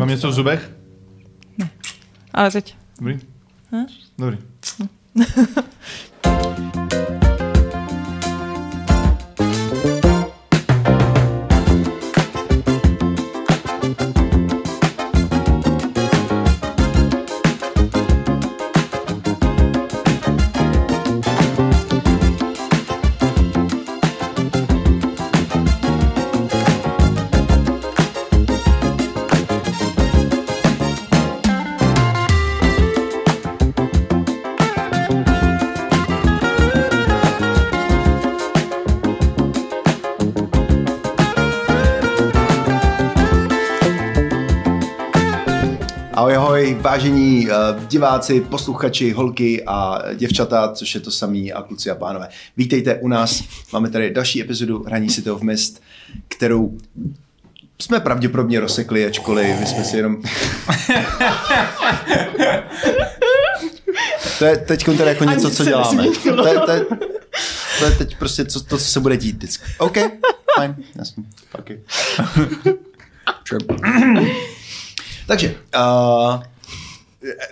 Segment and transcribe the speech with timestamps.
[0.00, 0.70] Mám něco v zubech?
[2.34, 2.76] Ale teď.
[2.98, 3.20] Dobrý?
[3.72, 3.86] Hm?
[4.18, 4.38] Dobrý.
[5.18, 5.66] Ahoj,
[46.80, 47.52] vážení uh,
[47.84, 52.28] diváci, posluchači, holky a děvčata, což je to samý a kluci a pánové.
[52.56, 55.82] Vítejte u nás, máme tady další epizodu Hraní si toho v mist,
[56.28, 56.78] kterou
[57.78, 60.16] jsme pravděpodobně rozsekli, ačkoliv my jsme si jenom...
[64.38, 66.04] to je teď teda jako něco, co děláme.
[66.22, 66.84] To je, to je,
[67.78, 69.64] to je teď prostě to, to, co se bude dít vždycky.
[69.78, 69.96] OK,
[70.56, 71.24] fajn, jasně,
[71.58, 71.80] okay.
[73.48, 73.64] Sure.
[75.26, 76.42] Takže, uh,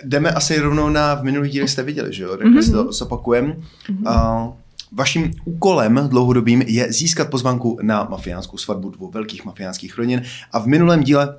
[0.03, 2.61] jdeme asi rovnou na, v minulých dílech jste viděli, že jo, tak mm-hmm.
[2.61, 3.55] si to zopakujeme.
[3.89, 4.13] Uh,
[4.91, 10.67] vaším úkolem dlouhodobým je získat pozvanku na mafiánskou svatbu dvou velkých mafiánských rodin a v
[10.67, 11.35] minulém díle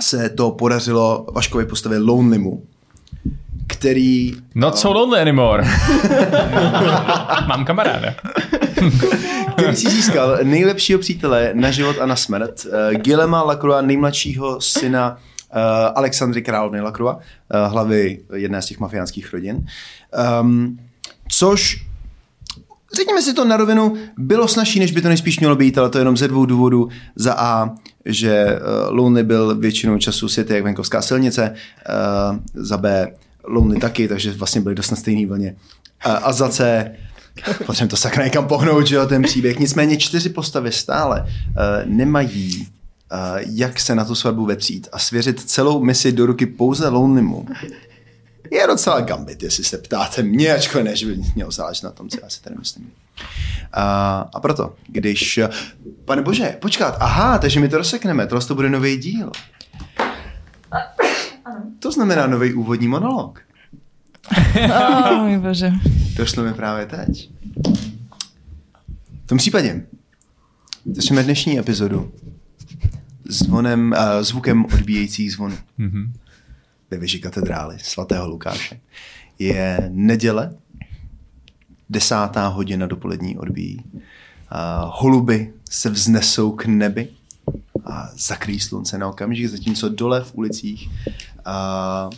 [0.00, 2.62] se to podařilo Vaškovi postavit Lonelymu,
[3.66, 4.36] který...
[4.54, 5.64] Not so lonely anymore.
[7.46, 8.14] Mám kamaráda.
[9.52, 15.18] který si získal nejlepšího přítele na život a na smrt, uh, Gilema Lacroix, nejmladšího syna
[15.94, 19.66] Alexandry Královny Lacroix, uh, hlavy jedné z těch mafiánských rodin.
[20.40, 20.78] Um,
[21.28, 21.86] což
[22.96, 25.98] řekněme si to na rovinu, bylo snažší, než by to nejspíš mělo být, ale to
[25.98, 26.88] jenom ze dvou důvodů.
[27.16, 27.70] Za A,
[28.04, 31.54] že uh, Lonely byl většinou času světě jak venkovská silnice,
[32.54, 33.12] za B,
[33.44, 35.56] Lonely taky, takže vlastně byli dost na stejný vlně.
[36.04, 36.84] A za C,
[37.66, 39.58] potřebujeme to sakra někam pohnout, že jo, ten příběh.
[39.58, 41.26] Nicméně čtyři postavy stále
[41.84, 42.68] nemají
[43.38, 47.46] jak se na tu svatbu vetřít a svěřit celou misi do ruky pouze Lonelymu
[48.50, 52.08] je docela gambit, jestli se ptáte mě, ačkoliv ne, že by měl záležet na tom,
[52.08, 52.84] co já si tady myslím.
[52.84, 52.90] Uh,
[54.34, 55.40] a proto, když...
[56.04, 59.32] Pane bože, počkat, aha, takže my to rozsekneme, tohle to bude nový díl.
[61.78, 63.40] To znamená nový úvodní monolog.
[64.64, 65.72] Oh, můj bože.
[66.16, 67.30] Došlo mi právě teď.
[69.24, 69.86] V tom případě
[70.92, 72.12] začneme dnešní epizodu
[73.28, 76.12] zvonem, uh, zvukem odbíjejících zvonů Mhm.
[76.90, 78.80] ve věži katedrály svatého Lukáše.
[79.38, 80.54] Je neděle,
[81.90, 83.84] desátá hodina dopolední odbíjí.
[83.94, 84.00] Uh,
[84.84, 87.08] holuby se vznesou k nebi
[87.84, 90.88] a zakryjí slunce na okamžik, zatímco dole v ulicích
[91.46, 92.12] uh,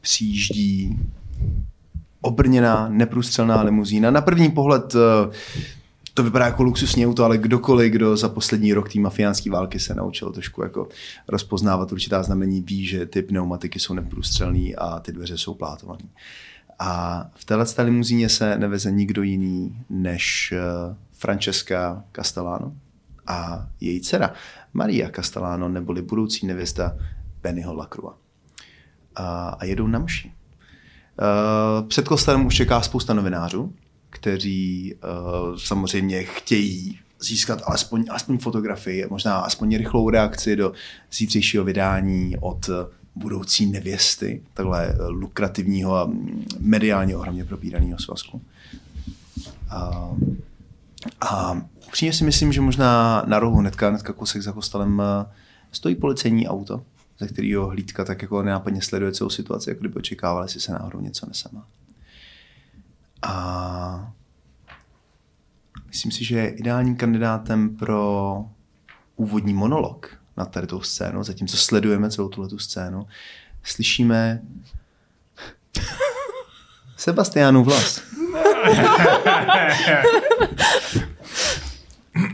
[0.00, 0.98] přijíždí
[2.20, 4.10] obrněná, neprůstřelná limuzína.
[4.10, 5.00] Na první pohled uh,
[6.14, 9.94] to vypadá jako luxusní auto, ale kdokoliv, kdo za poslední rok té mafiánské války se
[9.94, 10.88] naučil trošku jako
[11.28, 16.04] rozpoznávat určitá znamení, ví, že ty pneumatiky jsou neprůstřelné a ty dveře jsou plátované.
[16.78, 22.72] A v této limuzíně se neveze nikdo jiný než eh, Francesca Castellano
[23.26, 24.32] a její dcera
[24.72, 26.96] Maria Castellano, neboli budoucí nevěsta
[27.42, 28.16] Bennyho Lacroix.
[29.14, 30.32] A, a jedou na mši.
[31.20, 33.72] Uh, před kostelem už čeká spousta novinářů,
[34.14, 40.72] kteří uh, samozřejmě chtějí získat alespoň, alespoň fotografii, možná aspoň rychlou reakci do
[41.12, 42.72] zítřejšího vydání od eh,
[43.14, 46.10] budoucí nevěsty, takhle eh, lukrativního a
[46.58, 48.42] mediálně ohromně propíraného svazku.
[49.70, 50.10] A,
[51.20, 55.02] a upřímně si myslím, že možná na rohu hnedka, hnedka kousek za kostelem
[55.72, 56.82] stojí policejní auto,
[57.18, 61.00] ze kterého hlídka tak jako nenápadně sleduje celou situaci, jako kdyby očekávali, jestli se náhodou
[61.00, 61.66] něco nesemá.
[63.24, 64.12] A
[65.86, 68.44] myslím si, že je ideálním kandidátem pro
[69.16, 73.06] úvodní monolog na tady tou scénu, zatímco sledujeme celou tuhle scénu,
[73.62, 74.42] slyšíme
[76.96, 78.02] Sebastiánův vlas.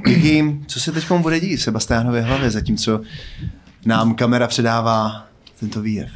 [0.05, 3.01] Kiki, co se teď bude dít v Sebastiánově hlavě, zatímco
[3.87, 5.27] nám kamera předává
[5.61, 6.11] tento výjev?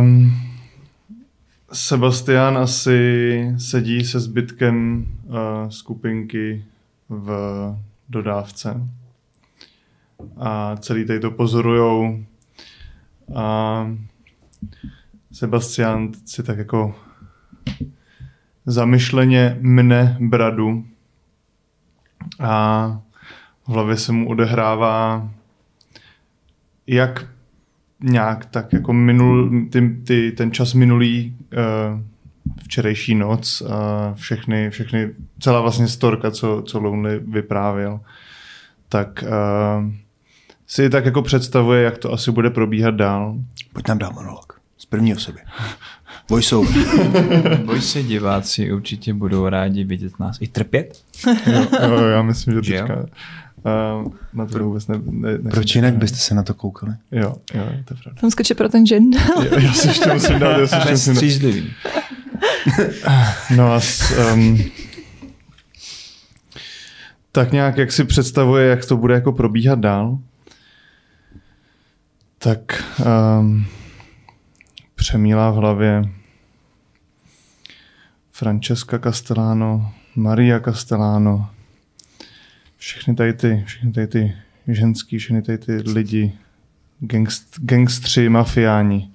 [0.00, 0.47] Um,
[1.72, 5.34] Sebastian asi sedí se zbytkem uh,
[5.68, 6.64] skupinky
[7.08, 7.30] v
[8.08, 8.88] dodávce.
[10.36, 12.24] A celý tady to pozorujou.
[13.34, 13.86] A
[15.32, 16.94] Sebastian si tak jako
[18.66, 20.86] zamyšleně mne bradu
[22.40, 22.88] a
[23.66, 25.28] v hlavě se mu odehrává
[26.86, 27.37] jak
[28.02, 32.00] nějak tak jako minul, ty, ty, ten čas minulý uh,
[32.62, 35.10] včerejší noc a všechny, všechny,
[35.40, 38.00] celá vlastně storka, co, co Lonely vyprávěl,
[38.88, 39.90] tak uh,
[40.66, 43.36] si tak jako představuje, jak to asi bude probíhat dál.
[43.72, 44.60] Pojď nám dát monolog.
[44.78, 45.38] Z první osoby.
[46.28, 46.84] Voiceover.
[47.64, 51.02] Boj se diváci určitě budou rádi vidět nás i trpět.
[51.46, 52.86] Jo, jo, já myslím, že Že jo?
[54.32, 56.92] Na to vůbec ne, ne, ne Proč jinak byste se na to koukali?
[57.12, 58.20] Jo, jo, to je pravda.
[58.20, 59.10] Tam skočí pro ten žen.
[59.50, 61.72] Já, já si ještě musím dát, já si ještě musím střízlivý.
[63.56, 64.58] No a s, um,
[67.32, 70.18] tak nějak, jak si představuje, jak to bude jako probíhat dál,
[72.38, 72.84] tak
[73.40, 73.66] um,
[74.94, 76.02] přemílá v hlavě
[78.32, 81.50] Francesca Castellano, Maria Castellano,
[82.78, 84.36] všechny tady ty, všechny tady ty
[84.68, 86.32] ženský, všechny tady ty lidi,
[87.00, 89.12] gangst, gangstři, mafiáni.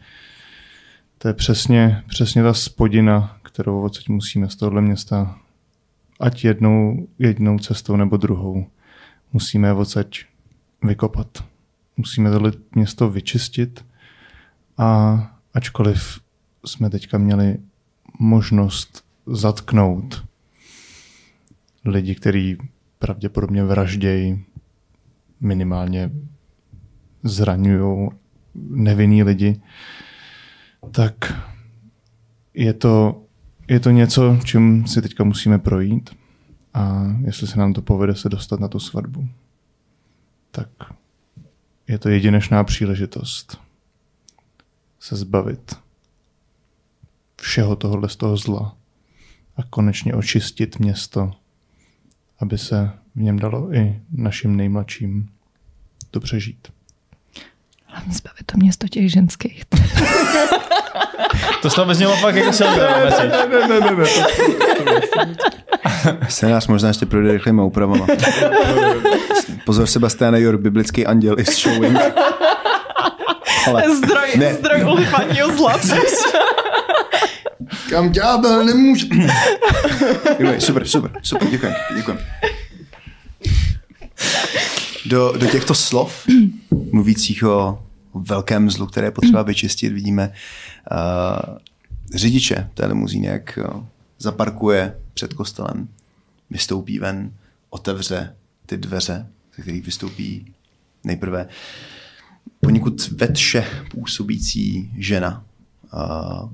[1.18, 5.40] To je přesně, přesně ta spodina, kterou odsaď musíme z tohohle města,
[6.20, 8.68] ať jednou, jednou cestou nebo druhou,
[9.34, 10.20] musíme je odsaď
[10.84, 11.44] vykopat.
[11.98, 13.86] Musíme tohle město vyčistit
[14.78, 15.18] a
[15.54, 16.20] ačkoliv
[16.66, 17.58] jsme teďka měli
[18.20, 20.26] možnost zatknout
[21.86, 22.58] lidi, kteří
[23.04, 24.46] pravděpodobně vraždějí,
[25.40, 26.12] minimálně
[27.24, 28.10] zraňují
[28.56, 29.62] nevinný lidi,
[30.92, 31.16] tak
[32.54, 33.22] je to,
[33.68, 36.10] je to něco, čím si teďka musíme projít.
[36.74, 39.28] A jestli se nám to povede se dostat na tu svatbu,
[40.52, 40.70] tak
[41.88, 43.62] je to jedinečná příležitost
[45.00, 45.76] se zbavit
[47.42, 48.78] všeho tohohle z toho zla
[49.58, 51.32] a konečně očistit město,
[52.40, 55.30] aby se v něm dalo i našim nejmladším
[56.14, 56.68] dobře žít.
[57.86, 59.64] Hlavně zbavit to město těch ženských.
[61.62, 62.78] To z toho vezmělo fakt jako silné.
[62.78, 64.06] Ne, ne, ne, ne.
[66.30, 68.08] Scénář možná ještě projde rychlýma úpravama.
[69.66, 71.98] Pozor, Sebastiane, your biblický anděl is showing.
[73.68, 74.54] Ale Zdroj, Ne.
[74.54, 75.74] zdroj ulifantního zla.
[77.90, 79.08] kam ďábel nemůže.
[80.60, 82.20] Super, super, super, děkujem, děkujem.
[85.06, 86.28] Do, do těchto slov,
[86.92, 87.84] mluvících o
[88.14, 90.34] velkém zlu, které je potřeba vyčistit, vidíme
[90.92, 91.58] uh,
[92.16, 93.84] řidiče té limuzíny, jak uh,
[94.20, 95.88] zaparkuje před kostelem,
[96.50, 97.32] vystoupí ven,
[97.70, 100.54] otevře ty dveře, ze kterých vystoupí
[101.04, 101.48] nejprve
[102.62, 105.44] poněkud vetše působící žena,
[105.94, 106.50] uh,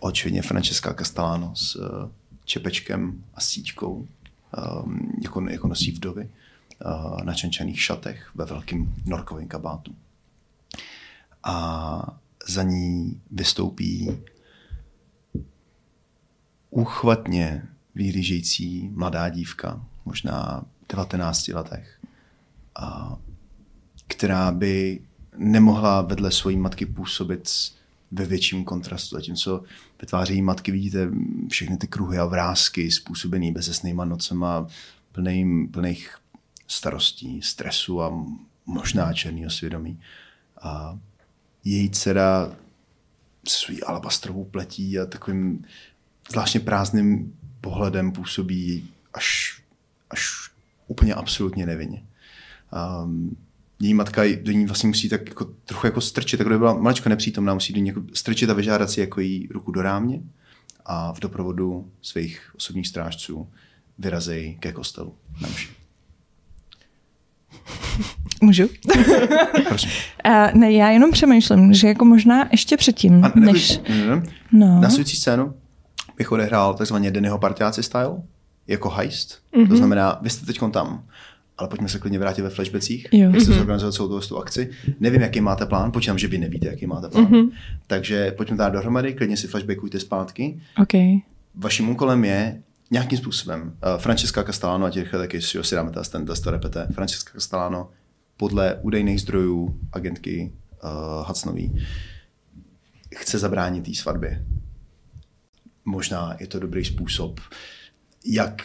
[0.00, 2.10] očividně Francesca Castellano s uh,
[2.44, 6.28] čepečkem a síťkou, um, jako, jako nosí vdovy,
[6.84, 9.94] uh, na čenčených šatech ve velkým norkovém kabátu.
[11.44, 12.18] A
[12.48, 14.10] za ní vystoupí
[16.70, 22.00] úchvatně vyhlížející mladá dívka, možná 19 letech,
[24.06, 25.00] která by
[25.36, 27.48] nemohla vedle své matky působit
[28.10, 29.16] ve větším kontrastu.
[29.16, 29.62] Zatímco
[30.00, 31.10] ve tváři její matky vidíte
[31.48, 34.66] všechny ty kruhy a vrázky způsobený bezesnýma nocema,
[35.12, 36.16] plný, plných
[36.66, 38.24] starostí, stresu a
[38.66, 40.00] možná černého svědomí.
[40.62, 40.98] A
[41.64, 42.56] její dcera
[43.48, 45.64] svou alabastrovou pletí a takovým
[46.30, 49.60] zvláštně prázdným pohledem působí až,
[50.10, 50.50] až
[50.86, 52.06] úplně absolutně nevinně.
[53.02, 53.36] Um,
[53.80, 57.08] její matka do ní vlastně musí tak jako, trochu jako strčit, jako kdyby byla maličko
[57.08, 60.20] nepřítomná, musí do ní jako strčit a vyžádat si jako jí ruku do rámě
[60.86, 63.48] a v doprovodu svých osobních strážců
[63.98, 65.68] vyrazej ke kostelu na mši.
[68.42, 68.68] Můžu?
[69.68, 69.90] Prosím.
[70.26, 73.80] Uh, ne, já jenom přemýšlím, že jako možná ještě předtím, A než...
[73.88, 74.22] ne, ne, ne.
[74.52, 74.80] No.
[74.80, 75.54] Následující scénu
[76.16, 78.22] bych odehrál takzvaně Dennyho partiáci style,
[78.66, 79.38] jako heist.
[79.54, 79.68] Mm-hmm.
[79.68, 81.04] To znamená, vy jste teď tam,
[81.58, 83.30] ale pojďme se klidně vrátit ve flashbacích, Jo.
[83.30, 84.70] jak jste zorganizovat celou tu akci.
[85.00, 87.26] Nevím, jaký máte plán, počítám, že vy nevíte, jaký máte plán.
[87.26, 87.50] Mm-hmm.
[87.86, 90.60] Takže pojďme dát dohromady, klidně si flashbackujte zpátky.
[90.82, 91.22] OK.
[91.54, 96.26] Vaším úkolem je nějakým způsobem, uh, Francesca Castellano, ať rychle taky si si dáme ten
[96.26, 97.88] test to repete, Francesca Castellano
[98.36, 100.52] podle údajných zdrojů agentky
[100.84, 101.86] uh, Hacnový
[103.16, 104.44] chce zabránit té svatbě.
[105.84, 107.40] Možná je to dobrý způsob,
[108.26, 108.62] jak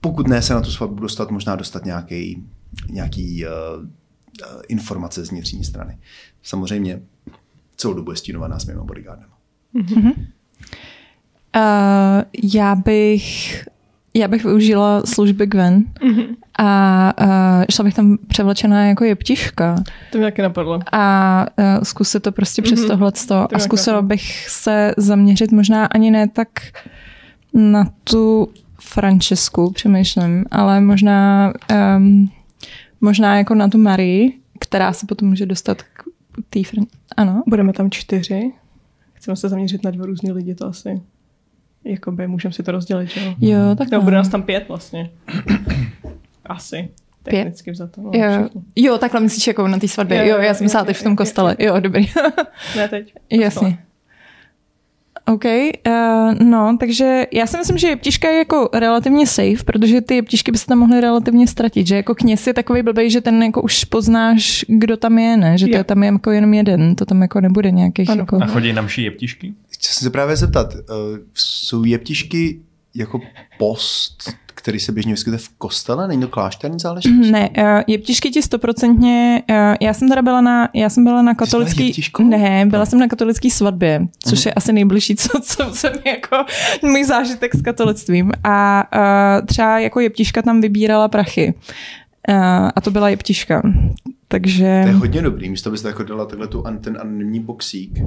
[0.00, 2.44] pokud ne se na tu svatbu dostat, možná dostat nějaký,
[2.90, 3.50] nějaký uh,
[4.68, 5.98] informace z vnitřní strany.
[6.42, 7.00] Samozřejmě
[7.76, 9.26] celou dobu je stínovaná s mýma bodyguardem.
[11.56, 13.64] Uh, já bych
[14.14, 16.22] já bych využila služby Gwen Mhm.
[16.58, 19.74] a uh, šla bych tam převlečená jako jeptiška
[20.12, 20.80] To mě taky napadlo.
[20.92, 22.88] a uh, zkusit to prostě přes Mhm.
[22.88, 26.48] tohleto To a zkusila bych se zaměřit možná ani ne tak
[27.54, 28.48] na tu
[28.82, 31.52] Francesku, přemýšlím, ale možná
[31.96, 32.30] um,
[33.00, 36.02] možná jako na tu Marii, která se potom může dostat k
[36.50, 37.42] té Fran- Ano.
[37.46, 38.52] Budeme tam čtyři.
[39.14, 41.00] Chceme se zaměřit na dva různý lidi, to asi.
[41.84, 43.34] Jakoby můžeme si to rozdělit, jo?
[43.40, 45.10] Jo, tak No, bude nás tam pět vlastně.
[46.46, 46.88] Asi.
[47.22, 47.32] Pět?
[47.44, 48.00] Technicky vzato.
[48.00, 50.18] No, Jo, jo, takhle myslíš jako na té svatbě.
[50.18, 51.56] Jo, Jo, jo, já jsem myslela teď v tom kostele.
[51.58, 52.08] Jo, dobrý.
[52.76, 53.14] Ne teď.
[53.30, 53.78] Jasně.
[55.26, 60.14] OK, uh, no, takže já si myslím, že jeptiška je jako relativně safe, protože ty
[60.14, 63.42] jeptišky by se tam mohly relativně ztratit, že jako kněz je takový blbej, že ten
[63.42, 65.58] jako už poznáš, kdo tam je, ne?
[65.58, 68.20] Že to je tam jako jenom jeden, to tam jako nebude nějakých Ano.
[68.20, 68.38] jako...
[68.42, 69.54] A chodí na mší jeptišky?
[69.70, 70.80] Chci se zeptat, zeptat, uh,
[71.34, 72.60] jsou jeptišky
[72.94, 73.20] jako
[73.58, 76.08] post, který se běžně vyskytuje v kostele?
[76.08, 77.30] Není to klášterní záležitost?
[77.30, 81.34] Ne, uh, jeptišky ti stoprocentně, uh, já jsem teda byla na, já jsem byla na
[81.34, 86.36] katolický, ne, byla jsem na katolický svatbě, což je asi nejbližší, co, co jsem jako
[86.82, 88.88] můj zážitek s katolictvím a
[89.40, 91.54] uh, třeba jako jeptiška tam vybírala prachy
[92.28, 92.34] uh,
[92.76, 93.62] a to byla jeptiška,
[94.28, 97.98] takže To je hodně dobrý, místo byste jako dala takhle tu, ten anonymní boxík.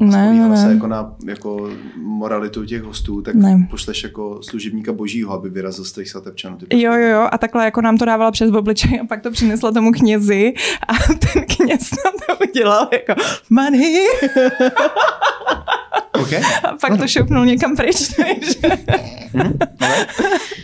[0.00, 0.72] Ne, ne, ne.
[0.74, 3.66] jako na jako moralitu těch hostů, tak Ne.
[3.70, 6.56] pošleš jako služebníka božího, aby vyrazil z těch svatebčanů.
[6.56, 9.30] Ty Jo, jo, jo, a takhle jako nám to dávala přes obličej a pak to
[9.30, 10.54] přinesla tomu knězi
[10.88, 13.14] a ten kněz nám to udělal jako
[13.50, 14.06] money
[16.22, 16.42] Okay.
[16.64, 18.84] a pak to šoupnul někam pryč, takže...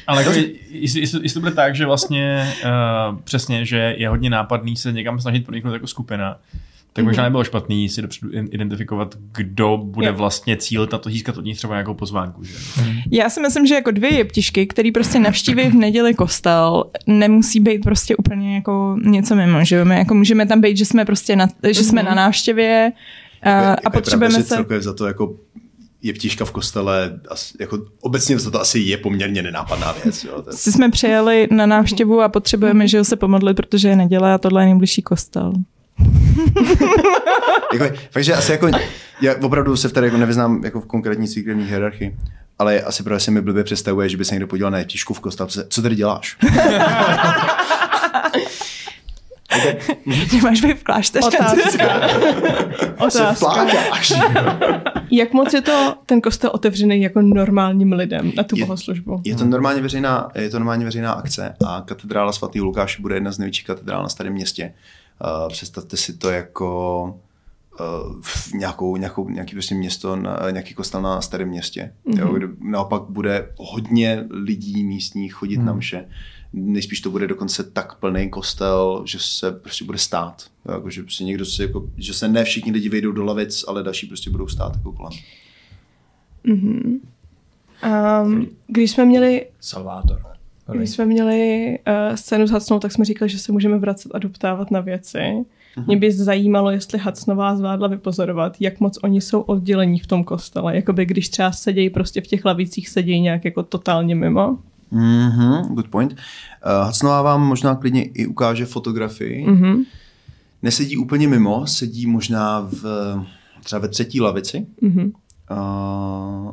[0.07, 0.39] Ale jako,
[0.71, 4.93] jestli, jestli, jestli to bude tak, že vlastně uh, přesně, že je hodně nápadný se
[4.93, 6.37] někam snažit proniknout jako skupina,
[6.97, 10.13] tak možná nebylo špatný si dopředu identifikovat, kdo bude Jo.
[10.13, 12.45] vlastně cílit na to získat od nich třeba nějakou pozvánku.
[12.45, 12.55] Že?
[13.11, 17.83] Já si myslím, že jako dvě jeptišky, který prostě navštíví v neděli kostel, nemusí být
[17.83, 19.85] prostě úplně jako něco mimo, že?
[19.85, 22.93] My jako můžeme tam být, že jsme prostě na, že jsme na návštěvě
[23.43, 24.45] a, a potřebujeme se...
[24.45, 25.37] Celkově za to jako
[26.03, 27.21] jeptiška v kostele,
[27.61, 30.25] jako obecně za to asi je poměrně nenápadná věc.
[30.25, 30.45] Jo.
[30.51, 34.39] Si jsme přijeli na návštěvu a potřebujeme, že jo, se pomodlit, protože je neděle a
[34.39, 35.53] tohle je nejbližší kostel.
[37.73, 38.69] jako, fakt, že asi jako,
[39.21, 42.17] já opravdu se v tady jako nevyznám jako v konkrétní církevní hierarchii,
[42.59, 45.21] ale asi právě se mi blbě představuje, že by se někdo podíval na jeptišku v
[45.21, 45.49] kostele.
[45.49, 46.37] Co- Co tady děláš?
[50.31, 51.27] Že máš být v klášteře.
[51.29, 51.87] Otázka.
[53.07, 53.65] Otázka.
[55.11, 59.21] Jak moc je to ten kostel otevřený jako normálním lidem na tu Je- bohoslužbu?
[59.25, 63.33] Je to normálně veřejná, je to normálně veřejná akce a katedrála svatého Lukáše bude jedna
[63.33, 64.73] z největších katedrál na starém městě.
[65.21, 67.05] Uh, představte si to jako
[67.81, 71.93] uh, v nějakou, nějakou, nějaký prostě město, na, nějaký kostel na starém městě.
[72.07, 72.19] Mm-hmm.
[72.19, 75.65] Jo, kde naopak bude hodně lidí místních chodit mm.
[75.65, 76.09] na mše.
[76.53, 80.47] Nejspíš to bude dokonce tak plný kostel, že se prostě bude stát.
[80.69, 83.65] Jo, jako, že, prostě někdo si, jako, že se ne všichni lidi vejdou do lavic,
[83.69, 85.13] ale další prostě budou stát jako kolem.
[86.45, 87.01] Um,
[88.67, 90.34] když jsme měli Salvátor.
[90.73, 94.19] Když jsme měli uh, scénu s Hacnou, tak jsme říkali, že se můžeme vracet a
[94.19, 95.45] doptávat na věci.
[95.77, 95.87] Mhm.
[95.87, 100.77] Mě by zajímalo, jestli Hacnová zvládla vypozorovat, jak moc oni jsou oddělení v tom kostele.
[100.77, 104.59] Jakoby když třeba sedějí prostě v těch lavicích, sedějí nějak jako totálně mimo.
[104.93, 106.13] Mm-hmm, good point.
[106.13, 106.19] Uh,
[106.87, 109.47] Hacnová vám možná klidně i ukáže fotografii.
[109.47, 109.75] Mm-hmm.
[109.75, 109.85] Mhm.
[110.63, 112.85] Nesedí úplně mimo, sedí možná v,
[113.65, 114.67] třeba ve třetí lavici.
[114.81, 115.13] Mhm.
[115.51, 116.51] Uh,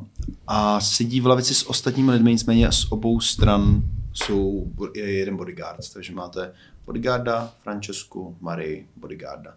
[0.48, 5.94] a sedí v lavici s ostatními lidmi, nicméně z obou stran jsou je jeden bodyguard,
[5.94, 6.54] takže máte
[6.86, 9.54] bodyguarda, Francesku, Marii, bodyguarda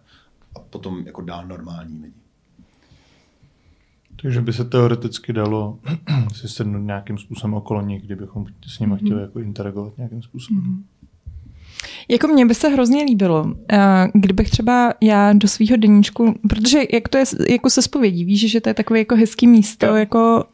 [0.55, 2.13] a potom jako dál normální lidi.
[4.21, 5.79] Takže by se teoreticky dalo
[6.35, 10.83] si sednout nějakým způsobem okolo nich, kdybychom s nimi chtěli jako interagovat nějakým způsobem.
[12.09, 17.07] Jako mně by se hrozně líbilo, eh, kdybych třeba já do svého deníčku, protože jak
[17.09, 19.95] to je jako se spovědí, víš, že to je takové jako hezký místo, Jo.
[19.95, 20.45] jako,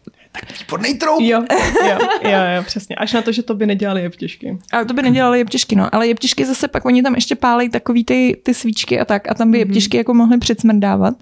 [0.60, 1.22] Výborný troup!
[1.22, 1.42] Jo,
[1.88, 2.96] jo, jo, jo, přesně.
[2.96, 4.58] Až na to, že to by nedělali jeptišky.
[4.72, 8.06] ale to by nedělali jeptišky, no, ale jeptišky zase pak oni tam ještě pálej takový
[8.06, 9.68] ty, ty svíčky a tak a tam by Mhm.
[9.68, 11.14] jeptišky jako mohly předsmrdávat.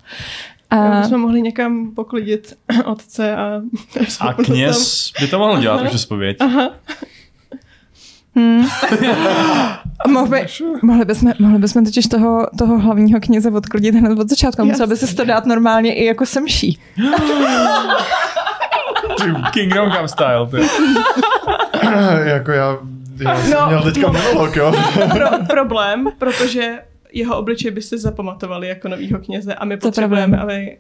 [0.69, 0.75] A...
[0.97, 2.53] Jo, jsme mohli někam poklidit
[2.85, 3.61] otce a...
[4.19, 6.37] A kněz by to mohl dělat, už zpověď.
[6.39, 6.69] Aha.
[8.35, 8.67] hmm.
[10.09, 10.45] Mohli,
[10.83, 14.65] mohli, bychom, mohli bychom totiž toho, toho hlavního kněze odklidit hned od začátku.
[14.65, 16.79] Musel by se to dát normálně i jako semší.
[19.51, 20.47] Kingdom Come style.
[20.51, 20.57] Ty.
[22.29, 22.77] jako já,
[23.19, 24.13] já jsem No, měl teďka no.
[24.13, 24.73] monolog, jo.
[25.13, 26.79] Pro, problém, protože
[27.13, 30.57] jeho obličej by si zapamatovali jako novýho kněze a my To je potřebujeme, problém.
[30.59, 30.77] aby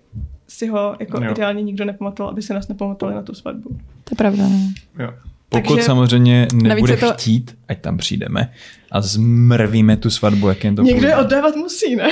[0.47, 1.31] si ho jako Jo.
[1.31, 3.69] ideálně nikdo nepamatoval, aby si nás nepamatovali na tu svatbu.
[4.03, 4.59] To je pravda, no.
[5.03, 5.09] jo.
[5.49, 8.51] Pokud Takže- samozřejmě nebude to- chtít, ať tam přijdeme
[8.91, 12.09] a zmrvíme tu svatbu, jak jen to Někdo je oddávat musí, ne?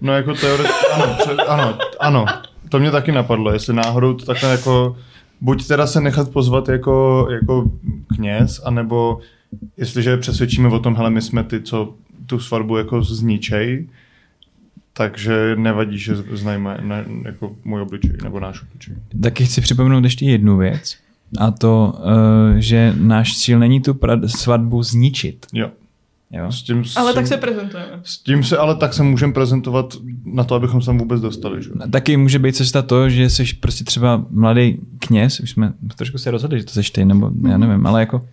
[0.00, 2.26] No jako teoreticky, ano, ano, ano,
[2.68, 4.96] to mě taky napadlo, jestli náhodou to takhle jako,
[5.40, 7.70] buď teda se nechat pozvat jako, jako
[8.16, 9.20] kněz, anebo
[9.76, 11.94] jestliže přesvědčíme o tom, hele, my jsme ty, co
[12.26, 13.88] tu svatbu jako zničej,
[14.92, 18.94] takže nevadí, že znajme ne, jako můj obličej nebo náš obličej.
[19.22, 20.96] Taky chci připomenout ještě jednu věc.
[21.38, 25.46] A to, uh, že náš cíl není tu svatbu zničit.
[25.52, 25.70] Jo.
[26.30, 26.52] Jo?
[26.52, 27.90] S tím, s Ale tak tím- se prezentujeme.
[28.02, 31.62] S tím se ale tak se můžeme prezentovat na to, abychom se tam vůbec dostali.
[31.62, 31.70] Že?
[31.90, 36.30] Taky může být cesta to, že jsi prostě třeba mladý kněz, už jsme trošku se
[36.30, 38.26] rozhodli, že to seš ty, nebo já nevím, ale jako,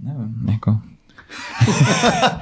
[0.00, 0.78] nevím, jako,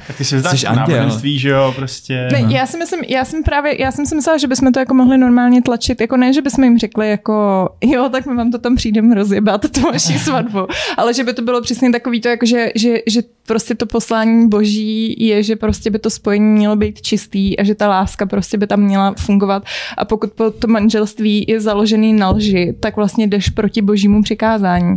[0.06, 0.74] Tak ty si anděl.
[0.74, 2.28] náboženství, že jo, prostě.
[2.32, 4.94] Ne, já si myslím, já jsem právě, já jsem si myslela, že bychom to jako
[4.94, 8.58] mohli normálně tlačit, jako ne, že bychom jim řekli jako, jo, tak my vám to
[8.58, 10.58] tam přijdeme rozjebat, tu vaši svatbu,
[10.96, 14.48] ale že by to bylo přesně takový to, jako že, že, že prostě to poslání
[14.48, 18.58] boží je, že prostě by to spojení mělo být čistý a že ta láska prostě
[18.58, 19.64] by tam měla fungovat
[19.96, 24.96] a pokud po to manželství je založený na lži, tak vlastně jdeš proti božímu přikázání,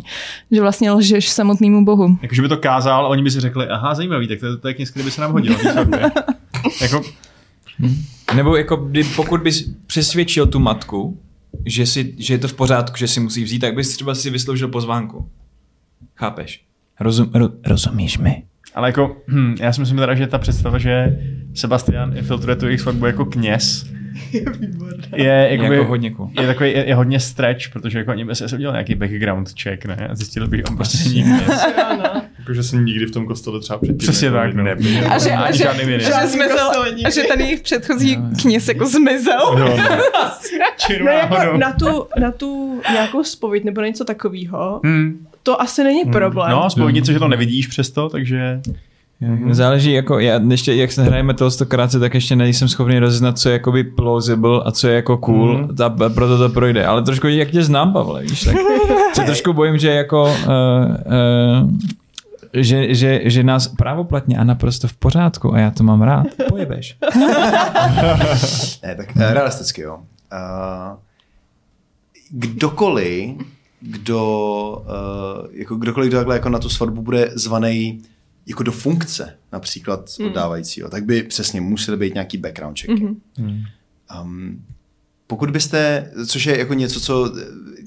[0.52, 2.18] že vlastně lžeš samotnému bohu.
[2.22, 4.74] Jakože by to kázal a oni by si řekli, aha, zajímavý, tak to, to je
[4.74, 5.56] který by se nám hodil.
[5.56, 6.12] té svatbě.
[6.82, 7.02] jako,
[8.36, 11.20] nebo jako kdy, pokud bys přesvědčil tu matku,
[11.66, 14.30] že, si, že je to v pořádku, že si musí vzít, tak bys třeba si
[14.30, 15.30] vysloužil pozvánku.
[16.16, 16.71] Chápeš?
[17.02, 18.44] Rozum, ro, rozumíš mi?
[18.76, 21.20] ale jako, hm, já si myslím teda, že ta představa, že
[21.54, 23.86] Sebastian infiltruje tu jejich svatbu jako kněz,
[25.16, 26.32] je, jakoby, Jako hodně cool.
[26.42, 29.86] je takový, je, je, hodně stretch, protože jako oni by se udělal nějaký background check,
[29.86, 30.08] ne?
[30.12, 31.66] A zjistili by, že on prostě není kněz.
[32.40, 34.64] Jako, že jsem nikdy v tom kostele třeba předtím Přesně jako tak, no.
[34.64, 35.12] nebyl.
[35.12, 36.72] A že, a že, že, Žádný zmizel,
[37.06, 39.40] a že ten jejich předchozí kněz jako zmizel.
[39.58, 39.88] Jo, no.
[41.06, 45.28] Ne, jako na tu, na tu nějakou spověď nebo něco takového, Hmm.
[45.44, 46.52] To asi není problém.
[46.52, 48.60] No, spovědnice, že to nevidíš přesto, takže...
[49.22, 49.54] Mm-hmm.
[49.54, 53.50] Záleží, jako já ještě, jak se hrajeme toho stokrát, tak ještě nejsem schopný rozeznat, co
[53.50, 55.64] je jakoby plausible a co je jako cool, Mhm.
[55.68, 55.76] mm-hmm.
[55.76, 56.86] ta, proto to projde.
[56.86, 58.56] Ale trošku jak tě znám, Pavle, víš, tak
[59.14, 60.30] se trošku bojím, že jako uh,
[61.64, 61.70] uh,
[62.54, 66.98] že, že, že nás právoplatně a naprosto v pořádku a já to mám rád, pojebeš.
[68.84, 69.96] Ne, tak eh, realisticky, jo.
[69.98, 70.98] Uh,
[72.32, 73.30] kdokoliv,
[73.82, 78.02] kdo, uh, jako kdokoliv, kdo takhle jako na tu svatbu bude zvaný
[78.46, 83.04] jako do funkce, například oddávajícího, tak by přesně museli být nějaký background checky.
[83.40, 83.64] Mhm.
[84.22, 84.62] Um,
[85.28, 87.34] pokud byste, což je jako něco, co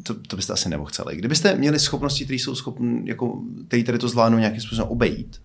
[0.03, 1.17] to, to byste asi nemohli.
[1.17, 5.41] Kdybyste měli schopnosti, které jsou schopné, jako, které tady to zvládnou nějakým způsobem obejít,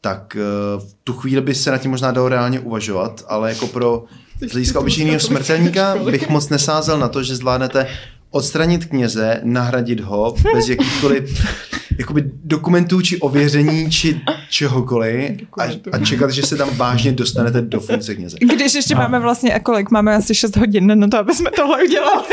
[0.00, 3.66] tak uh, v tu chvíli by se na tím možná dalo reálně uvažovat, ale jako
[3.66, 4.04] pro
[4.48, 7.86] z hlediska obyčejného smrtelníka bych moc nesázel na to, že zvládnete
[8.30, 11.46] odstranit kněze, nahradit ho bez jakýchkoliv
[11.98, 15.62] jakoby dokumentů či ověření či čehokoliv a,
[15.92, 18.36] a čekat, že se tam vážně dostanete do funkce kněze.
[18.56, 21.84] Když ještě máme vlastně, a kolik, máme asi 6 hodin na to, aby jsme tohle
[21.84, 22.24] udělali.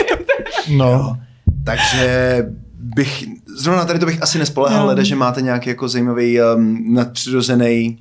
[0.78, 1.18] no.
[1.64, 2.46] Takže
[2.80, 3.26] bych,
[3.58, 4.88] zrovna tady to bych asi nespolehal, Jo.
[4.88, 8.00] leda, že máte nějaký jako zajímavý um, nadpřirozený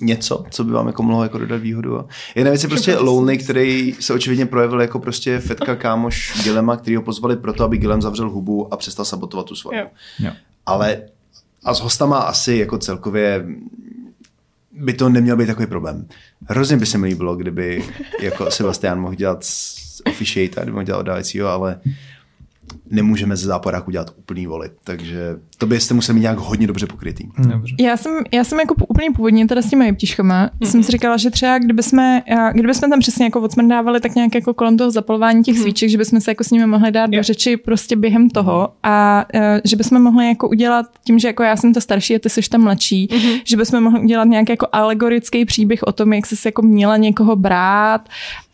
[0.00, 2.08] něco, co by vám jako mohlo jako dodat výhodu.
[2.34, 6.96] Jedna věc je prostě Lonely, který se očividně projevil jako prostě fetka kámoš Gilema, který
[6.96, 9.90] ho pozvali proto, aby Gilem zavřel hubu a přestal sabotovat tu svatbu.
[10.66, 11.02] Ale
[11.64, 13.46] a s hostama asi jako celkově
[14.72, 16.08] by to neměl být takový problém.
[16.48, 17.84] Hrozně by se mi líbilo, kdyby
[18.20, 19.44] jako Sebastian mohl dělat
[20.06, 21.80] officiate, kdyby mohl dělat oddávajícího, ale
[22.90, 27.24] nemůžeme ze záporáku dělat úplný volit, takže to byste museli mít nějak hodně dobře pokrytý.
[27.38, 27.74] Dobře.
[27.80, 30.66] Já jsem, já jsem jako úplně původně teda s těma jeptiškama, mm-hmm.
[30.66, 34.14] jsem si říkala, že třeba kdyby jsme, a kdyby jsme tam přesně jako odsmrdávali tak
[34.14, 37.10] nějak jako kolem toho zapalování těch svíček, že bychom se jako s nimi mohli dát
[37.10, 37.22] do Jo.
[37.22, 41.56] řeči prostě během toho a e, že bychom mohli jako udělat tím, že jako já
[41.56, 43.40] jsem ta starší a ty jsi ta mladší, mm-hmm.
[43.44, 47.36] že bychom mohli udělat nějaký jako alegorický příběh o tom, jak jsi jako měla někoho
[47.36, 48.08] brát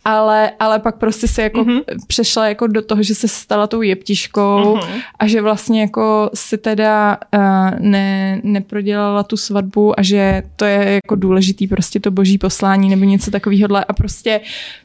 [0.07, 1.81] ale, ale pak prostě se jako mm-hmm.
[2.07, 5.01] přešla jako do toho, že se stala tou jeptiškou mm-hmm.
[5.19, 10.93] a že vlastně jako si teda uh, ne, neprodělala tu svatbu a že to je
[10.93, 14.41] jako důležitý prostě to boží poslání nebo něco takového a prostě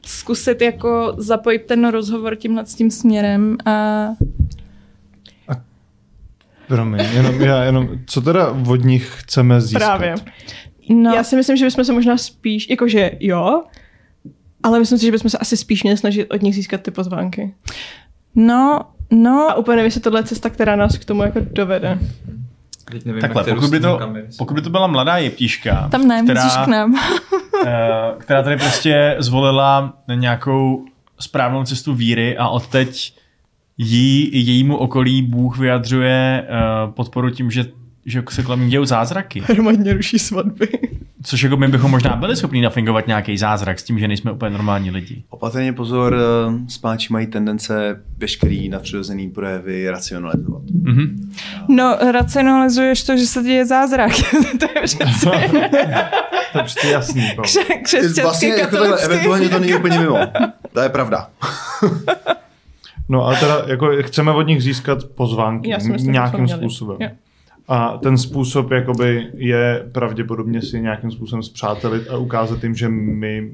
[0.07, 4.09] zkusit jako zapojit ten rozhovor tímhle s tím směrem a
[6.69, 9.79] Promiň, jenom, já jenom, co teda od nich chceme získat?
[9.79, 10.15] Právě.
[10.91, 13.63] no, Já si myslím, že bychom se možná spíš, jakože jo,
[14.63, 17.55] ale myslím si, že bychom se asi spíš měli snažit od nich získat ty pozvánky.
[18.35, 21.99] no, no, A úplně nevím, jestli tohle je cesta, která nás k tomu jako dovede.
[22.85, 24.27] Teď nevím, Takhle, jak to pokud by, to, kamery.
[24.39, 26.95] pokud by to byla mladá jeptiška, tam ne, která, k nám.
[27.67, 27.71] eh,
[28.19, 30.85] která tady prostě zvolila nějakou
[31.21, 33.15] správnou cestu víry a odteď
[33.79, 37.65] jí i jejímu okolí Bůh vyjadřuje uh, podporu tím, že,
[38.07, 39.41] že se kolem ní dějou zázraky.
[39.49, 40.69] Hromadně ruší svatby.
[41.25, 44.51] Což jako my bychom možná byli schopni nafingovat nějaký zázrak s tím, že nejsme úplně
[44.51, 45.23] normální lidi.
[45.31, 50.63] Opatrně pozor, eh, spáči mají tendence veškerý nadpřirozený projevy racionalizovat.
[50.83, 51.33] Mhm.
[51.69, 54.13] No, racionalizuješ to, že se děje zázrak.
[54.61, 55.05] to je přece
[56.53, 57.23] To je přece jasný.
[57.23, 60.19] Kře- křesťanský Vlastně jako takhle, eventuálně to není úplně mimo.
[60.73, 61.31] To je pravda.
[63.09, 66.97] No a teda jako chceme od nich získat pozvánky Já si myslím, nějakým způsobem.
[67.01, 67.09] Jo.
[67.73, 73.51] A ten způsob jakoby je pravděpodobně si nějakým způsobem zpřátelit a ukázat jim, že my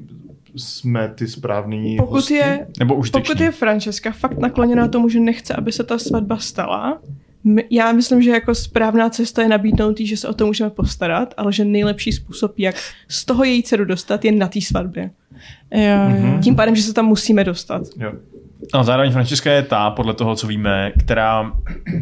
[0.55, 2.33] jsme ty správný Pokud hosti.
[2.33, 6.37] je, Nebo už pokud je Francesca fakt nakloněná tomu, že nechce, aby se ta svatba
[6.37, 7.01] stala,
[7.43, 10.69] my- já myslím, že jako správná cesta je nabídnout jí, že se o to můžeme
[10.69, 12.75] postarat, ale že nejlepší způsob, jak
[13.07, 15.11] z toho její dceru dostat, je na té svatbě.
[15.73, 15.81] Jo,
[16.25, 16.39] jo.
[16.43, 17.81] Tím pádem, že se tam musíme dostat.
[17.97, 18.11] Jo.
[18.73, 21.51] A zároveň Františka je ta, podle toho, co víme, která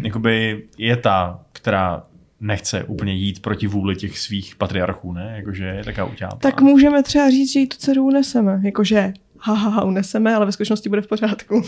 [0.04, 2.04] jakoby je ta, která
[2.39, 5.34] nechce úplně jít proti vůli těch svých patriarchů, ne?
[5.36, 6.32] Jakože je taká utělá.
[6.39, 8.60] Tak můžeme třeba říct, že jí tu dceru uneseme.
[8.63, 11.63] Jakože ha, ha, ha, uneseme, ale ve skutečnosti bude v pořádku.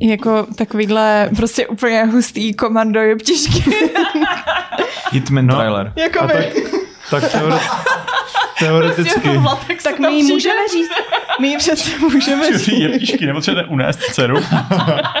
[0.00, 3.70] Jako takovýhle prostě úplně hustý komando jeptišky.
[5.12, 5.54] Hitman No.
[5.56, 5.92] trailer.
[5.96, 6.44] Jako A tak,
[7.10, 7.56] tak teore,
[8.58, 9.30] teoreticky,
[9.82, 10.90] Tak my jí můžeme říct,
[11.40, 12.64] my jí přece můžeme říct.
[12.64, 14.36] Ty jeptišky, nepotřebujete unést dceru.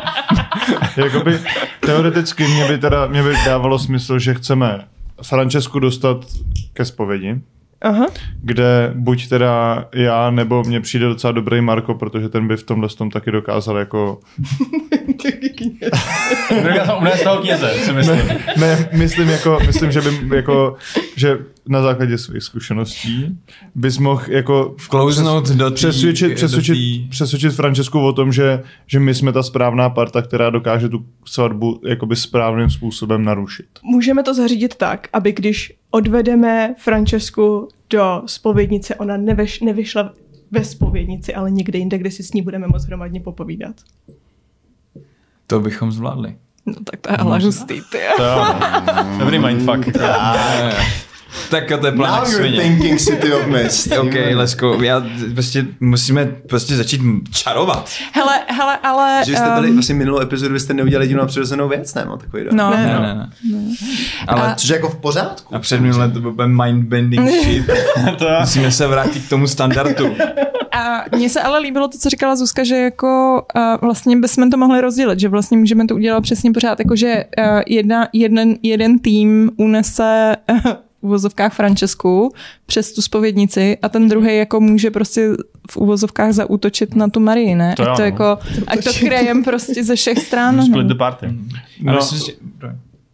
[0.96, 1.40] jakoby,
[1.80, 4.84] teoreticky mě by teda mě by dávalo smysl, že chceme
[5.22, 6.24] Francesku dostat
[6.72, 7.40] ke zpovědi,
[7.82, 8.06] Aha.
[8.42, 12.88] kde buď teda já, nebo mně přijde docela dobrý Marko, protože ten by v tomhle
[12.88, 14.20] tom taky dokázal jako
[16.62, 18.20] Dokázal unést toho kněze, si myslím.
[18.56, 20.76] Ne, myslím, jako, myslím, že by jako,
[21.16, 21.38] že
[21.70, 23.38] na základě svých zkušeností
[23.74, 28.62] bys mohl jako Vklouznout do tý- přesvědčit, do přesvědčit, tý- přesvědčit Francesku o tom, že,
[28.86, 33.66] že my jsme ta správná parta, která dokáže tu svatbu jakoby správným způsobem narušit.
[33.82, 40.12] Můžeme to zařídit tak, aby když odvedeme Francesku do spovědnice, ona neveš, nevyšla
[40.50, 43.76] ve spovědnici, ale někde jinde, kde si s ní budeme moc hromadně popovídat.
[45.46, 46.36] To bychom zvládli.
[46.66, 47.98] No tak to je ale hustý, ty.
[49.18, 49.92] Dobrý mindfuck.
[49.98, 50.76] Tak
[51.70, 52.60] jo, to je plán Now you're svině.
[52.62, 53.92] thinking City of Mist.
[54.00, 55.02] OK, Lesko, já
[55.34, 57.00] prostě musíme prostě začít
[57.32, 57.90] čarovat.
[58.12, 59.22] Hele, hele, ale...
[59.26, 62.04] Že jste byli, ehm, vlastně minulou epizodu vy jste neudělali jedinou přirozenou věc, ne?
[62.08, 62.50] No, takový do.
[62.52, 63.00] No, Ne, Ne, no.
[63.02, 63.26] ne, ne.
[64.28, 65.54] Ale Což je jako v pořádku.
[65.54, 67.66] a před minulé to byl mindbending shit.
[68.18, 68.26] To.
[68.40, 70.16] Musíme se vrátit k tomu standardu.
[70.72, 74.56] A mně se ale líbilo to, co říkala Zuzka, že jako uh, vlastně bychom to
[74.56, 78.98] mohli rozdělit, že vlastně můžeme to udělat přesně pořád, jako že uh, jedna, jeden, jeden
[78.98, 80.58] tým unese uh,
[81.00, 82.32] uvozovkách Francesku
[82.66, 85.30] přes tu spovědnici a ten druhý jako může prostě
[85.70, 87.74] v uvozovkách zaútočit na tu Marii, ne?
[87.76, 88.04] To ať to no.
[88.04, 90.62] jako, ať to kryjem prostě ze všech stran.
[90.62, 90.88] Split no.
[90.88, 91.26] the party.
[91.80, 91.96] No, No.
[91.96, 92.32] myslím, že...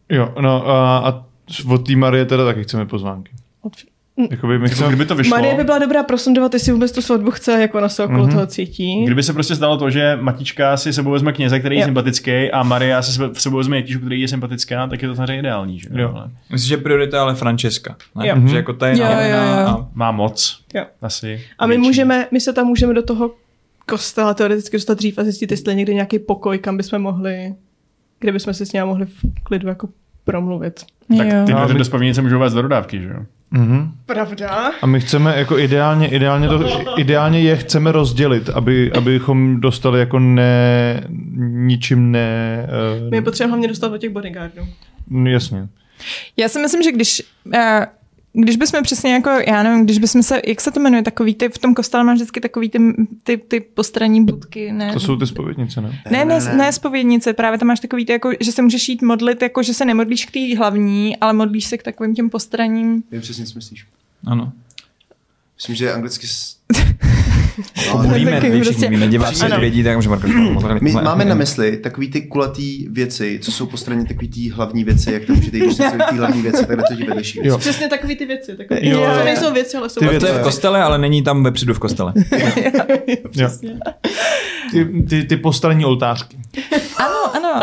[0.09, 1.25] Jo, no a, a
[1.68, 3.33] od té Marie teda taky chceme pozvánky.
[4.31, 7.31] Jakoby my Jako, kdyby to vyšlo, Marie by byla dobrá prosondovat, jestli vůbec tu svatbu
[7.31, 8.33] chce, jako na se okolo mm-hmm.
[8.33, 9.05] toho cítí.
[9.05, 11.85] kdyby se prostě stalo to, že Matička si sebou vezme kněze, který je Jo.
[11.85, 15.81] sympatický a Maria si sebou vezme Jetíšu, který je sympatická, tak je to samozřejmě ideální.
[15.81, 15.88] Že?
[15.92, 16.12] Jo.
[16.14, 17.96] Ale Myslím, že priorita je ale Francesca.
[18.14, 18.29] Ne?
[18.29, 18.37] Jo.
[18.48, 19.68] Že jako ta je Jo, jo, jo.
[19.68, 20.61] a má moc.
[20.74, 20.85] Jo.
[21.02, 21.40] Asi.
[21.59, 21.87] A my větší.
[21.87, 23.31] můžeme, my se tam můžeme do toho
[23.88, 27.55] kostela teoreticky dostat dřív a zjistit, jestli je někde nějaký pokoj, kam bychom mohli,
[28.20, 29.88] kde bychom se s ním mohli v klidu jako
[30.26, 30.84] promluvit.
[31.18, 33.20] Tak ty No, my- do spavnice můžou vést do dodávky, že jo?
[33.50, 33.92] Mhm.
[34.06, 34.70] Pravda?
[34.82, 36.64] A my chceme jako ideálně, ideálně, to,
[37.00, 41.02] ideálně je chceme rozdělit, aby, abychom dostali jako ne,
[41.38, 42.66] ničím ne...
[43.02, 44.62] Uh, My je potřebujeme hlavně dostat do těch bodyguardů.
[45.24, 45.68] Jasně.
[46.36, 47.22] Já si myslím, že když,
[47.54, 47.86] eh,
[48.37, 51.49] když bychom přesně jako, já nevím, když bychom se, jak se to jmenuje, takový ty,
[51.49, 52.79] v tom kostele máš vždycky takový ty,
[53.22, 54.92] ty, ty postranní budky, ne?
[54.92, 56.03] To jsou ty spovědnice, ne?
[56.11, 59.03] Ne, ne, ne, ne spovědnice, právě tam máš takový ty, jako, že se můžeš jít
[59.03, 63.03] modlit, jako že se nemodlíš k té hlavní, ale modlíš se k takovým těm postranním.
[63.11, 63.87] Vím přesně, co myslíš.
[64.27, 64.53] ano.
[65.57, 66.27] Myslím, že anglicky...
[67.88, 70.29] No, mluvíme, taky vy prostě- všichni, my diváci vědí, tak může Marko.
[70.81, 74.85] my máme na mysli takový ty kulatý věci, co jsou po straně takový ty hlavní
[74.85, 77.59] věci, jak to můžete jít, když jsou ty hlavní věci, tak to ti vedlejší věci.
[77.59, 78.57] Přesně takový ty věci.
[78.57, 80.27] Takový, Jo, to nejsou věci, ale jsou Ty To věci.
[80.27, 82.12] je v kostele, ale není tam vepředu v kostele.
[83.35, 83.49] Jo.
[84.71, 86.37] Ty, ty, ty postelní oltářky.
[86.98, 87.61] Ano, ano.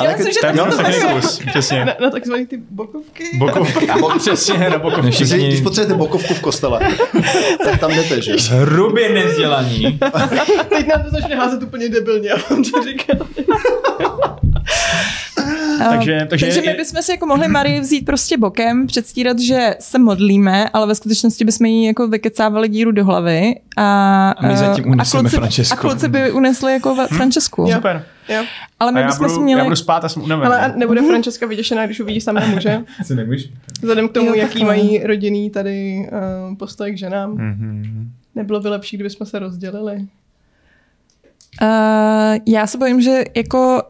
[0.00, 1.84] Ale Já myslím, že Tak to jo, je tak kus, přesně.
[1.84, 3.24] na, na takzvaný ty bokovky.
[3.38, 3.88] Bokovky.
[4.18, 4.78] Přesně, na.
[4.90, 6.80] Takže Všichni když potřebujete bokovku v kostele,
[7.64, 8.36] tak tam jdete, že?
[8.50, 9.98] hrubě nevzdělaní.
[10.68, 13.28] Teď nám to začne házet úplně debilně, já vám to říkám.
[15.90, 19.98] Takže- takže- takže my bychom si jako mohli Marii vzít prostě bokem, předstírat, že se
[19.98, 24.84] modlíme, ale ve skutečnosti bychom jí jako vykecávali díru do hlavy a, A my zatím
[24.84, 25.74] a uneseme kluci, Francesku.
[25.74, 27.70] a kluci by unesli jako va- Francesku.
[27.72, 28.04] Super.
[28.28, 28.44] Jo.
[28.80, 29.58] Ale my bychom si měli...
[29.58, 30.46] já budu spát a jsem unavený.
[30.54, 32.80] Ale nebude Francesca vyděšená, když uvidí samé muže?
[33.04, 33.50] Si nemůžeš?
[33.80, 36.08] Vzhledem k tomu, Jo, jaký mají rodinný tady
[36.50, 37.30] uh, postoj k ženám.
[37.30, 38.10] Mhm.
[38.34, 40.06] Nebylo by lepší, kdybychom se rozdělili?
[41.62, 43.82] Uh, já se bojím, že jako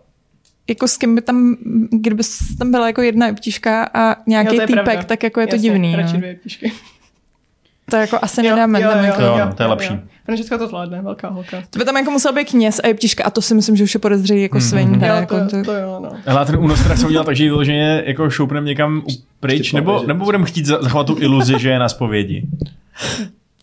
[0.68, 1.56] jako s kým by tam,
[1.90, 2.22] kdyby
[2.58, 5.02] tam byla jako jedna jeptiška a nějaký Jo, to týpek, pravda.
[5.02, 5.96] tak jako je to Jasně, divný.
[5.96, 6.18] Radši No.
[6.18, 6.36] dvě.
[7.90, 8.80] To jako asi nedáme.
[8.80, 10.00] tam jako, Jo, to je lepší.
[10.28, 11.62] Francesca to zvládne, velká holka.
[11.70, 13.94] to by tam jako musel být kněz a jeptiška a to si myslím, že už
[13.94, 14.94] je podezřelý jako svení.
[14.94, 16.10] Jo, teda to, jako to, to jo, no.
[16.26, 19.02] Ale ten únos teda chceme udělat tak, že ji vyloženě jako šoupneme někam
[19.40, 22.46] pryč, nebo, nebo budeme chtít za- zachovat tu iluzi, že je na zpovědi.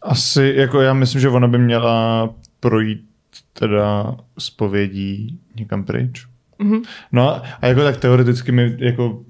[0.02, 3.02] Asi, jako já myslím, že ona by měla projít
[3.54, 6.26] teda zpovědí někam pryč.
[6.60, 6.82] Mhm.
[7.12, 9.22] No a, a jako tak teoreticky my jako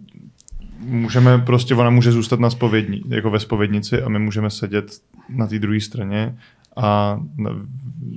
[0.80, 4.86] můžeme prostě, ona může zůstat na spovědní, jako ve spovědnici a my můžeme sedět
[5.30, 6.36] na té druhé straně
[6.76, 7.50] a na,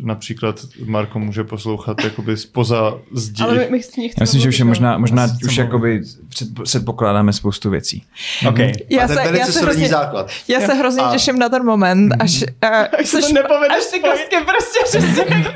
[0.03, 3.43] například Marko může poslouchat jakoby spoza zdi.
[3.43, 6.49] Ale my, my chci, Já myslím, že už je možná, možná Asi už jakoby před,
[6.63, 8.03] předpokládáme spoustu věcí.
[8.49, 8.59] OK.
[8.91, 10.31] já a to se, je já se solidní hrozně, základ.
[10.49, 12.67] já se hrozně A- těším na ten moment, až, a,
[12.99, 15.25] Až se to seš- nepovede až ty kostky prostě přesně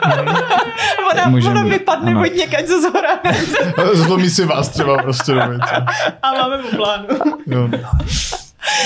[1.12, 2.20] ona, Můžeme- ona vypadne ano.
[2.20, 3.20] od někať ze zhora.
[3.94, 5.40] Zlomí si vás třeba prostě do.
[6.22, 7.06] A máme po plánu.
[7.46, 7.68] Jo.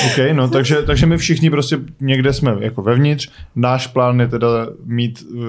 [0.07, 3.29] OK, no, takže, takže my všichni prostě někde jsme jako vevnitř.
[3.57, 4.49] Náš plán je teda
[4.85, 5.43] mít, uh,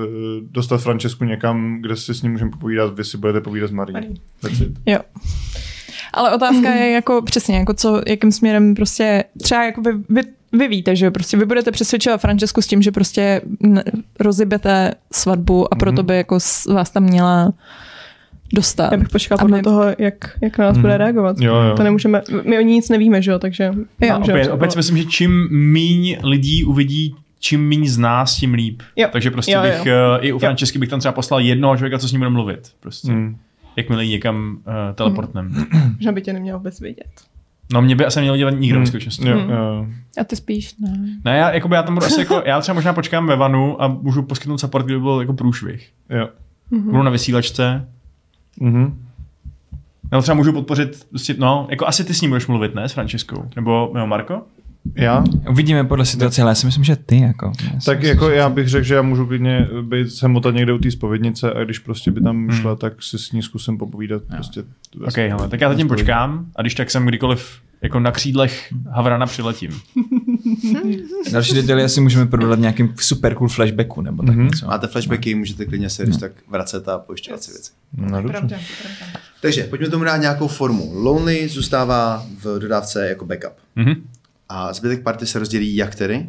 [0.52, 3.94] dostat Francesku někam, kde si s ním můžeme popovídat, vy si budete povídat s Marí.
[3.94, 4.22] Marí.
[4.42, 4.72] That's it.
[4.86, 5.00] Jo.
[6.14, 10.22] Ale otázka je jako přesně, jako co, jakým směrem prostě třeba jako vy, vy,
[10.54, 13.42] vy víte, že jo, prostě vy budete přesvědčovat Francesku s tím, že prostě
[14.20, 17.54] rozjebete svatbu a proto by jako s- vás tam měla
[18.54, 18.92] dostat.
[18.92, 21.40] Já bych počkala A podle my- toho, jak, jak na nás bude reagovat.
[21.40, 21.76] Jo, jo.
[21.78, 23.64] To nemůžeme, my o ní nic nevíme, že jo, takže...
[23.64, 23.72] Jo.
[23.72, 24.72] Opět, opět předpokládat.
[24.72, 28.82] si myslím, že čím míň lidí uvidí, čím míň z nás, tím líp.
[28.96, 29.08] Jo.
[29.12, 29.72] Takže prostě Jo, jo.
[29.72, 32.30] bych uh, i u Francesky bych tam třeba poslal jednoho člověka, co s ním bude
[32.30, 32.72] mluvit.
[32.80, 33.12] Prostě.
[33.12, 33.38] Hmm.
[33.76, 35.66] Jakmile ji někam uh, teleportnem.
[35.96, 37.06] Možná by tě neměl vůbec vědět.
[37.74, 38.86] No mě by asi neměl dělat nikdo Hmm.
[38.86, 39.28] v skutečnosti.
[39.30, 39.50] Jo, Hmm.
[39.50, 39.88] jo.
[40.22, 40.98] A ty spíš, ne.
[41.26, 43.88] Ne, já, jakoby, já tam budu asi jako, já třeba možná počkám ve vanu a
[43.88, 45.90] můžu poskytnout support, kdyby byl jako průšvih.
[46.10, 46.30] jo.
[46.72, 47.88] Budu na vysílačce,
[48.60, 48.98] Mhm.
[50.12, 52.94] nebo třeba můžu podpořit, prostě, no, jako asi ty s ním budeš mluvit, ne, s
[52.94, 53.44] Franceskou?
[53.56, 54.42] Nebo, nebo Marko?
[54.96, 55.24] Já?
[55.50, 57.52] Uvidíme podle situace, ale já si myslím, že ty jako.
[57.64, 60.74] Já Tak myslím, jako já bych řekl, že já můžu klidně být sem motat někde
[60.74, 64.24] u té spovědnice a když prostě by tam šla, tak si s ní zkusím popovídat.
[64.36, 64.64] Prostě
[65.08, 69.26] OK, hele, tak já zatím počkám a když tak jsem kdykoliv jako na křídlech Havrana
[69.26, 69.72] přiletím.
[71.32, 74.46] Další detaily asi můžeme prodat nějakým super cool flashbacku nebo tak Mhm.
[74.46, 74.66] něco.
[74.68, 77.72] Máte flashbacky, můžete klidně se když tak vracet a pojišťovat si věci.
[77.98, 78.28] No, dobře.
[78.38, 79.20] Pravda, pravda.
[79.42, 80.92] Takže pojďme tomu dát nějakou formu.
[80.94, 83.54] Lonely zůstává v dodávce jako backup.
[83.76, 83.94] Mhm.
[84.50, 86.28] A zbytek party se rozdělí jak tedy?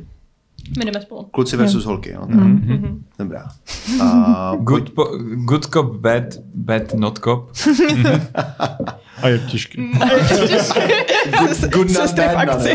[0.79, 1.23] My jdeme spolu.
[1.25, 2.25] Kluci versus holky, jo?
[2.27, 3.05] Mhm.
[3.19, 3.47] Dobrá.
[4.03, 5.05] A Good, po,
[5.35, 7.53] good cop, bad, bad not cop.
[9.23, 9.93] A je těžký.
[11.39, 12.73] good, good not bad not, akci.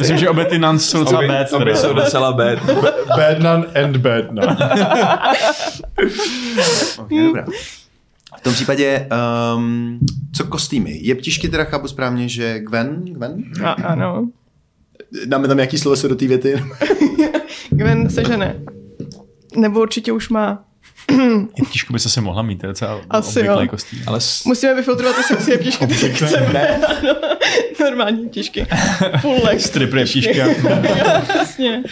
[0.00, 1.52] Myslím, že obě ty nuns jsou docela bad.
[1.52, 2.58] Obě jsou docela bad.
[3.08, 4.56] Bad none and bad none.
[6.98, 7.44] Okay, dobrá.
[8.38, 9.08] V tom případě,
[9.56, 9.98] um,
[10.32, 10.98] co kostýmy?
[11.02, 13.04] Jeptišky teda chápu správně, že Gwen?
[13.04, 13.44] Gwen?
[13.64, 14.28] A, ano.
[15.26, 16.62] Dáme tam nějaký slovo se do té věty?
[17.70, 18.60] Gwen se žene.
[19.56, 20.64] Nebo určitě už má.
[21.58, 23.68] Je Těžko by se si mohla mít, to je docela Asi obvyklý jo.
[23.70, 24.02] kostým.
[24.06, 26.68] Ale s, Musíme vyfiltrovat ty sexy jeptišky, ty chceme.
[26.76, 27.14] Ano.
[27.80, 28.66] Normální jeptišky.
[29.20, 29.60] Full leg.
[29.60, 30.46] Strip reptiška.
[31.36, 31.82] Jasně.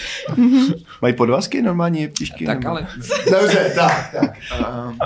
[1.03, 2.47] Mají podvazky normální jeptišky?
[2.47, 2.87] tak nebo- ale...
[3.31, 4.37] Dobře, tak, tak.
[4.87, 4.99] Um.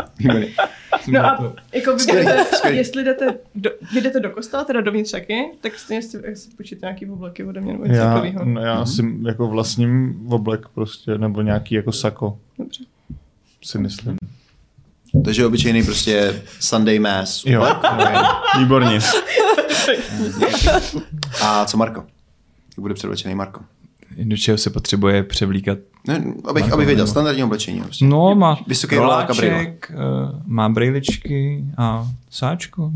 [1.08, 2.76] No a jako vy skvělý.
[2.78, 6.86] jestli jdete do, vy jdete do kostela, teda dovnitř taky, tak stejně si, si počíte
[6.86, 8.44] nějaký obleky ode mě nebo něco Já, takového.
[8.44, 12.84] no, já si jako vlastním oblek prostě, nebo nějaký jako sako, Dobře.
[13.62, 14.16] Si myslím.
[15.24, 17.46] Takže obyčejný prostě Sunday Mass.
[17.46, 17.66] Jo.
[18.58, 18.98] Výborně.
[21.42, 22.00] A co Marko?
[22.70, 23.60] Jak bude předoblečený Marko?
[24.24, 25.78] Do čeho se potřebuje převlíkat?
[26.06, 27.80] Ne, abych, abych věděl, standardní oblečení.
[27.80, 28.04] Prostě.
[28.04, 29.52] No, má Vysoký rolák a brýle.
[29.54, 29.96] roláček, eh,
[30.46, 32.92] má brýličky a sáčku.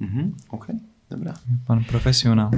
[0.00, 0.66] Mhm, OK,
[1.10, 1.34] dobrá.
[1.66, 2.50] Pan profesionál.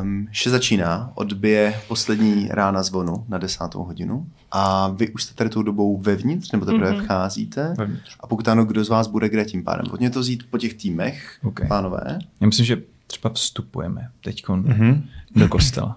[0.00, 5.50] Um, vše začíná, odbije poslední rána zvonu na desátou hodinu a vy už jste tady
[5.50, 7.02] tou dobou vevnitř, nebo teprve mm-hmm.
[7.04, 7.74] vcházíte.
[7.78, 8.16] Vevnitř.
[8.20, 9.86] A pokud ano, kdo z vás bude kde tím pádem?
[9.90, 11.60] Pojďme to vzít po těch týmech, OK.
[11.68, 12.18] pánové.
[12.40, 15.04] Já myslím, že třeba vstupujeme teď Mhm.
[15.36, 15.96] do kostela.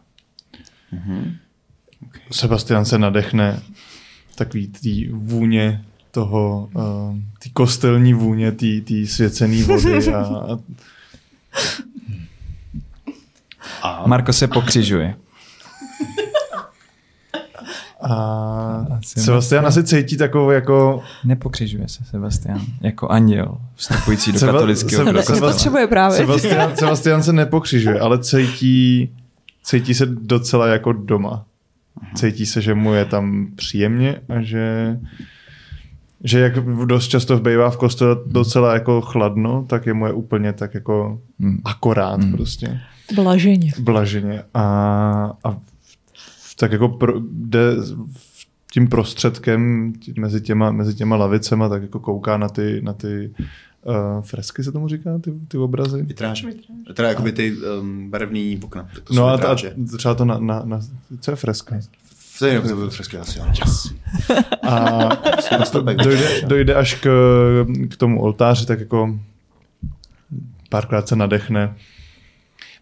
[2.32, 3.62] Sebastian se nadechne
[4.36, 10.60] takový tý vůně toho, uh, ty kostelní vůně, ty ty svěcený vody a, a
[13.84, 15.16] A Marko se pokřižuje.
[18.02, 22.62] a Asi Sebastian asi cítí takovou jako Nepokřižuje se Sebastian.
[22.82, 25.38] Jako anděl vstupující do Seba- katolického Seba- kostela.
[25.40, 26.18] Seba- Potřebuje právě.
[26.18, 29.10] Sebastian, Sebastian se nepokřižuje, ale cítí,
[29.64, 31.46] cítí se docela jako doma.
[32.16, 34.98] Cítí se, že mu je tam příjemně a že
[36.26, 36.54] že jak
[36.86, 41.20] dost často bývá v kostele docela jako chladno, tak je mu je úplně tak jako
[41.40, 41.58] Hmm.
[41.66, 42.32] akorát Hmm.
[42.32, 42.80] prostě.
[43.16, 43.72] Blaženě.
[43.80, 44.64] blaženě a,
[45.44, 45.58] a
[46.60, 48.08] tak jako pro, jde v-
[48.74, 53.34] tím prostředkem tí- mezi těma, mezi těma lavicema, tak jako kouká na ty, na ty
[53.84, 56.02] uh, fresky se tomu říká, ty, ty obrazy.
[56.02, 56.46] Vitráž.
[56.94, 58.90] Teda jakoby ty um, barevný okna.
[59.04, 59.74] To No a, a vitráže.
[59.98, 60.80] třeba to na, na, na
[61.20, 61.76] co je freska?
[62.40, 63.54] To je to byly fresky asi, ano.
[63.66, 63.94] Yes.
[64.64, 65.10] A
[66.04, 67.08] dojde, dojde až k,
[67.90, 69.20] k tomu oltáři, tak jako
[70.70, 71.76] párkrát se nadechne.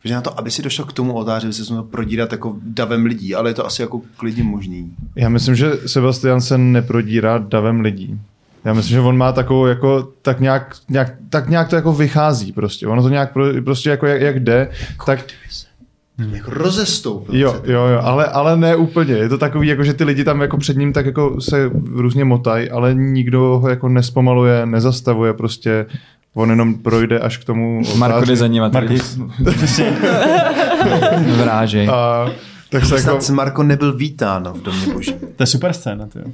[0.01, 3.05] Protože na to, aby si došel k tomu oltáři, by se měl prodírat jako davem
[3.05, 4.91] lidí, ale je to asi jako klidně možný.
[5.15, 8.19] Já myslím, že Sebastian se neprodírá davem lidí.
[8.65, 12.51] Já myslím, že on má takovou jako, tak nějak, nějak, tak nějak to jako vychází
[12.51, 12.87] prostě.
[12.87, 14.69] Ono to nějak pro, prostě jako jak, jak jde,
[15.05, 15.19] tak
[16.31, 17.35] Jako rozestoupil.
[17.35, 19.13] jo, jo, jo, ale, ale ne úplně.
[19.13, 22.25] Je to takový, jako že ty lidi tam jako před ním tak jako se různě
[22.25, 25.85] motají, ale nikdo ho jako nespomaluje, nezastavuje prostě.
[26.33, 28.99] On jenom projde až k tomu Marko jde za ním a Marko, tady
[31.41, 31.89] vrážej.
[31.89, 32.25] A,
[32.69, 35.13] tak se jako, Marko nebyl vítán v domě božím.
[35.35, 36.25] to je super scéna, ty jo.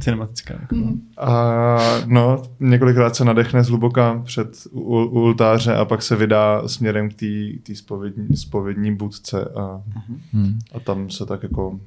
[0.00, 0.54] Cinematická.
[0.60, 0.76] Jako.
[1.18, 1.46] A
[2.06, 7.14] no, několikrát se nadechne zhluboka před u, u oltáře a pak se vydá směrem k
[7.62, 9.80] té spovědní, spovědní budce a,
[10.32, 10.58] Hmm.
[10.74, 11.80] a tam se tak jako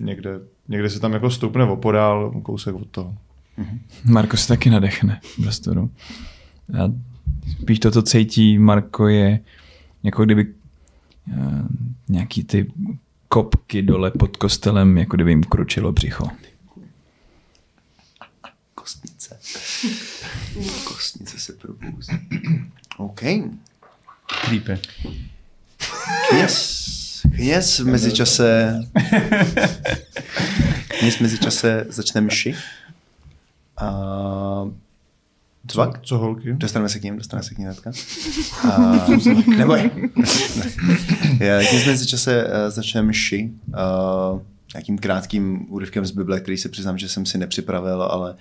[0.00, 3.14] někde, někde se tam jako stoupne opodál, kousek od toho.
[4.04, 5.90] Marko se taky nadechne v prostoru.
[6.82, 6.92] A
[7.62, 9.40] spíš to, co cítí Marko, je
[10.02, 11.66] jako kdyby uh,
[12.08, 12.72] nějaký ty
[13.28, 16.28] kopky dole pod kostelem, jako kdyby jim kručilo břicho.
[18.74, 19.38] Kostnice.
[20.84, 22.12] Kostnice se probouzí.
[22.96, 23.20] OK.
[24.26, 24.78] Creepy.
[26.28, 26.86] Kněz.
[27.34, 28.80] Kněz v mezičase...
[30.98, 32.54] Kněz v mezičase začne mši.
[33.76, 33.90] A...
[35.66, 36.00] Tvak?
[36.02, 36.52] Co holky?
[36.52, 37.92] Dostaneme se k ním, dostaneme se k ním hnedka.
[38.72, 39.06] A,
[39.56, 39.90] neboj.
[41.40, 43.50] Je, Kněz v mezičase uh, začne mši.
[43.68, 44.40] Uh,
[44.74, 48.36] nějakým krátkým úryvkem z Bible, který se přiznám, že jsem si nepřipravil, ale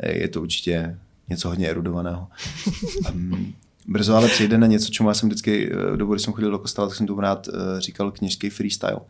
[0.00, 2.28] eh, je to určitě něco hodně erudovaného.
[3.12, 3.54] Um,
[3.88, 6.58] brzo ale přijde na něco, čemu já jsem vždycky, eh, dobu, kdy jsem chodil do
[6.58, 9.00] kostela, tak jsem tomu rád uh, říkal kněžský freestyle,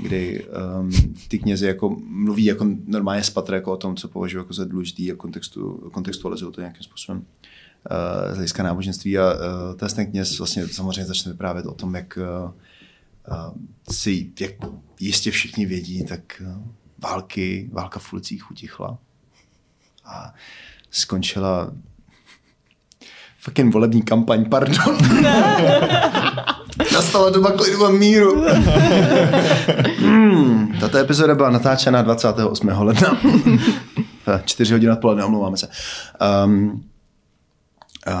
[0.00, 0.46] kdy
[0.80, 0.90] um,
[1.28, 5.12] ty knězi jako mluví jako normálně spatra jako o tom, co považuji jako za důležitý
[5.12, 9.18] a kontextu, kontextualizují to nějakým způsobem uh, z hlediska náboženství.
[9.18, 9.34] A
[9.82, 12.18] uh, ten kněz vlastně samozřejmě začne vyprávět o tom, jak
[13.28, 13.54] uh,
[13.90, 14.52] si, jak
[15.00, 16.62] jistě všichni vědí, tak uh,
[16.98, 18.98] války, válka v ulicích utichla
[20.04, 20.34] a
[20.90, 21.72] skončila
[23.44, 24.98] fucking volební kampaň, pardon.
[26.92, 28.44] Nastala doba klidu a míru.
[29.98, 32.68] hmm, tato epizoda byla natáčena 28.
[32.68, 33.18] ledna.
[34.44, 35.68] Čtyři hodiny odpoledne, omlouváme se.
[36.44, 36.84] Um,
[38.06, 38.14] uh,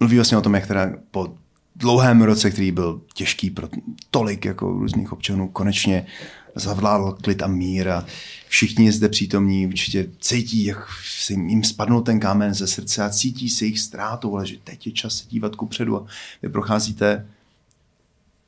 [0.00, 1.28] mluví vlastně o tom, jak teda po
[1.76, 3.68] dlouhém roce, který byl těžký pro
[4.10, 6.06] tolik jako různých občanů, konečně
[6.54, 8.06] zavládl klid a mír a
[8.48, 13.48] všichni zde přítomní určitě cítí, jak se jim spadnul ten kámen ze srdce a cítí
[13.48, 16.06] se jich ztrátou, ale že teď je čas se dívat ku předu a
[16.42, 17.26] vy procházíte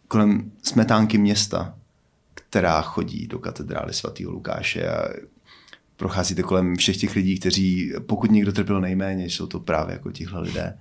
[0.09, 1.75] kolem smetánky města,
[2.35, 5.09] která chodí do katedrály svatého Lukáše a
[5.97, 10.40] procházíte kolem všech těch lidí, kteří, pokud někdo trpěl nejméně, jsou to právě jako tihle
[10.40, 10.79] lidé.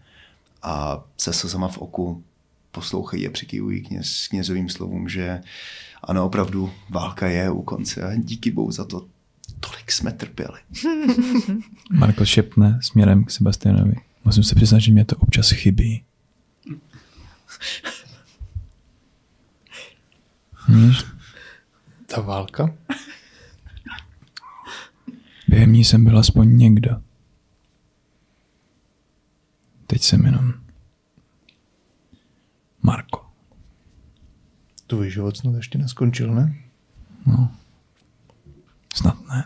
[0.63, 2.23] A se slzama v oku
[2.71, 5.41] poslouchají a přikývují kněz, knězovým slovům, že
[6.05, 9.07] ano, opravdu válka je u konce a díky bohu za to
[9.59, 10.59] tolik jsme trpěli.
[11.91, 13.95] Marko šepne směrem k Sebastianovi.
[14.25, 16.03] Musím se přiznat, že mě to občas chybí.
[20.69, 21.05] Víš,
[22.05, 22.75] Ta válka?
[25.47, 27.01] během ní jsem byl aspoň někdo.
[29.87, 30.53] Teď jsem jenom
[32.83, 33.24] Marko.
[34.87, 36.55] Tvůj život snad ještě neskončil, ne?
[37.25, 37.51] No.
[38.93, 39.45] Snad ne.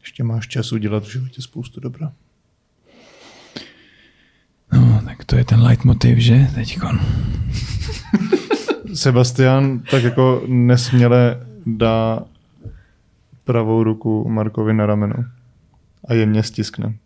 [0.00, 2.12] Ještě máš čas udělat v životě spoustu dobra.
[4.72, 6.50] No, tak to je ten leitmotiv, že?
[6.54, 7.00] Teďkon.
[8.94, 12.20] Sebastian tak jako nesměle dá
[13.44, 15.14] pravou ruku Markovi na rameno.
[16.04, 16.96] a jemně stiskne.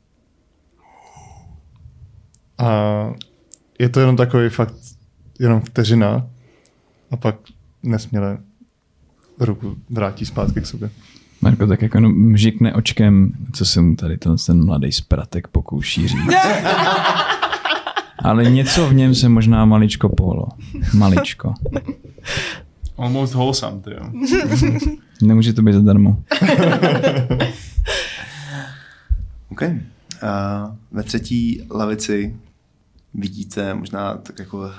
[2.59, 2.71] A
[3.79, 4.75] je to jenom takový fakt,
[5.39, 6.27] jenom vteřina
[7.11, 7.37] a pak
[7.83, 8.39] nesměle
[9.41, 10.91] ruku vrátí zpátky k sobě.
[11.41, 16.09] Marko tak jako jenom mžikne očkem, co se mu tady ten, ten mladý spratek pokouší
[16.09, 16.35] říct.
[18.19, 20.49] Ale něco v něm se možná maličko pohlo.
[20.95, 21.55] Maličko.
[22.99, 24.11] Almost wholesome, ty jo.
[25.23, 26.23] Nemůže to být zadarmo.
[29.51, 29.63] OK.
[29.63, 29.69] Uh,
[30.93, 32.37] ve třetí lavici
[33.15, 34.71] vidíte možná tak jako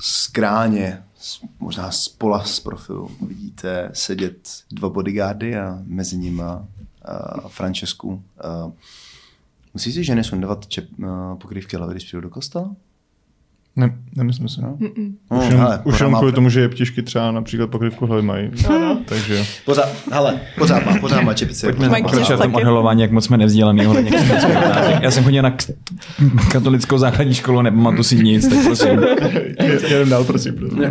[0.00, 1.02] skráně,
[1.60, 8.08] možná z pola z profilu, vidíte sedět dva bodyguardy a mezi nimi uh, Francesku.
[8.08, 8.72] Uh,
[9.74, 12.76] musí si ženy sundávat čep, uh, pokrývky hlavy, když přijdou do kostela?
[13.76, 14.62] Ne, nemyslím si.
[14.62, 14.78] No.
[15.30, 18.50] No, Už, jen, hele, už má kvůli tomu, že jeptišky třeba například pokrývku hlavy mají.
[19.04, 19.44] Takže jo.
[19.64, 21.66] Pořád, hele, pořád má, pořád má čepice.
[21.66, 24.10] Pojďme pokračovat v tom odhalování, jak moc jsme nevzdělaný ohledně.
[25.00, 25.56] Já jsem chodil na
[26.52, 29.00] katolickou základní školu a nepamatuji si nic, tak prosím.
[29.88, 30.54] Jenom dál, prosím.
[30.54, 30.78] prosím.
[30.80, 30.88] Uh,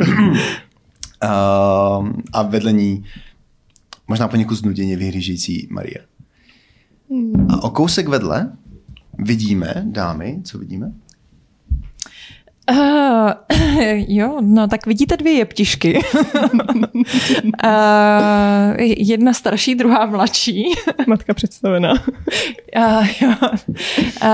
[2.34, 3.04] a vedle ní
[4.08, 5.98] možná poněkud znuděně vyhlížející Marie.
[7.50, 8.52] A o kousek vedle
[9.20, 10.92] vidíme, dámy, co vidíme?
[12.72, 13.32] Uh,
[14.08, 16.00] jo, no tak vidíte dvě jeptišky.
[16.54, 17.02] uh,
[18.98, 20.64] jedna starší, druhá mladší.
[21.08, 21.92] Matka představená.
[21.92, 23.36] Uh, jo.
[24.24, 24.30] Uh,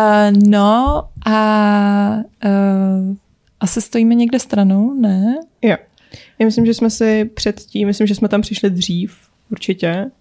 [0.48, 3.16] no a uh,
[3.60, 5.36] asi stojíme někde stranou, ne?
[5.62, 5.76] Jo.
[6.40, 9.18] Já myslím, že jsme si předtím, myslím, že jsme tam přišli dřív,
[9.52, 10.12] určitě.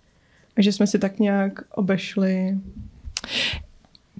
[0.56, 2.58] A že jsme si tak nějak obešli.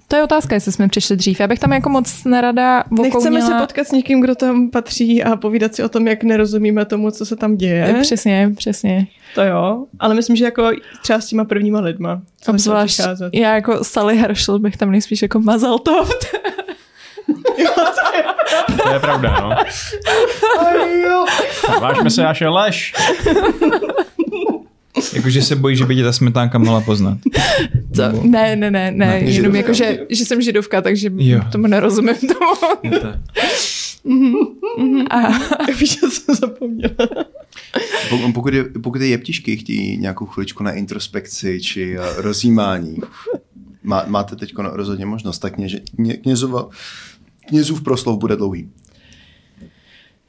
[0.07, 1.39] To je otázka, jestli jsme přišli dřív.
[1.39, 5.35] Já bych tam jako moc nerada Nechceme se potkat s někým, kdo tam patří a
[5.35, 7.97] povídat si o tom, jak nerozumíme tomu, co se tam děje.
[8.01, 9.07] Přesně, přesně.
[9.35, 10.69] To jo, ale myslím, že jako
[11.03, 12.21] třeba s těma prvníma lidma.
[12.47, 12.99] Obzvlášť
[13.33, 16.11] já jako Sally Herschel bych tam nejspíš jako Mazeltov.
[18.83, 19.55] To je pravda, no.
[21.81, 22.93] Vážme se, až je lež.
[25.13, 27.17] Jakože se bojí, že by tě ta smetánka mohla poznat.
[27.95, 28.03] Co?
[28.23, 29.57] Ne, ne, ne, ne, jenom židovka.
[29.57, 31.41] jako, že, že jsem židovka, takže Jo.
[31.51, 32.71] tomu nerozumím tomu.
[35.09, 35.17] A,
[35.79, 36.95] Víš, že jsem zapomněla.
[38.09, 42.97] Pokud, pokud, je, pokud je jeptišky chtějí nějakou chviličku na introspekci či eh, rozjímání,
[43.83, 46.69] má, máte teď rozhodně možnost, tak kněže, kně, knězova,
[47.47, 48.69] knězův proslov bude dlouhý.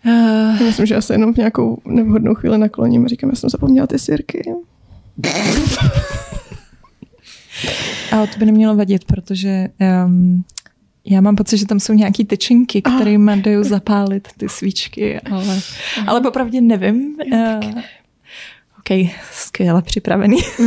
[0.07, 3.51] Uh, Já myslím, že asi jenom v nějakou nevhodnou chvíli nakloním a říkám, já jsem
[3.51, 4.43] zapomněla ty sirky.
[8.13, 9.69] ale to by nemělo vadit, protože
[10.07, 10.45] um,
[11.05, 15.61] já mám pocit, že tam jsou nějaký tyčinky, kterými jdou zapálit ty svíčky, ale,
[16.07, 17.17] ale popravdě nevím.
[17.33, 17.61] Uh,
[18.79, 20.39] OK, skvěle připravený.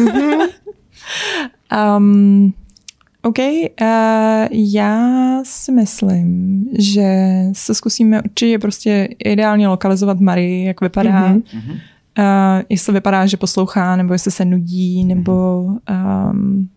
[1.98, 2.54] um,
[3.24, 5.00] OK, uh, já
[5.44, 11.28] si myslím, že se zkusíme určitě prostě ideálně lokalizovat Marii, jak vypadá.
[11.28, 11.40] Mhm.
[11.40, 11.80] Mm-hmm.
[12.20, 16.70] Uh, jestli vypadá, že poslouchá, nebo jestli se nudí, nebo um,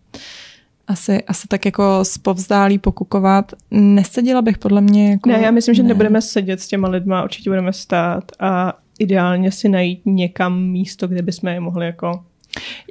[0.87, 3.51] asi, asi tak jako zpovzdálí pokukovat.
[3.71, 5.29] Neseděla bych podle mě jako...
[5.29, 9.69] Ne, já myslím, že nebudeme sedět s těma lidma, určitě budeme stát a ideálně si
[9.69, 12.23] najít někam místo, kde bychom je mohli jako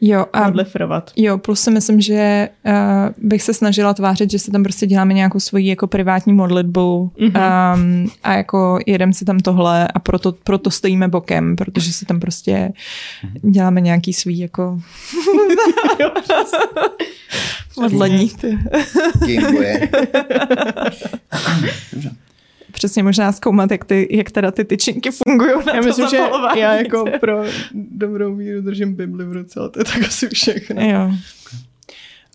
[0.02, 1.10] Jo, a odlifrovat.
[1.16, 2.72] Jo, plus si myslím, že uh,
[3.18, 7.74] bych se snažila tvářit, že si tam prostě děláme nějakou svoji jako privátní modlitbu mm-hmm.
[7.74, 12.20] um, a jako jedem si tam tohle a proto, proto stojíme bokem, protože si tam
[12.20, 12.72] prostě
[13.42, 14.80] děláme nějaký svůj jako
[17.80, 18.30] modlení.
[19.26, 19.88] Gameboye.
[22.74, 26.16] Přesně možná zkoumat, jak, ty, jak teda ty tyčinky fungují na Já to myslím, že
[26.56, 27.42] já jako pro
[27.74, 30.82] dobrou míru držím Bibli v ruce, ale to je tak asi všechno.
[30.82, 31.12] Jo.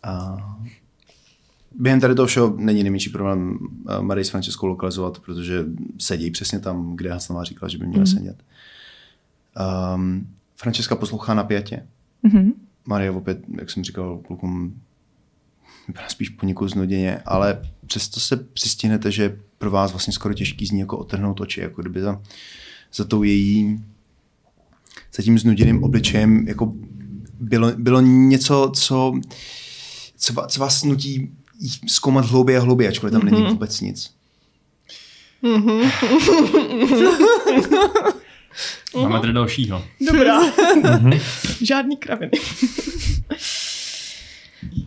[0.03, 0.37] A
[1.75, 3.57] během tady toho všeho není nejmenší problém
[3.89, 5.65] eh, Marii s Franceskou lokalizovat, protože
[5.97, 8.07] sedí přesně tam, kde Haslová říkala, že by měla mm.
[8.07, 8.43] sedět.
[9.95, 11.85] Um, Francesca poslouchá napjatě.
[12.23, 12.51] Mhm.
[12.85, 14.81] Marie opět, jak jsem říkal klukům,
[15.87, 20.71] vypadá spíš poněkud znuděně, ale přesto se přistihnete, že pro vás vlastně skoro těžký z
[20.71, 22.21] ní jako otrhnout oči, jako kdyby za,
[22.93, 23.79] za tou její
[25.15, 26.73] za tím znuděným obličejem jako
[27.39, 29.13] bylo, bylo něco, co,
[30.17, 31.31] co, co vás nutí
[31.87, 34.13] zkoumat hlouběji a hlouběji, ačkoliv tam není vůbec nic.
[38.95, 39.83] Máme tady dalšího.
[40.07, 40.39] Dobrá.
[41.61, 42.31] Žádný kraviny.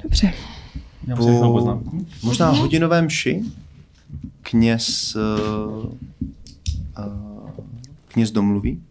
[0.03, 0.35] Dobře.
[1.07, 1.79] Já Po
[2.23, 3.43] možná hodinovém mši
[4.43, 5.93] kněz, uh,
[6.99, 7.51] uh,
[8.09, 8.82] kněz domluví.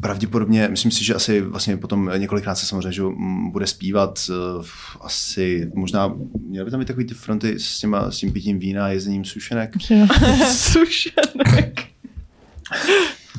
[0.00, 3.02] pravděpodobně, myslím si, že asi vlastně potom několikrát se samozřejmě že
[3.50, 4.66] bude zpívat, eh,
[5.00, 6.14] asi možná,
[6.48, 9.24] měl by tam být takový ty fronty s, těma, s tím pitím vína a jezením
[9.24, 9.70] sušenek.
[10.52, 11.80] Sušenek.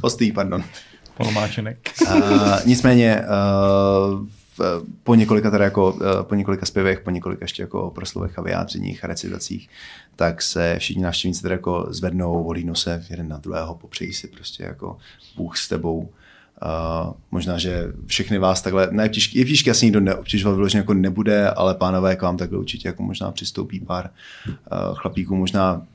[0.02, 0.64] Ostý, pardon.
[1.18, 1.92] Polomáčenek.
[2.02, 4.28] Uh, nicméně uh,
[5.04, 9.04] po několika teda jako, uh, po několika zpěvech, po několika ještě jako proslovech a vyjádřeních
[9.04, 9.70] a recitacích,
[10.16, 14.64] tak se všichni návštěvníci teda jako zvednou, volínou se jeden na druhého, popřejí si prostě
[14.64, 14.98] jako
[15.36, 16.00] Bůh s tebou.
[16.00, 20.94] Uh, možná, že všechny vás takhle, ne, ptíšky, je ptíšky asi nikdo neobtěžovat vyloženě jako
[20.94, 24.10] nebude, ale pánové k vám takhle určitě jako možná přistoupí pár
[24.48, 24.54] uh,
[24.96, 25.88] chlapíků, možná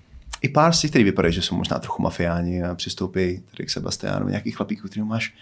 [0.43, 3.71] i pár z těch, který vypadají, že jsou možná trochu mafiáni a přistoupí tady k
[3.71, 5.35] Sebastiánu, nějaký chlapíků, který máš,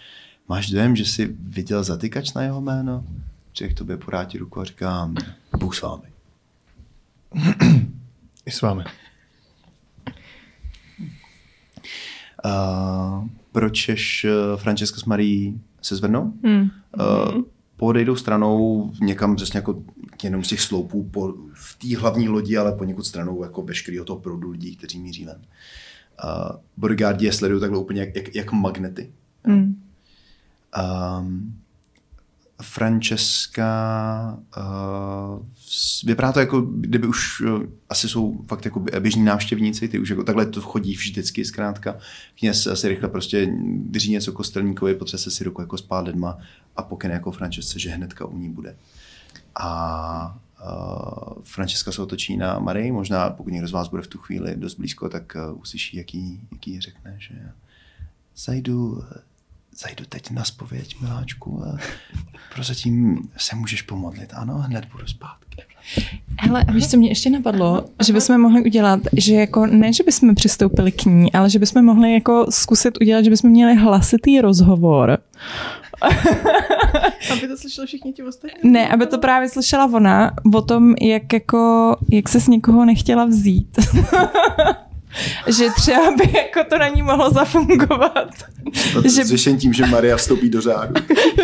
[0.49, 3.05] máš dojem, že jsi viděl zatykač na jeho jméno?
[3.53, 5.15] Že k tobě porátí ruku a říkám,
[5.57, 6.07] Bůh s vámi.
[8.45, 8.83] I s vámi.
[12.45, 16.33] Uh, pročeš uh, Francesca s Marí se zvednou?
[16.43, 16.69] Hmm.
[16.99, 17.41] Uh,
[17.77, 19.83] podejdou stranou někam přesně jako
[20.23, 24.19] jenom z těch sloupů po, v té hlavní lodi, ale poněkud stranou jako veškerého toho
[24.19, 25.41] proudu lidí, kteří míří ven.
[26.23, 29.11] Uh, bodyguardi je sledují takhle úplně jak, jak, jak magnety.
[29.43, 29.84] Hmm.
[30.75, 31.55] Um,
[32.61, 33.67] Francesca
[34.57, 35.45] uh,
[36.05, 40.23] vypadá to jako, kdyby už uh, asi jsou fakt jako běžní návštěvníci, ty už jako
[40.23, 41.97] takhle to chodí vždycky zkrátka.
[42.39, 43.53] Kněz si rychle prostě
[43.89, 46.37] vyří něco kostelníkovi, potřese si ruku jako spát lidma
[46.75, 48.75] a pokyne jako Francesce, že hnedka u ní bude.
[49.55, 54.17] A uh, Francesca se otočí na Marii, možná pokud někdo z vás bude v tu
[54.17, 57.35] chvíli dost blízko, tak uh, uslyší, jaký, jaký řekne, že
[58.37, 59.03] zajdu
[59.77, 61.77] zajdu teď na spověď, miláčku, a
[62.53, 64.33] prozatím se můžeš pomodlit.
[64.33, 65.45] Ano, hned budu zpátky.
[66.39, 67.85] Hele, a víš, co mě ještě napadlo?
[68.05, 71.85] Že bychom mohli udělat, že jako ne, že bychom přistoupili k ní, ale že bychom
[71.85, 75.17] mohli jako zkusit udělat, že bychom měli hlasitý rozhovor.
[77.31, 78.71] Aby to slyšeli všichni ti ostatní?
[78.71, 83.25] Ne, aby to právě slyšela ona o tom, jak jako, jak se s někoho nechtěla
[83.25, 83.79] vzít.
[85.47, 88.29] že třeba by jako to na ní mohlo zafungovat.
[89.03, 89.09] Že...
[89.09, 90.93] Že- Řešen tím, že Maria vstoupí do řádu.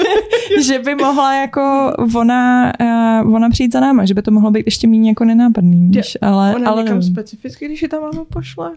[0.66, 2.72] že by mohla jako ona,
[3.24, 6.18] uh, ona přijít za náma, že by to mohlo být ještě méně jako nenápadný, víš,
[6.22, 7.14] ale, Ona ale někam nevím.
[7.14, 8.72] specificky, když ji tam máma pošle?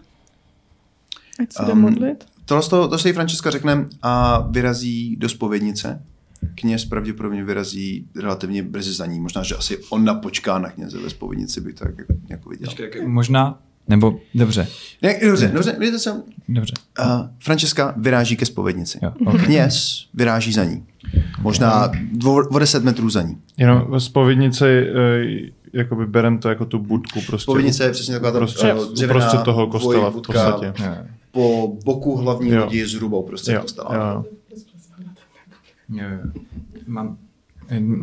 [1.39, 2.25] Ať se Um, modlit?
[2.45, 6.01] Tohle z toho, to se jí Francesca řekne a vyrazí do spovědnice.
[6.55, 9.19] Kněz pravděpodobně vyrazí relativně brzy za ní.
[9.19, 12.69] Možná, že asi ona počká na kněze ve spovědnici, by to jako, jako viděl.
[13.07, 14.67] Možná, nebo dobře,
[15.01, 16.23] Ne, dobře, dobře, vidíte co?
[16.49, 16.73] dobře.
[16.99, 17.05] Uh,
[17.39, 18.99] Francesca vyráží ke spovědnici.
[19.03, 19.41] Jo, ok.
[19.45, 20.83] Kněz vyráží za ní.
[21.41, 23.37] Možná dvo, o 10 metrů za ní.
[23.57, 27.43] Jenom spovědnici eh, jakoby berem to jako tu budku prostě.
[27.43, 30.73] Spovědnice je přesně taková ta Prostě- eh, dřevěná uprostřed toho kostela v podstatě.
[31.31, 32.63] Po boku hlavní Jo.
[32.65, 33.95] lodi zhruba uprostřed Jo, kostela.
[33.95, 34.25] jo.
[35.89, 36.31] Jo, jo.
[36.87, 37.17] Mám,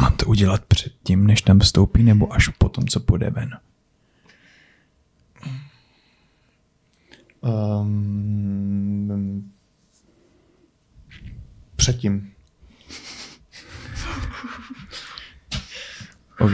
[0.00, 3.50] mám to udělat předtím, než tam vstoupí, nebo až potom, co půjde ven?
[7.40, 9.50] Um,
[11.76, 12.30] předtím.
[16.40, 16.52] OK.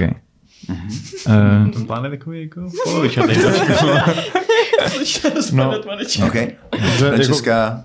[0.69, 3.33] Uh, Ten plán je takový jako polovičatý.
[5.53, 5.73] No,
[6.27, 6.57] Okay.
[6.73, 7.85] Dobře, jako, Francesca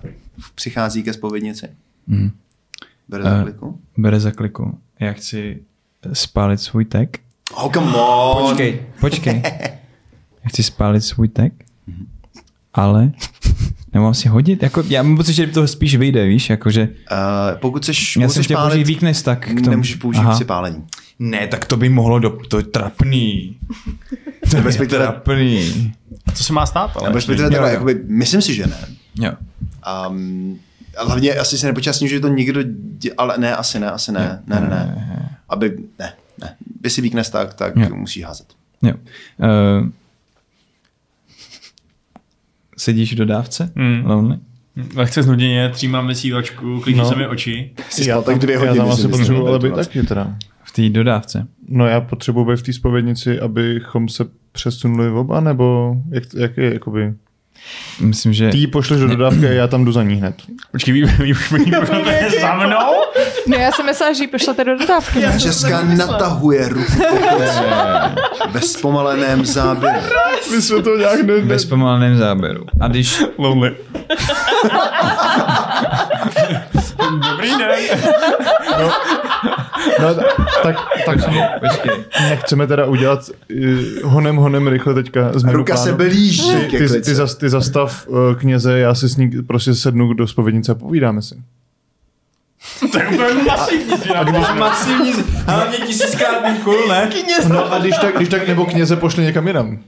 [0.54, 1.68] přichází ke spovědnici.
[2.06, 2.30] mm,
[3.08, 3.30] Bere Eh.
[3.36, 3.80] za kliku.
[3.96, 4.78] bere za kliku.
[5.00, 5.62] Já chci
[6.12, 7.08] spálit svůj tag.
[7.54, 8.48] Oh, come on!
[8.48, 9.42] Počkej, počkej.
[10.44, 11.52] Já chci spálit svůj tag,
[12.74, 13.12] ale
[13.94, 14.62] nemám si hodit.
[14.62, 18.34] Jako, já mám pocit, že to spíš vyjde, víš, jakože Uh, pokud chceš, já pokud
[18.34, 19.70] jsem chtěl použít weakness tak k tomu.
[19.70, 20.34] nemůžeš použít Aha.
[20.34, 20.84] při pálení.
[21.18, 22.30] Ne, tak to by mohlo do...
[22.48, 23.56] To je trapný.
[24.50, 25.92] To je Respektive- trapný.
[26.34, 26.90] Co se má stát?
[26.96, 27.72] Ale respektive Jo, teda, jo.
[27.72, 28.76] jakoby, myslím si, že ne.
[29.20, 29.32] Jo.
[30.10, 30.58] Um,
[30.98, 32.60] a hlavně asi se tím, že to někdo
[32.98, 35.38] dě, ale ne, asi ne, asi ne, ne, ne, ne.
[35.48, 36.54] Aby, ne, ne.
[36.80, 37.88] By si weakness tak, tak Jo.
[37.96, 38.46] musí házet.
[38.82, 38.92] jo.
[39.38, 39.88] Uh,
[42.78, 43.72] sedíš v dodávce?
[43.76, 44.02] Hmm.
[44.06, 44.36] Lonely?
[44.94, 47.04] Lehce znuděně, třímám vysílačku, klíčí No.
[47.08, 47.70] se mi oči.
[47.90, 48.76] Jsi já tak tam, dvě já hodiny.
[48.78, 50.00] tam asi myslím, potřebuji to ale být vlastně.
[50.00, 50.34] taky teda.
[50.64, 51.46] V té dodávce.
[51.68, 56.72] No já potřebuji být v té spovědnici, abychom se přesunuli oba, nebo jak, jak je,
[56.72, 57.14] jakoby...
[58.00, 58.48] Myslím, že...
[58.48, 60.34] Ty ji pošleš do dodávky a já tam jdu za ní hned.
[60.72, 61.64] Počkej, vy, vy už mi
[62.40, 62.92] za mnou?
[63.46, 65.20] No já jsem myslela, že ji pošlete do dodávky.
[65.20, 65.40] ne?
[65.40, 66.92] Česká natahuje ruku
[68.50, 69.98] ve zpomaleném záběru.
[70.50, 71.40] My jsme to nějak ne...
[71.40, 72.66] Ve zpomaleném záběru.
[72.80, 73.22] A když...
[73.38, 73.76] Lonely.
[77.30, 77.70] Dobrý den.
[78.80, 78.90] No,
[80.62, 80.76] tak,
[81.06, 81.18] tak
[81.60, 82.04] Počkej.
[82.28, 85.96] nechceme teda udělat uh, honem honem rychle teďka Ruka se plánu.
[85.96, 90.12] blíží Ty, ty, ty, zas, ty zastav uh, kněze, já si s ní prostě sednu
[90.14, 91.34] do spovědnice a povídáme si.
[92.92, 94.54] To je úplně masivní zvědavá.
[94.54, 95.12] Masivní,
[95.46, 97.10] hlavně tisíckrát cool, ne?
[97.48, 99.78] No a když tak, když tak nebo kněze pošli někam jinam.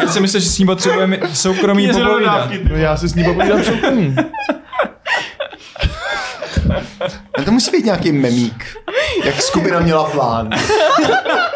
[0.00, 2.50] Já si myslím, že s ním potřebujeme soukromí do popovídat.
[2.70, 4.16] No já si s ní popovídám soukromí.
[7.38, 8.64] No to musí být nějaký memík.
[9.24, 10.50] Jak skupina měla plán.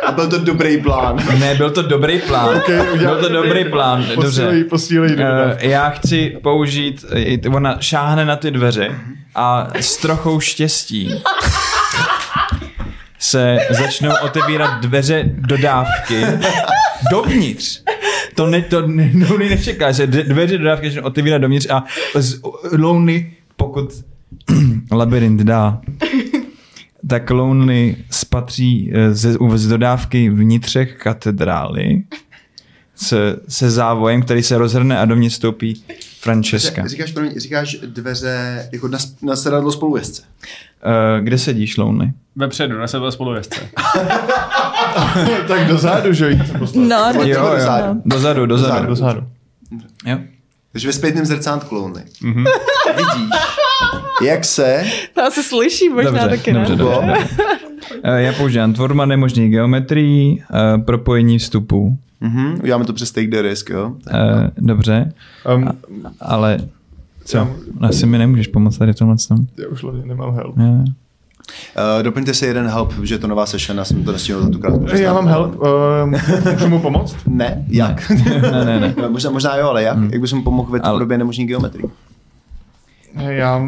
[0.07, 1.17] A byl to dobrý plán.
[1.39, 2.63] Ne, byl to dobrý plán.
[2.99, 4.15] byl to dobrý plán, dobře.
[4.15, 5.15] Posílej, posílej.
[5.15, 5.21] Uh,
[5.59, 7.05] já chci použít,
[7.55, 8.95] ona šáhne na ty dveře
[9.35, 11.23] a s trochou štěstí
[13.19, 16.27] se začnou otevírat dveře dodávky
[17.11, 17.83] dovnitř.
[18.35, 21.85] To, ne, to ne, Lonely nečeká, že dveře dodávky začnou otevírat dovnitř a
[22.15, 22.41] z,
[22.79, 23.91] Lonely, pokud
[24.93, 25.81] labirint dá,
[27.09, 32.03] tak Lonely spatří eh, ze, z dodávky vnitřek katedrály
[32.97, 35.85] se, se závojem, který se rozhrne a dovnitř stoupí
[36.21, 36.87] Francesca.
[36.87, 40.23] Říkáš, promiň, říkáš dveře jako na, na sedadlo spolujezdce.
[40.23, 42.13] Uh, kde sedíš, Lonely?
[42.37, 43.61] Vepředu, na sebe spoluvězce.
[45.49, 46.85] tak dozadu, že poslal.
[46.85, 47.55] No, Nebo Jo, jo.
[47.55, 48.03] dozadu.
[48.05, 48.87] Dozadu, dozadu.
[48.87, 49.27] Dozadu.
[50.07, 50.19] Jo.
[50.73, 52.03] Takže ve zpětném zrcátku Lonely.
[52.23, 52.45] Mm-hmm.
[52.97, 53.31] Vidíš,
[54.27, 56.59] jak se to se slyší možná Dobře, taky, ne?
[56.59, 57.15] dobře, dobře.
[58.03, 61.99] Eh, Já používám tvorba nemožných geometrii, eh, propojení vstupů.
[62.21, 63.93] Mhm, uděláme to přes Take the Risk, jo?
[64.11, 65.13] Eh, Dobře,
[65.57, 65.69] Um,
[66.21, 66.59] ale
[67.25, 67.49] co?
[67.81, 69.39] Asi mi nemůžeš pomoct tady v tomhle tom.
[69.59, 70.57] já už hlavně nemám help.
[70.59, 70.65] Jo.
[70.77, 74.49] Uh, doplňte si jeden help, že je to nová session, já jsem to nestihl za
[74.51, 75.67] tu krátkou Já mám help, uh,
[76.53, 77.17] můžu mu pomoct?
[77.27, 78.11] Ne, jak?
[78.11, 78.95] Ne, ne, ne.
[79.09, 79.97] možná, možná jo, ale jak?
[79.97, 80.11] Hmm.
[80.13, 81.85] Jak bys mu pomohl ve Ale- tvorbě nemožný geometrii?
[83.19, 83.67] Já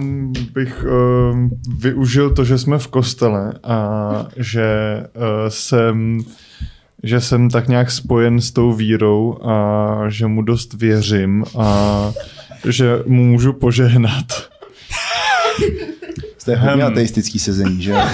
[0.52, 1.38] bych uh,
[1.78, 4.66] využil to, že jsme v kostele a že
[5.14, 6.18] uh, jsem
[7.02, 12.12] že jsem tak nějak spojen s tou vírou a že mu dost věřím a
[12.68, 14.26] že mu můžu požehnat.
[16.44, 16.86] To je hodně Hm.
[16.86, 17.98] ateistický sezení, že jo?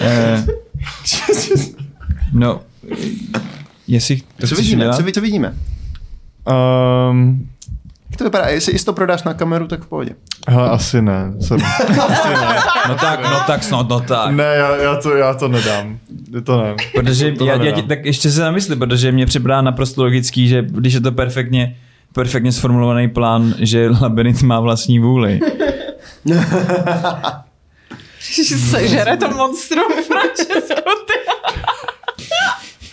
[0.00, 0.44] Eh,
[2.32, 2.60] No,
[3.88, 4.92] jestli to Co vidíme?
[4.92, 5.54] Co, co vidíme?
[7.10, 7.48] Um,
[8.22, 8.46] to vypadá?
[8.48, 10.10] Jestli, jestli to prodáš na kameru, tak v pohodě.
[10.48, 11.32] hele, asi ne.
[11.40, 11.62] Sorry.
[12.88, 14.30] No tak, no tak snad, no tak.
[14.34, 15.98] Ne, já, já, to, já to nedám.
[16.44, 16.74] To ne.
[16.94, 17.80] Protože To já, já, nedám.
[17.82, 21.76] ti- tak ještě se zamysli, protože mě připadá naprosto logický, že když je to perfektně,
[22.14, 25.40] perfektně sformulovaný plán, že labirint má vlastní vůli.
[28.70, 30.74] Sežere to monstrum Francesco,
[31.06, 31.12] ty.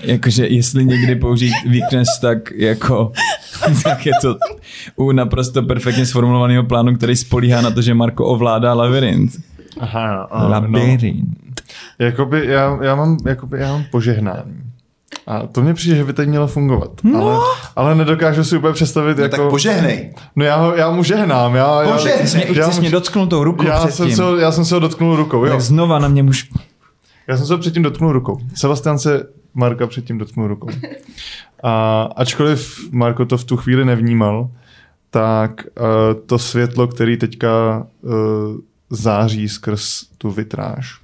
[0.02, 3.12] Jakože jestli někdy použít weakness, tak jako
[3.84, 4.38] tak je to
[4.96, 9.32] u naprosto perfektně sformulovaného plánu, který spolíhá na to, že Marko ovládá labirint.
[9.80, 10.50] Aha, a, no.
[10.50, 11.62] Labirint.
[12.00, 14.62] Jakoby já, já, mám, jakoby já mám požehnání.
[15.28, 16.92] A to mně přijde, že by teď mělo fungovat.
[17.04, 17.22] No.
[17.30, 17.40] Ale,
[17.76, 19.36] ale nedokážu si úplně představit, No jako...
[19.38, 20.14] tak požehnej.
[20.36, 21.56] No já, ho, já mu žehnám.
[21.56, 22.22] Já, já, Požehnej.
[22.22, 24.16] Ty jsi mě, já, jsi mě dotknul tou rukou já, jsem předtím.
[24.16, 25.52] se, ho- já jsem se ho dotknul rukou, jo.
[25.52, 26.50] Tak znova na mě muž...
[27.28, 28.38] Já jsem se ho předtím dotknul rukou.
[28.56, 29.24] Sebastian se
[29.54, 30.70] Marka předtím dotknul rukou.
[31.64, 34.52] A ačkoliv Marko to v tu chvíli nevnímal,
[35.10, 38.12] tak uh, to světlo, který teďka uh,
[38.90, 41.02] září skrz tu vitráž,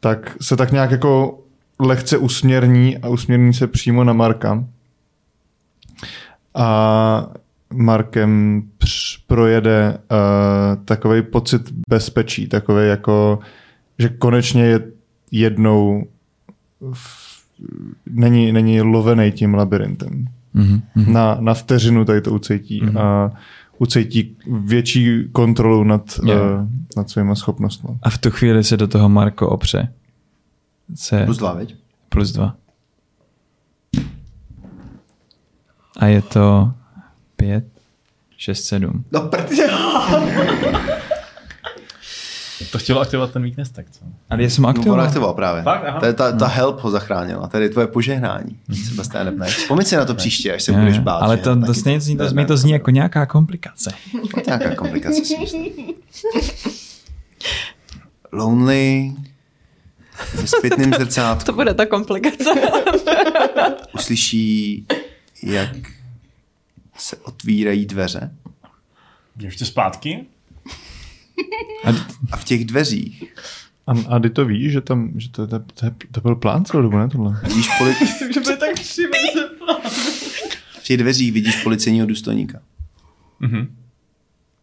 [0.00, 1.38] tak se tak nějak jako
[1.78, 4.64] lehce usměrní a usměrní se přímo na Marka.
[6.54, 7.26] A
[7.72, 8.62] Markem
[9.26, 13.38] projede uh, takový pocit bezpečí, takový jako,
[13.98, 14.80] že konečně je
[15.30, 16.04] jednou
[18.06, 20.26] není, není lovený tím labirintem.
[20.54, 20.82] Mhm.
[21.12, 22.98] Na, na vteřinu tady to ucítí Mhm.
[22.98, 23.32] a
[23.78, 26.34] ucítí větší kontrolu nad, Jo.
[26.34, 27.90] uh, nad svýma schopnostmi.
[28.02, 29.92] A v tu chvíli se do toho Marko opře.
[30.94, 31.74] Se Plus dva, veď?
[32.08, 32.54] plus dva.
[35.96, 36.72] A je to
[37.36, 37.64] pět,
[38.36, 39.04] šest, sedm.
[39.12, 39.62] No protože...
[42.72, 44.00] To chtělo aktivovat ten weakness, tak co?
[44.30, 45.00] Ale já jsem No, aktivoval.
[45.06, 45.62] aktivoval právě.
[45.62, 45.84] Fakt?
[45.86, 46.00] Aha.
[46.00, 47.48] Ta, ta, ta help ho zachránila.
[47.48, 48.58] Tady je tvoje požehnání.
[48.88, 49.46] Sebastian, ne?
[49.46, 51.18] Vzpomeň si na to příště, až se budeš bát.
[51.18, 53.90] Ale to, to, stejně zní, to, mi to zní jako nějaká komplikace.
[54.12, 55.22] To je nějaká komplikace.
[58.32, 59.12] Lonely
[60.34, 62.50] ve zpětným zrcátku To bude ta komplikace.
[63.94, 64.86] uslyší,
[65.42, 65.70] jak
[66.96, 68.30] se otvírají dveře
[69.38, 70.26] Ještě zpátky?
[71.84, 71.88] A,
[72.32, 73.24] a v těch dveřích
[73.86, 76.82] A, a ty to víš, že tam, že to, to, to, to byl plán celou
[76.82, 77.40] dobu, ne tohle?
[77.42, 79.02] vidíš poli- že by tak tři
[80.80, 82.60] v těch dveřích vidíš policejního důstojníka.
[83.40, 83.76] Mhm.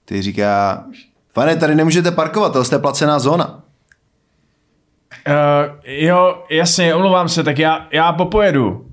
[0.06, 0.86] Ty říká,
[1.34, 3.64] pane, tady nemůžete parkovat, to je placená zóna.
[5.28, 5.34] Uh,
[5.84, 8.72] jo, jasně, omlouvám se, tak já, já popojedu.
[8.72, 8.86] Uh,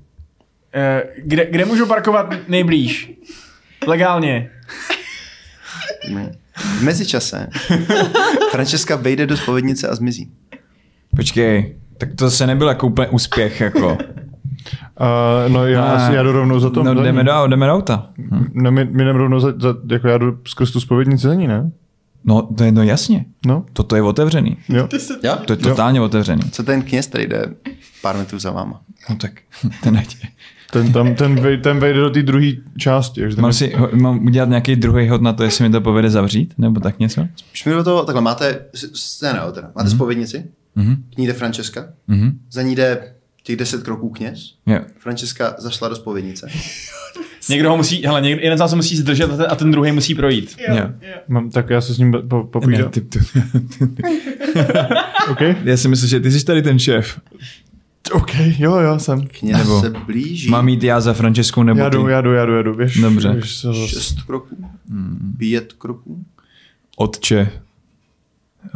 [1.17, 3.11] kde, kde můžu parkovat nejblíž?
[3.87, 4.51] Legálně.
[6.57, 7.47] V mezičase
[8.51, 10.31] Francesca vejde do spovědnice a zmizí.
[11.15, 13.97] Počkej, tak to se nebyl jako úplně úspěch, jako.
[14.99, 16.83] Uh, no já, A- já jdu rovnou za to.
[16.83, 18.09] No jdeme do, jdeme do auta.
[18.17, 18.45] Hm.
[18.53, 21.47] No, my, my jdeme rovnou za, za, jako já jdu skrz tu spovědnici za ní,
[21.47, 21.71] ne?
[22.23, 23.25] No, to je no jasně.
[23.45, 24.57] No, Toto je otevřený.
[24.69, 24.87] jo.
[25.23, 25.35] Jo?
[25.45, 26.41] To je totálně otevřený.
[26.51, 27.45] Co ten kněz, který jde
[28.01, 28.81] pár metrů za váma?
[29.09, 29.31] No tak,
[29.83, 30.17] ten ať.
[30.71, 33.21] Ten, tam, ten, vej, ten vejde do té druhé části.
[33.39, 36.53] Mám, si, ho- mám udělat nějaký druhý hod na to, jestli mi to povede zavřít,
[36.57, 37.27] nebo tak něco?
[37.53, 38.59] Už mi do toho, takhle máte,
[39.23, 39.95] ne, ne, teda, máte mm-hmm.
[39.95, 40.45] spovědnici,
[40.75, 41.03] Mhm.
[41.15, 42.39] k ní jde Francesca, Mhm.
[42.51, 43.13] za ní jde
[43.43, 44.79] těch deset kroků kněz, Jo.
[44.99, 46.47] Francesca zašla do spovědnice.
[47.49, 49.71] Někdo ho musí, hele, někdo, jeden z nás se musí zdržet a ten, a ten
[49.71, 50.55] druhý musí projít.
[50.69, 50.89] Jo.
[51.27, 52.89] Mám, tak já se s ním po, Ne, popovídám.
[52.89, 53.19] ty, ty,
[55.31, 55.55] Okay?
[55.63, 57.19] já si myslím, že ty jsi tady ten šéf.
[58.11, 59.27] OK, jo, jo, jsem.
[59.27, 61.95] Kněz Nebo- se blíží Mám jít já za Franceskou nebo Já ty?
[61.97, 62.75] jdu, já jdu, já jdu, já jdu.
[62.75, 63.29] Běž, Dobře.
[63.29, 63.87] Běž se zase.
[63.87, 64.69] šest kroků,
[65.37, 66.25] pět kroků.
[66.97, 67.51] Otče,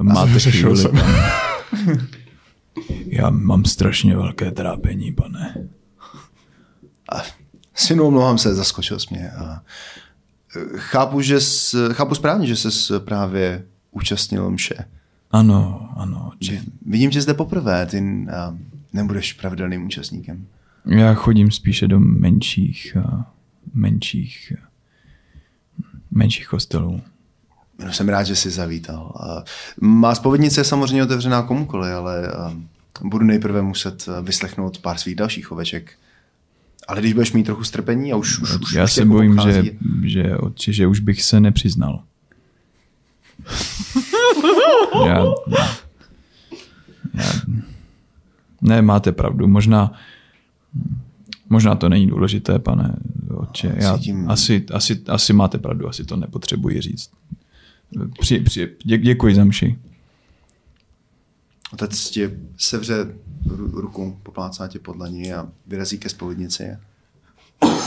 [0.02, 0.92] máte chvíli, jsem.
[3.06, 5.56] Já mám strašně velké trápení, pane.
[7.14, 7.22] A
[7.76, 9.32] synu, omlouvám se, zaskočil jsi mě.
[9.32, 9.62] A
[10.56, 14.76] eh, chápu, že s, chápu správně, že se právě účastnil mše.
[15.32, 16.32] Ano, ano.
[16.40, 18.26] Že vidím tě zde poprvé, ty
[18.94, 20.48] nebudeš pravidelným účastníkem.
[20.86, 23.32] Já chodím spíše do menších, a
[23.74, 24.54] menších,
[26.12, 27.02] menších kostelů.
[27.86, 29.14] No, jsem rád, že jsi zavítal.
[29.16, 29.44] A
[29.82, 32.54] má spovědnice je samozřejmě otevřená komukoli, ale a,
[33.02, 35.94] budu nejprve muset vyslechnout pár svých dalších oveček.
[36.88, 39.40] Ale když budeš mít trochu strpení a už, už, už Já už se jako bojím,
[39.44, 39.64] že,
[40.04, 42.04] že, otče, že už bych se nepřiznal.
[45.06, 45.26] já,
[47.14, 47.32] já,
[48.62, 49.48] ne, máte pravdu.
[49.48, 49.94] Možná,
[51.50, 52.96] možná to není důležité, pane
[53.30, 53.76] otče.
[53.80, 57.12] Já, Cítím- asi, asi, asi máte pravdu, asi to nepotřebuji říct.
[58.20, 59.80] Při, při, dě, děkuji za mši.
[61.74, 63.06] Otec ti sevře
[63.46, 66.78] ru- ruku, poplácá tě pod dlaní a vyrazí ke spovědnici.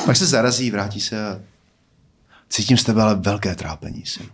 [0.06, 1.40] Pak se zarazí, vrátí se a
[2.48, 4.26] cítím z tebe ale velké trápení, syn.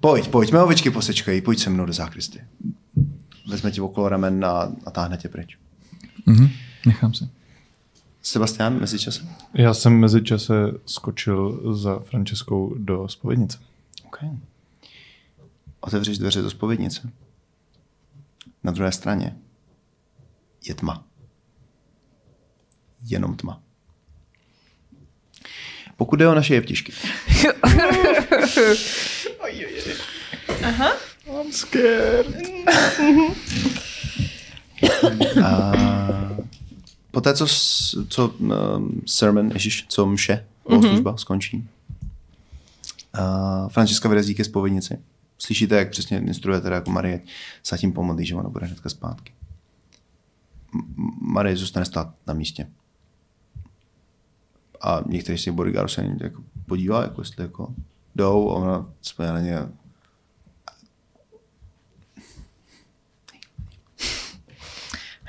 [0.00, 2.40] Pojď, pojď, mé ovičky posečkají, pojď se mnou do zákristy.
[3.46, 5.58] Vezme ti okolo ramen a, a táhne tě pryč.
[6.26, 6.48] Mhm,
[6.86, 7.28] nechám se.
[8.22, 9.28] Sebastian, mezi časem?
[9.54, 10.54] Já jsem mezi čase
[10.86, 13.58] skočil za Franceskou do spovědnice.
[14.06, 14.28] Okay.
[15.80, 17.10] Otevřeš dveře do spovědnice.
[18.64, 19.36] Na druhé straně
[20.64, 21.04] je tma.
[23.02, 23.60] Jenom tma.
[25.96, 26.92] Pokud jde o naše jeptišky,
[31.26, 32.26] I'm scared.
[35.44, 35.72] a
[37.10, 37.46] poté, co,
[38.08, 41.68] co um, sermon, ježiš, co mše, bohoslužba skončí,
[43.12, 44.98] a Francesca vyrazí ke spovědnici.
[45.38, 47.20] Slyšíte, jak přesně instruuje teda jako Marie,
[47.62, 49.32] se tím pomodlí, že ona bude hnedka zpátky.
[51.20, 52.68] Marie zůstane stát na místě.
[54.80, 57.74] A některý z těch bodyguardů se jako podívá, jako jestli jako
[58.14, 59.58] jdou a ona se na ně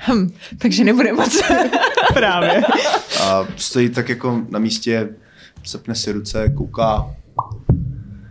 [0.08, 1.42] Hm, takže nebude moc.
[2.14, 2.62] Právě.
[3.22, 5.08] A stojí tak jako na místě,
[5.64, 7.14] sepne si ruce, kouká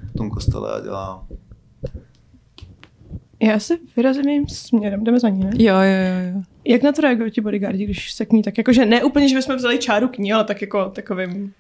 [0.10, 1.26] v tom kostele a dělá
[3.42, 5.50] Já se vyrazím jejím směrem, jdeme za ní, ne?
[5.54, 6.42] jo, jo, jo, jo.
[6.66, 9.36] Jak na to reagují ti bodyguardi, když se k ní tak jakože ne úplně, že
[9.36, 11.54] bychom vzali čáru k ní, ale tak jako takovým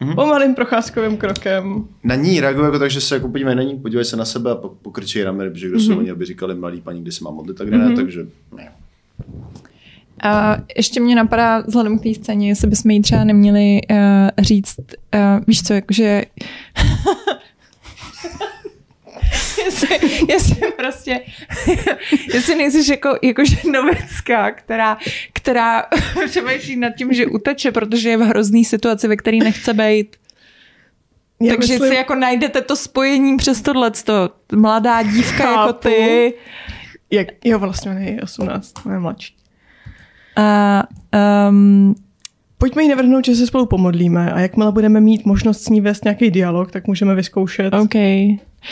[0.00, 0.14] mm-hmm.
[0.14, 1.88] pomalým procházkovým krokem.
[2.04, 4.50] Na ní reaguje jako tak, že se jako podívají na ní, podívají se na sebe
[4.50, 5.86] a pak pokrčí rameny, protože kdo mm-hmm.
[5.86, 7.88] jsou oni, aby říkali mladý paní, kde se má modlit, tak kde mm-hmm.
[7.88, 8.72] ne, takže ne.
[10.22, 13.96] A ještě mě napadá, vzhledem k té scéně, jestli bychom jí třeba neměli uh,
[14.38, 16.22] říct, uh, víš co, jakože...
[19.64, 19.88] jestli,
[20.28, 21.20] jestli prostě,
[22.34, 24.98] jestli nejsi jako, jakože novická, která,
[25.32, 25.86] která
[26.26, 30.16] přemýšlí nad tím, že uteče, protože je v hrozný situaci, ve které nechce být.
[31.40, 34.30] Já Takže myslím- si jako najdete to spojení přes tohleto.
[34.52, 35.78] Mladá dívka jako Chápu.
[35.88, 36.34] ty.
[37.10, 39.36] Jak, jo, vlastně ona je 18, ona je mladší.
[40.36, 40.82] A
[41.48, 41.94] um,
[42.58, 46.04] Pojďme jí navrhnout, že se spolu pomodlíme a jakmile budeme mít možnost s ní vést
[46.04, 47.94] nějaký dialog, tak můžeme vyzkoušet OK.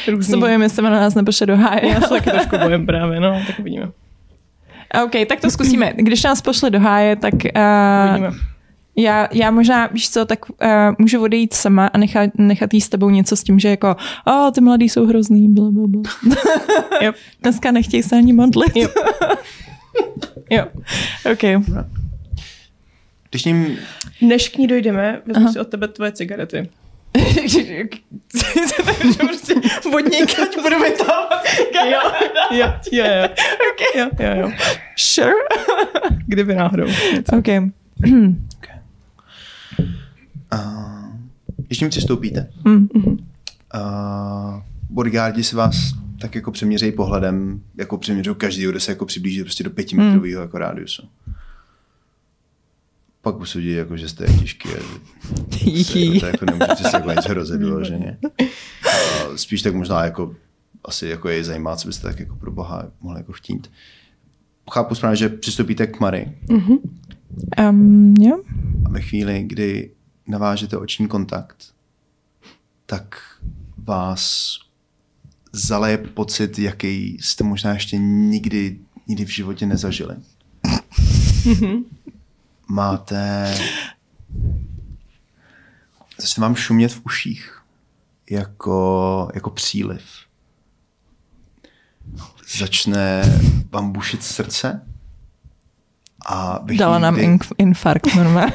[0.09, 0.31] různý...
[0.31, 1.89] Se bojím, jestli ona nás nepošle do háje.
[1.89, 3.91] Já se taky trošku bojím právě, no, tak uvidíme.
[5.05, 5.93] OK, tak to zkusíme.
[5.97, 8.54] Když nás pošle do háje, tak uh, uvidíme.
[8.97, 10.57] Já, já možná, víš co, tak uh,
[10.99, 14.51] můžu odejít sama a nechat, nechat jí s tebou něco s tím, že jako, o,
[14.51, 16.03] ty mladý jsou hrozný, bla, bla, bla.
[17.01, 17.15] Yep.
[17.43, 18.77] Dneska nechtějí se ani modlit.
[18.77, 18.91] Yep.
[20.51, 20.67] Jo.
[21.33, 21.65] OK.
[23.31, 23.79] Když ním,
[24.21, 25.53] Než k ní dojdeme, vezmu Aha.
[25.53, 26.69] si od tebe tvoje cigarety.
[29.19, 29.55] prostě
[29.93, 31.45] vodník, ať budu vytávat.
[31.91, 32.01] Jo,
[32.51, 33.29] jo, jo, jo.
[33.97, 34.53] Jo, jo, jo.
[34.97, 35.33] Sure.
[36.27, 36.87] Kdyby náhodou.
[37.39, 37.47] OK.
[40.55, 41.05] Uh,
[41.67, 42.89] když tím přistoupíte, Mm.
[43.05, 43.19] uh,
[44.91, 45.77] bodyguardi si vás
[46.21, 50.59] tak jako přeměřejí pohledem, jako přeměřují každý, kdo se jako přiblíží prostě do pětimetrového jako
[50.59, 51.03] rádiusu.
[53.23, 54.79] Pak usudí, jako, že jste těžký a
[55.51, 58.19] že se, jako, to jako nemůžete takhle nic hrozit vyloženě.
[58.23, 60.35] Uh, spíš tak možná jako
[60.85, 63.71] asi jako je zajímá, co byste tak jako pro boha mohli jako chtít.
[64.73, 66.33] Chápu správně, že přistoupíte k Mary
[67.71, 68.41] Um, jo.
[68.85, 69.91] a ve chvíli, kdy
[70.27, 71.75] navážete oční kontakt,
[72.87, 73.23] tak
[73.77, 74.55] vás
[75.53, 80.17] zaleje pocit, jaký jste možná ještě nikdy, nikdy v životě nezažili.
[82.69, 83.55] Máte...
[86.19, 87.63] Začne vám šumět v uších
[88.31, 90.03] jako, jako příliv.
[92.59, 93.23] Začne
[93.71, 94.94] vám bušit srdce
[96.27, 98.53] a ve Dala chvíli, nám kdy- inf- infarkt normálně.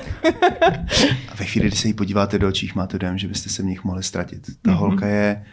[1.30, 3.66] a ve chvíli, kdy se jí podíváte do očích, máte dojem, že byste se v
[3.66, 4.46] nich mohli ztratit.
[4.62, 4.76] Ta mm-hmm.
[4.76, 5.46] holka je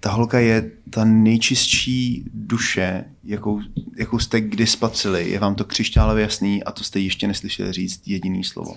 [0.00, 3.60] ta holka je ta nejčistší duše, jakou,
[3.96, 5.30] jakou jste kdy spatřili.
[5.30, 8.74] Je vám to křišťálově jasný a to jste ještě neslyšeli říct jediný slovo.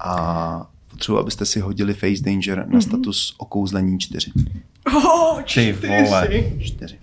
[0.00, 4.32] A potřebuji, abyste si hodili face danger na status okouzlení 4.
[4.96, 6.28] Oh, Ty vole.
[6.60, 6.98] 4.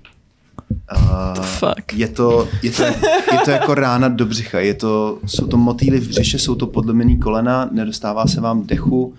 [0.98, 1.94] Uh, Fuck.
[1.94, 4.60] je to, je, to, je to jako rána do břicha.
[4.60, 9.14] Je to, jsou to motýly v břiše, jsou to podlomený kolena, nedostává se vám dechu.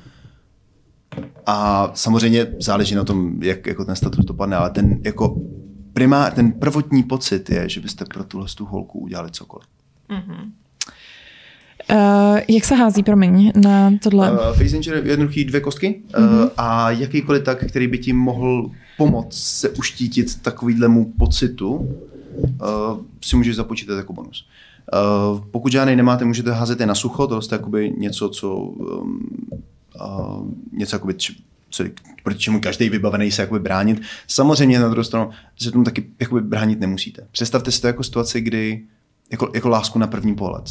[1.47, 5.36] A samozřejmě záleží na tom, jak jako ten status dopadne, ale ten jako
[5.92, 9.68] primár, ten prvotní pocit je, že byste pro tuhle tu holku udělali cokoliv.
[11.91, 14.32] Uh, jak se hází, promiň, na tohle?
[14.32, 16.43] Uh, face danger je jednoduchý dvě kostky mm-hmm.
[16.43, 21.89] uh, a jakýkoliv tak, který by ti mohl pomoct se uštítit takovýhlemu pocitu, uh,
[23.24, 24.47] si můžeš započítat jako bonus.
[24.93, 29.28] Uh, pokud žádný nemáte, můžete házet je na sucho, to je jakoby něco, co um,
[30.07, 31.34] uh, něco jakoby, či,
[31.70, 31.84] co,
[32.22, 34.03] proti čemu každý vybavený se jakoby bránit.
[34.26, 37.26] Samozřejmě na druhou stranu se tomu taky jakoby bránit nemusíte.
[37.32, 38.82] Představte si to jako situaci, kdy
[39.31, 40.64] jako, jako lásku na první pohled.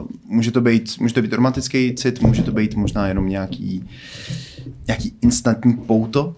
[0.00, 3.88] Uh, může, to být, může to být romantický cit, může to být možná jenom nějaký,
[4.86, 6.36] nějaký instantní pouto.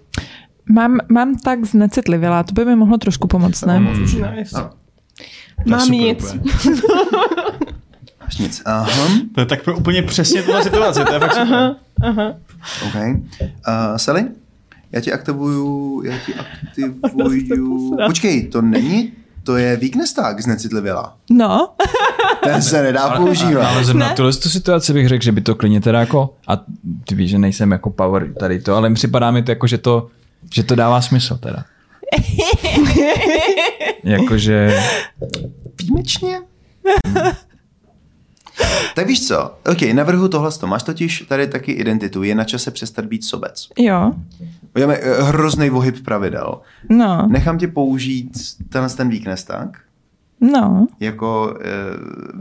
[0.68, 3.80] Mám, mám tak znecitlivělá, to by mi mohlo trošku pomoct, ne?
[3.80, 4.56] Nice.
[4.56, 4.70] Ano.
[5.66, 6.36] Mám super nic.
[8.20, 8.62] Až nic.
[8.64, 11.76] Aha, To je tak úplně přesně tuhle situace, to je fakt super.
[12.86, 12.94] OK.
[12.94, 14.24] Uh, Sally,
[14.92, 17.96] já ti aktivuju, já ti aktivuju...
[18.06, 19.12] Počkej, to není,
[19.44, 21.16] to je weakness tag znecitlivěla.
[21.30, 21.68] No,
[22.44, 23.66] Ten se nedá používat.
[23.66, 26.56] Ale zrovna tuhle tu situaci bych řekl, že by to klidně teda jako, a
[27.04, 30.08] ty víš, že nejsem jako power tady to, ale připadá mi to jako, že to,
[30.54, 31.64] že to dává smysl teda.
[34.04, 34.82] Jakože,
[35.80, 36.40] Výjimečně.
[38.94, 39.44] tak víš co?
[39.70, 40.50] OK, navrhu tohle.
[40.66, 42.22] Máš totiž tady taky identitu.
[42.22, 43.68] Je na čase přestat být sobec.
[43.78, 44.12] jo,
[44.80, 46.60] Máme eh, hrozný vohyb pravidel.
[46.88, 48.32] no, Nechám tě použít
[48.68, 49.78] tenhle ten weakness tak,
[50.40, 51.58] no, jako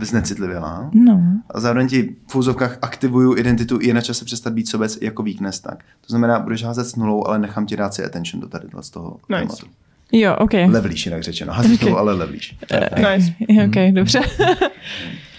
[0.01, 0.89] e, znecitlivělá.
[0.93, 1.23] no.
[1.49, 5.59] A zároveň ti v úzovkách aktivuju identitu je na čase přestat být sobec jako weakness
[5.59, 5.83] tak.
[6.01, 8.89] To znamená, budeš házet s nulou, ale nechám ti dát si attention do tady z
[8.89, 9.41] toho Nice.
[9.41, 9.65] tématu.
[10.11, 10.51] Jo, ok.
[10.67, 11.53] Levlíš, jinak řečeno.
[11.53, 11.93] Házíš okay.
[11.97, 12.57] ale levlíš.
[12.97, 13.33] Nice.
[13.47, 14.19] Jo, ok, dobře.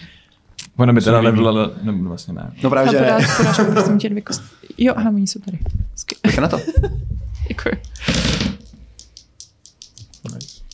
[0.77, 2.53] ona by teda level, nebo vlastně ne.
[2.63, 3.35] No právě, že podáš, ne.
[3.37, 4.45] podáš prosím tě dvě kosti.
[4.79, 5.59] Jo, aha, oni jsou tady.
[6.23, 6.61] Pojďte na to.
[7.49, 7.75] Děkuji.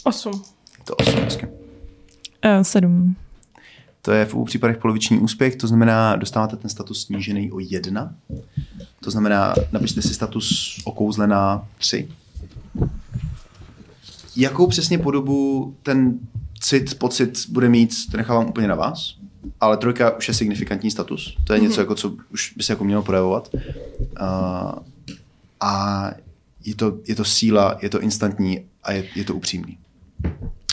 [0.05, 0.43] Osm.
[0.85, 1.47] To osm, hezky.
[1.47, 3.17] Uh, sedm.
[4.03, 8.15] To je v obou případech poloviční úspěch, to znamená, dostáváte ten status snížený o jedna.
[9.01, 12.09] To znamená, napište si status okouzlená tři.
[14.37, 16.19] Jakou přesně podobu ten
[16.61, 19.20] cit, pocit bude mít, to nechávám úplně na vás.
[19.61, 21.37] Ale trojka už je signifikantní status.
[21.47, 23.51] To je něco, jako, co už by se jako mělo projevovat.
[24.17, 24.75] A,
[25.61, 26.11] a
[26.65, 29.79] je, to, je to síla, je to instantní a je, je to upřímný.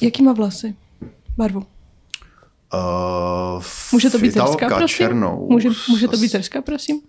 [0.01, 0.75] Jaký má vlasy?
[1.37, 1.59] Barvu.
[2.73, 4.87] Uh, Může to být zerská, prosím?
[4.87, 5.47] černou.
[5.51, 7.01] Může, může to být zerská, prosím?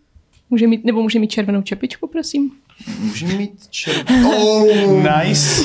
[0.50, 2.50] Může mít, nebo může mít červenou čepičku, prosím?
[2.98, 4.28] Může mít červenou.
[4.38, 5.62] Oh, Nice.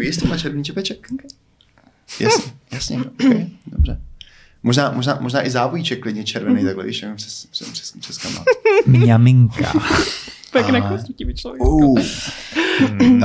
[0.00, 1.08] jistě má červený čepeček.
[1.14, 1.30] Okay.
[2.20, 4.00] Jasně, jasně, okay, dobře.
[4.62, 8.44] Možná, možná, možná i závojíček klidně červený, takhle víš, jenom přes, přes, přes, přes kanál.
[8.86, 9.72] Mňaminka.
[10.52, 11.62] Pěkné kostitivý člověk.
[11.62, 12.00] Uh.
[13.00, 13.22] Uh,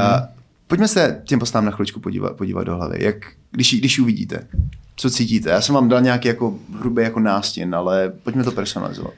[0.68, 3.04] pojďme se těm postavám na chvíličku podívat, podívat do hlavy.
[3.04, 3.16] Jak,
[3.52, 4.48] když, když ji uvidíte,
[4.96, 5.50] co cítíte?
[5.50, 9.14] Já jsem vám dal nějaký jako hrubý jako nástěn, ale pojďme to personalizovat.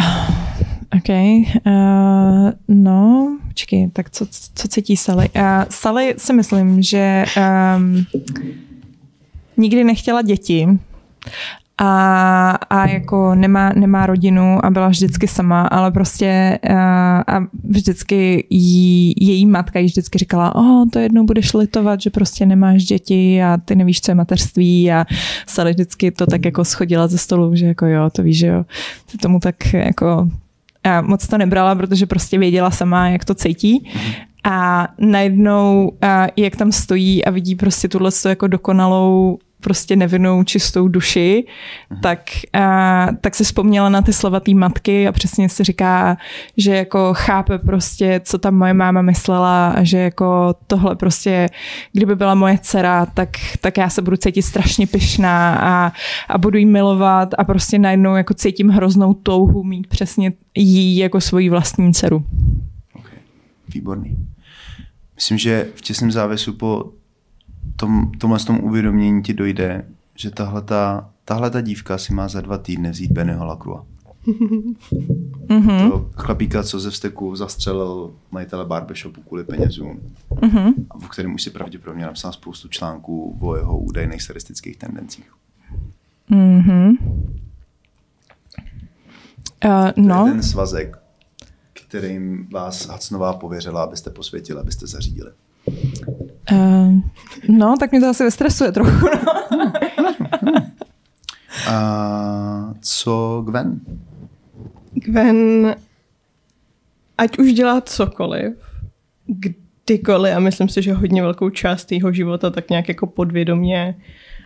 [0.98, 1.08] OK.
[1.08, 5.28] Uh, no, počkej, tak co, co cítí Sally?
[5.36, 7.24] Uh, Sally si myslím, že
[7.76, 8.06] um,
[9.60, 10.68] nikdy nechtěla děti.
[11.82, 16.58] A, a jako nemá, nemá rodinu a byla vždycky sama, ale prostě
[17.26, 22.10] a vždycky jí, její matka jí vždycky říkala, o, oh, to jednou budeš litovat, že
[22.10, 24.92] prostě nemáš děti a ty nevíš, co je mateřství.
[24.92, 25.04] A
[25.46, 28.64] Sally vždycky to tak jako schodila ze stolu, že jako jo, to víš, že jo,
[29.12, 30.28] ty tomu tak jako
[30.84, 33.90] a moc to nebrala, protože prostě věděla sama, jak to cítí.
[34.44, 40.88] A najednou, a jak tam stojí a vidí prostě tuhle jako dokonalou prostě nevinnou, čistou
[40.88, 41.46] duši,
[42.02, 46.16] tak, a, tak se vzpomněla na ty slova té matky a přesně si říká,
[46.56, 51.48] že jako chápe prostě, co tam moje máma myslela a že jako tohle prostě,
[51.92, 53.28] kdyby byla moje dcera, tak,
[53.60, 55.92] tak já se budu cítit strašně pyšná a,
[56.28, 61.20] a budu jí milovat a prostě najednou jako cítím hroznou touhu mít přesně jí jako
[61.20, 62.24] svoji vlastní dceru.
[62.94, 63.18] Okay.
[63.74, 64.16] Výborný.
[65.14, 66.84] Myslím, že v těsném závěsu po
[67.76, 69.84] tom, tomhle tom uvědomění ti dojde,
[70.14, 73.86] že tahle ta, tahle ta dívka si má za dva týdny vzít Bennyho Lacroix.
[75.50, 75.90] Mm-hmm.
[75.90, 80.00] To chlapíka, co ze vzteku zastřelil majitele barbershopu kvůli penězům.
[80.30, 80.74] Mm-hmm.
[80.90, 85.32] A v kterém už si pravděpodobně napsal spoustu článků o jeho údajných sadistických tendencích.
[86.30, 86.96] Mm-hmm.
[89.64, 90.20] Uh, no.
[90.20, 90.98] To je ten svazek,
[91.72, 95.30] kterým vás Hacnová pověřila, abyste posvětili, abyste zařídili.
[96.52, 96.94] Uh,
[97.48, 99.06] no, tak mě to asi vystresuje trochu.
[99.56, 99.72] No.
[101.66, 103.80] A co Gwen?
[104.94, 105.74] Gwen,
[107.18, 108.52] ať už dělá cokoliv,
[109.26, 113.94] kdykoliv, a myslím si, že hodně velkou část jeho života tak nějak jako podvědomě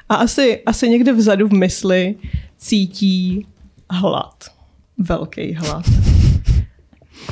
[0.09, 2.15] a asi, asi někde vzadu v mysli
[2.59, 3.47] cítí
[3.91, 4.45] hlad.
[4.99, 5.85] Velký hlad.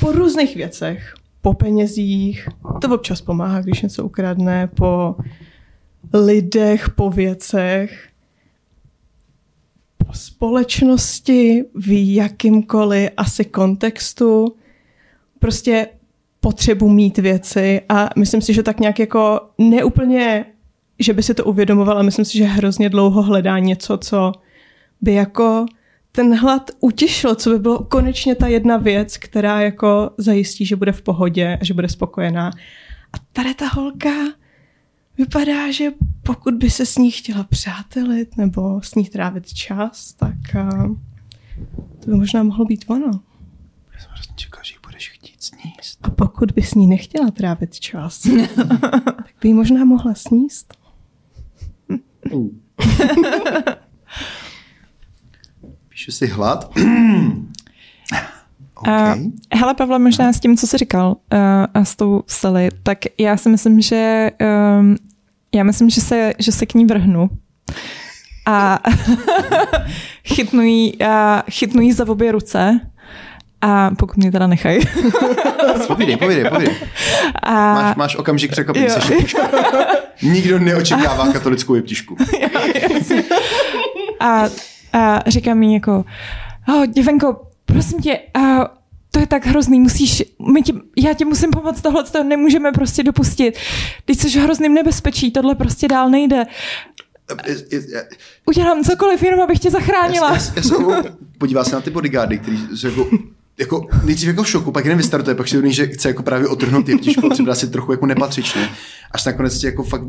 [0.00, 2.48] Po různých věcech po penězích,
[2.80, 5.16] to občas pomáhá, když něco ukradne, po
[6.14, 8.08] lidech, po věcech,
[10.06, 14.56] po společnosti, v jakýmkoliv asi kontextu,
[15.38, 15.88] prostě
[16.40, 20.44] potřebu mít věci a myslím si, že tak nějak jako neúplně,
[20.98, 24.32] že by si to uvědomovala, myslím si, že hrozně dlouho hledá něco, co
[25.00, 25.66] by jako
[26.12, 30.92] ten hlad utěšil, co by bylo konečně ta jedna věc, která jako zajistí, že bude
[30.92, 32.50] v pohodě a že bude spokojená.
[33.12, 34.10] A tady ta holka
[35.18, 35.90] vypadá, že
[36.22, 40.96] pokud by se s ní chtěla přátelit nebo s ní trávit čas, tak uh,
[42.00, 43.20] to by možná mohlo být ono.
[43.94, 45.98] Já jsem hrozně čekal, že budeš chtít sníst.
[46.02, 48.22] A pokud by s ní nechtěla trávit čas,
[49.16, 50.74] tak by ji možná mohla sníst.
[56.02, 56.70] Píšu si hlad.
[58.74, 59.20] okay.
[59.20, 61.38] uh, hele, Pavle, možná s tím, co jsi říkal uh,
[61.74, 64.30] a s tou Sally, tak já si myslím, že
[64.80, 64.96] um,
[65.54, 67.30] já myslím, že se, že se k ní vrhnu
[68.46, 68.78] a
[70.34, 71.06] chytnu jí, uh,
[71.50, 72.80] chytnu jí za obě ruce
[73.60, 74.80] a pokud mě teda nechají.
[75.86, 76.76] povídej, povídej, povídej.
[77.42, 77.74] A...
[77.74, 78.86] Máš, máš okamžik překvapení,
[80.22, 82.16] Nikdo neočekává katolickou jeptišku.
[84.20, 84.44] a
[84.92, 86.04] a říká mi jako,
[86.68, 88.64] oh, děvenko, prosím tě, uh,
[89.10, 90.22] to je tak hrozný, musíš,
[90.52, 93.58] my tě, já ti musím pomoct, tohle to nemůžeme prostě dopustit.
[94.04, 96.44] Teď jsi v hrozným nebezpečí, tohle prostě dál nejde.
[98.46, 100.32] Udělám cokoliv, jenom abych tě zachránila.
[100.32, 103.08] Já, já, já podívá se na ty bodyguardy, kteří jsou jako
[103.58, 106.48] jako, nejdřív jako v šoku, pak jen vystartuje, pak si uvědomí, že chce jako právě
[106.48, 108.68] otrhnout ty ptičku, připadá si trochu jako nepatřičně,
[109.10, 110.02] až nakonec ti jako fakt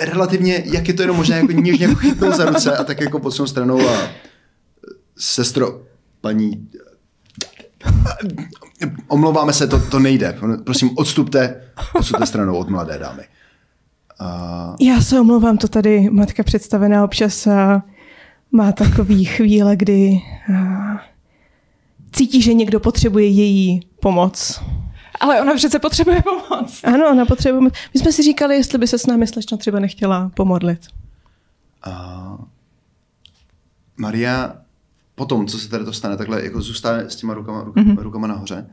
[0.00, 3.30] relativně, jak je to jenom možné, jako něžně chytnou za ruce a tak jako pod
[3.48, 4.08] stranou a
[5.18, 5.82] sestro,
[6.20, 6.68] paní,
[9.08, 10.38] omlouváme se, to, to nejde.
[10.64, 11.62] Prosím, odstupte,
[11.94, 13.22] odstupte stranou od mladé dámy.
[14.18, 14.76] A...
[14.80, 17.82] Já se omlouvám, to tady matka představená občas a
[18.52, 20.20] má takový chvíle, kdy
[20.56, 21.00] a,
[22.12, 24.62] cítí, že někdo potřebuje její pomoc.
[25.20, 26.80] Ale ona přece potřebuje pomoc.
[26.84, 27.72] Ano, ona potřebuje pomoc.
[27.94, 30.80] My jsme si říkali, jestli by se s námi slečna třeba nechtěla pomodlit.
[31.86, 32.44] Uh,
[33.96, 34.56] Maria
[35.14, 38.02] potom, co se tady to stane, takhle jako zůstane s těma rukama, rukama, mm-hmm.
[38.02, 38.66] rukama nahoře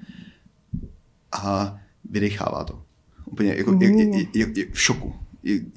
[1.31, 1.77] a
[2.09, 2.81] vydechává to.
[3.25, 3.81] Úplně jako, mm.
[3.81, 5.15] je, je, je, je v šoku.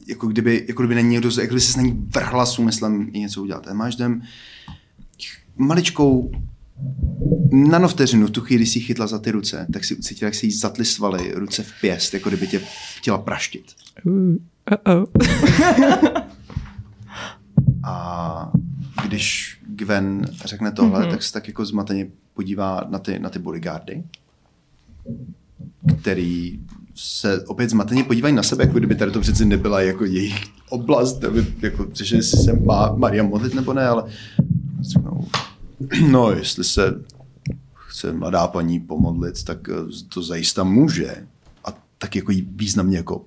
[0.06, 3.42] Jako, kdyby, jako kdyby na někdo, jako kdyby se s ní vrhla s úmyslem něco
[3.42, 3.68] udělat.
[3.68, 4.22] A máš dem
[5.56, 6.30] maličkou
[7.50, 10.84] nanovteřinu, tu chvíli si chytla za ty ruce, tak si ucítila, jak se jí zatly
[10.84, 12.60] svaly, ruce v pěst, jako kdyby tě
[12.96, 13.64] chtěla praštit.
[14.04, 14.36] Uh,
[14.70, 15.06] uh-oh.
[17.86, 18.52] A
[19.06, 21.10] když Gwen řekne tohle, mm-hmm.
[21.10, 24.04] tak se tak jako zmateně podívá na ty, na ty bodyguardy,
[26.00, 26.60] který
[26.94, 31.24] se opět zmateně podívají na sebe, jako kdyby tady to přece nebyla jako jejich oblast,
[31.24, 34.04] aby jako přišli, jestli se má Maria modlit nebo ne, ale
[34.80, 35.26] řeknou,
[36.10, 37.04] no, jestli se
[37.74, 39.72] chce mladá paní pomodlit, tak eh,
[40.08, 41.26] to zajista může.
[41.64, 41.68] A
[41.98, 43.24] tak jako jí významně jako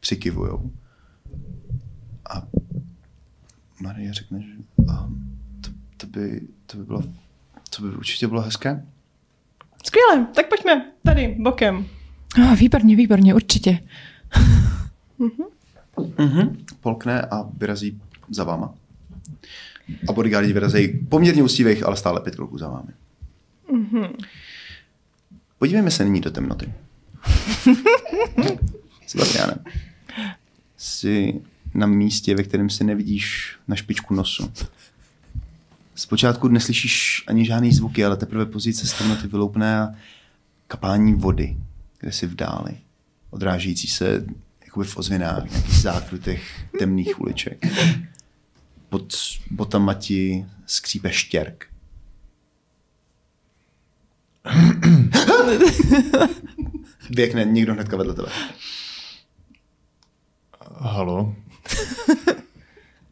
[0.00, 0.70] přikivujou.
[2.30, 2.42] A
[3.80, 4.52] Marie řekne, že
[4.92, 5.08] a
[5.60, 7.02] to, to, by, to by bylo,
[7.76, 8.86] to by určitě bylo hezké.
[9.84, 11.86] Skvěle, tak pojďme tady, bokem.
[12.38, 13.78] Oh, výborně, výborně, určitě.
[16.18, 16.64] Mhm.
[16.80, 18.74] Polkne a vyrazí za váma.
[20.08, 22.92] A bodyguardi vyrazejí poměrně ústivých, ale stále pět kroků za vámi.
[25.58, 26.72] Podívejme se nyní do temnoty.
[29.06, 29.54] Sebastiane,
[30.76, 31.40] jsi
[31.74, 34.52] na místě, ve kterém si nevidíš na špičku nosu.
[35.94, 39.94] Zpočátku neslyšíš ani žádný zvuky, ale teprve později se z temnoty vyloupne a
[40.66, 41.56] kapání vody,
[42.00, 42.76] kde si v dáli,
[43.30, 44.24] odrážející se
[44.64, 47.66] jakoby v ozvěnách, nějakých zákrutech temných uliček.
[48.92, 49.14] Pod
[49.50, 51.66] botama ti skřípe štěrk.
[57.10, 58.28] Věkne někdo hnedka vedle tebe.
[60.76, 61.36] Halo,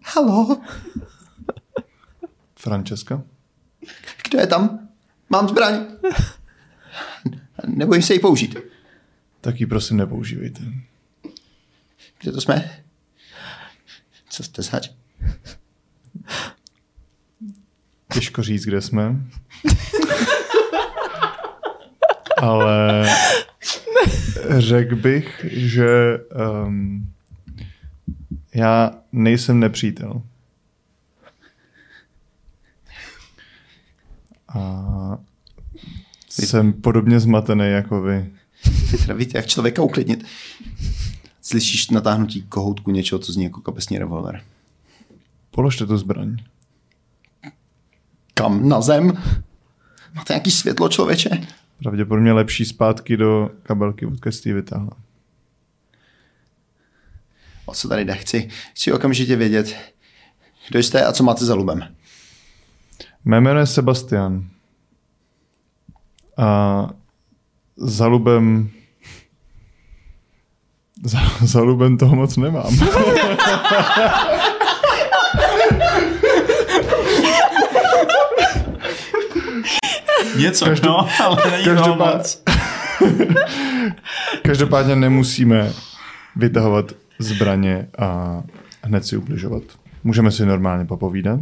[0.05, 0.61] Halo,
[2.57, 3.23] Francesca?
[4.29, 4.89] kdo je tam?
[5.31, 5.87] Mám zbraň.
[7.67, 8.57] Nebojím se ji použít.
[9.41, 10.61] Tak ji prosím nepoužívejte.
[12.21, 12.83] Kde to jsme?
[14.29, 14.91] Co jste zač?
[18.13, 19.17] Těžko říct, kde jsme.
[22.37, 23.09] Ale
[24.59, 26.19] řekl bych, že
[26.65, 27.13] um,
[28.55, 30.23] já nejsem nepřítel.
[34.49, 35.19] A
[36.31, 38.31] jsem podobně zmatený jako vy.
[39.15, 40.25] Víte, jak člověka uklidnit.
[41.43, 44.43] Slyšíš natáhnutí kohoutku něčeho, co zní jako kapesní revolver.
[45.61, 46.37] Položte tu zbraň.
[48.35, 48.69] Kam?
[48.69, 49.23] Na zem?
[50.15, 51.31] Máte nějaký světlo, člověče?
[51.83, 54.91] Pravděpodobně lepší zpátky do kabelky, odkud jste ji vytáhla.
[57.67, 58.15] O co tady jde?
[58.15, 59.77] Chci, chci okamžitě vědět,
[60.69, 61.97] kdo jste a co máte za lubem.
[63.25, 64.49] Mé jméno je Sebastian.
[66.37, 66.89] A
[67.77, 68.71] za lubem...
[71.05, 72.79] Za, za lubem toho moc nemám.
[80.41, 82.43] Něco, no, ale není toho každopád- moc.
[84.43, 85.73] Každopádně nemusíme
[86.37, 88.43] vytahovat zbraně a
[88.83, 89.63] hned si ubližovat.
[90.05, 91.41] Můžeme si normálně popovídat.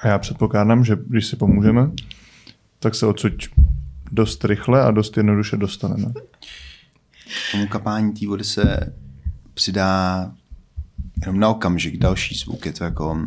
[0.00, 1.90] A já předpokládám, že když si pomůžeme,
[2.78, 3.32] tak se odsud
[4.12, 6.12] dost rychle a dost jednoduše dostaneme.
[7.48, 8.92] K tomu kapání té vody se
[9.54, 10.30] přidá
[11.20, 12.66] jenom na okamžik další zvuk.
[12.66, 13.18] Je to jako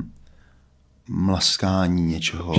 [1.08, 2.54] mlaskání něčeho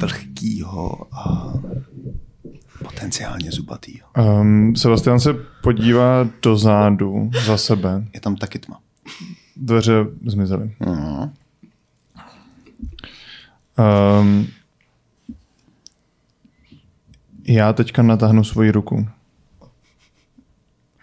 [0.00, 1.54] vlhkýho a
[2.84, 4.08] potenciálně zubatýho.
[4.40, 8.04] Um, Sebastian se podívá do zádu za sebe.
[8.14, 8.80] Je tam taky tma.
[9.56, 10.74] Dveře zmizely.
[10.80, 11.32] Mhm.
[14.20, 14.46] Um,
[17.48, 19.08] já teďka natáhnu svoji ruku.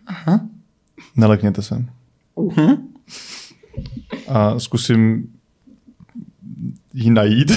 [0.07, 0.39] Aha.
[1.15, 1.85] Nelekněte se.
[4.27, 5.32] A zkusím
[6.93, 7.51] jí najít.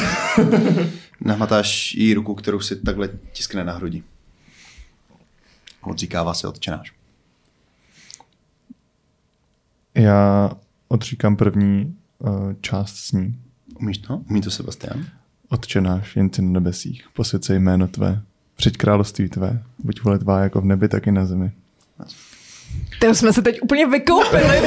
[1.20, 4.02] Nahmatáš jí ruku, kterou si takhle tiskne na hrudi.
[5.82, 6.92] Odříkává se odčenáš.
[9.94, 10.50] Já
[10.88, 13.38] odříkám první uh, část s ní.
[13.80, 14.16] Umíš to?
[14.16, 15.06] Umí to Sebastian?
[15.48, 18.22] Odčenáš jen ty na nebesích, posvěd se jméno tvé,
[18.56, 21.52] přijď království tvé, buď vole tvá jako v nebi, tak i na zemi.
[22.98, 24.42] To jsme se teď úplně vykoupili.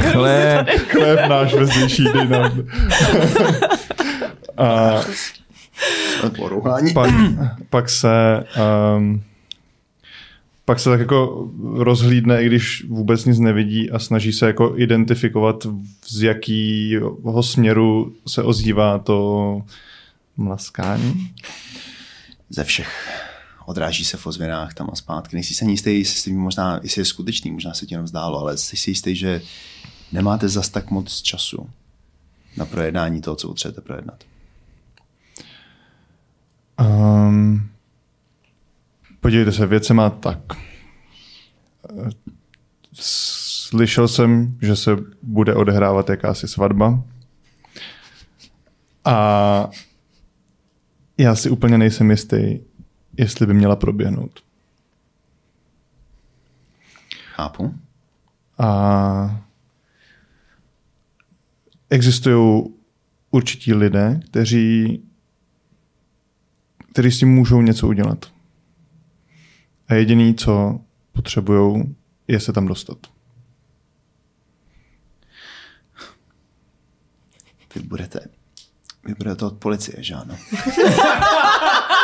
[0.00, 0.68] Chleb.
[0.88, 2.52] Chléb náš vezdější, dej nám.
[4.58, 5.00] A
[6.94, 7.10] pak,
[7.70, 8.44] pak se
[8.96, 9.22] um,
[10.64, 15.66] pak se tak jako rozhlídne, i když vůbec nic nevidí a snaží se jako identifikovat,
[16.06, 19.62] z jakého směru se ozývá to
[20.36, 21.30] mlaskání.
[22.50, 23.25] Ze všech.
[23.66, 25.36] Odráží se v ozvěnách tam a zpátky.
[25.36, 28.56] Nejsi se jistý, jestli, tím možná, jestli je skutečný, možná se ti jenom zdálo, ale
[28.56, 29.42] jsi si jistý, že
[30.12, 31.70] nemáte zas tak moc času
[32.56, 34.24] na projednání toho, co potřebujete projednat.
[36.80, 37.68] Um,
[39.20, 40.38] podívejte se, věc se má tak.
[42.92, 44.90] Slyšel jsem, že se
[45.22, 47.02] bude odehrávat jakási svatba.
[49.04, 49.70] A
[51.18, 52.58] já si úplně nejsem jistý,
[53.16, 54.44] jestli by měla proběhnout.
[57.34, 57.74] Chápu.
[58.58, 59.40] A
[61.90, 62.64] existují
[63.30, 65.02] určití lidé, kteří,
[66.92, 68.32] kteří s tím můžou něco udělat.
[69.88, 70.80] A jediný, co
[71.12, 71.96] potřebují,
[72.28, 72.98] je se tam dostat.
[77.74, 78.20] Vy budete,
[79.04, 80.36] vy budete od policie, že ano?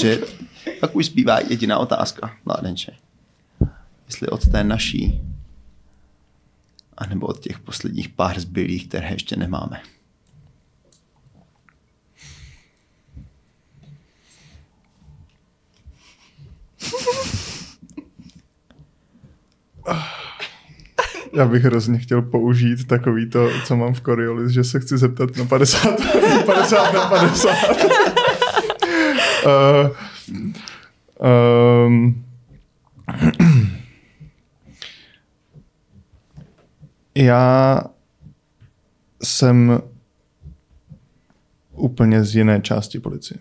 [0.00, 0.26] Takže
[0.80, 2.92] pak už zbývá jediná otázka, mládenče.
[4.06, 5.20] Jestli od té naší,
[6.96, 9.80] anebo od těch posledních pár zbylých, které ještě nemáme.
[21.32, 25.36] Já bych hrozně chtěl použít takový to, co mám v Coriolis, že se chci zeptat
[25.36, 25.96] na 50,
[26.46, 28.27] 50 na 50.
[29.48, 29.96] uh,
[31.86, 32.24] um,
[37.14, 37.82] já
[39.22, 39.82] jsem
[41.72, 43.38] úplně z jiné části policie.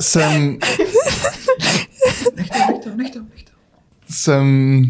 [0.00, 0.58] jsem
[4.10, 4.82] jsem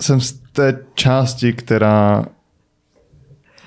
[0.00, 2.26] jsem z té části, která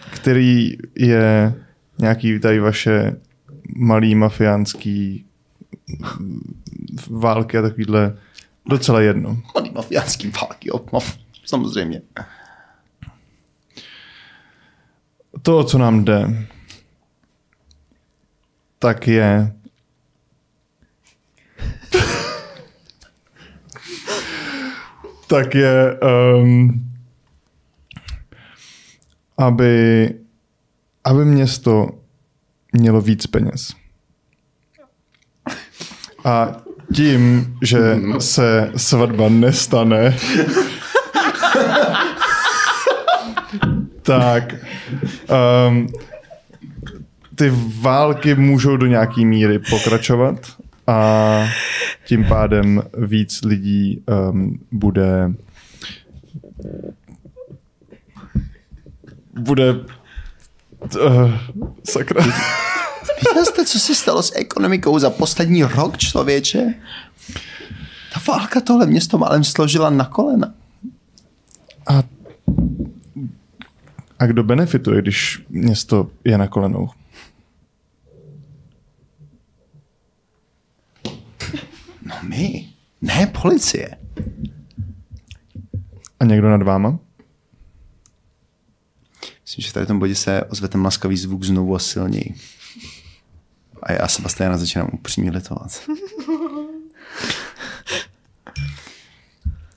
[0.09, 1.53] který je
[1.99, 3.15] nějaký tady vaše
[3.75, 5.25] malý mafiánský
[7.09, 8.17] války a takovýhle
[8.69, 9.41] docela jedno.
[9.55, 12.01] Malý mafiánský války, jo, maf, samozřejmě.
[15.41, 16.47] To, o co nám jde,
[18.79, 19.53] tak je
[25.30, 25.99] tak je
[26.41, 26.85] um,
[29.38, 30.10] aby
[31.03, 31.89] aby město
[32.73, 33.73] mělo víc peněz.
[36.26, 36.56] A
[36.93, 40.18] tím, že se svatba nestane,
[44.01, 44.56] tak
[45.68, 45.88] um,
[47.35, 47.51] ty
[47.81, 50.35] války můžou do nějaký míry pokračovat
[50.89, 51.47] a
[52.05, 55.33] tím pádem víc lidí um, bude
[59.33, 61.33] bude uh,
[61.89, 62.23] sakra.
[62.23, 66.73] Viděl jste, co se stalo s ekonomikou za poslední rok, člověče?
[68.13, 70.53] Ta válka tohle město málem složila na kolena.
[71.87, 72.03] A,
[74.19, 76.89] a kdo benefituje, když město je na kolenou?
[82.23, 82.69] My,
[83.01, 83.97] ne policie.
[86.19, 86.99] A někdo nad váma?
[89.49, 92.35] Myslím, že v tady tom bodě se ozve ten laskavý zvuk znovu a silněji.
[93.83, 95.89] A já Sebastiana začínám upřímně litovat.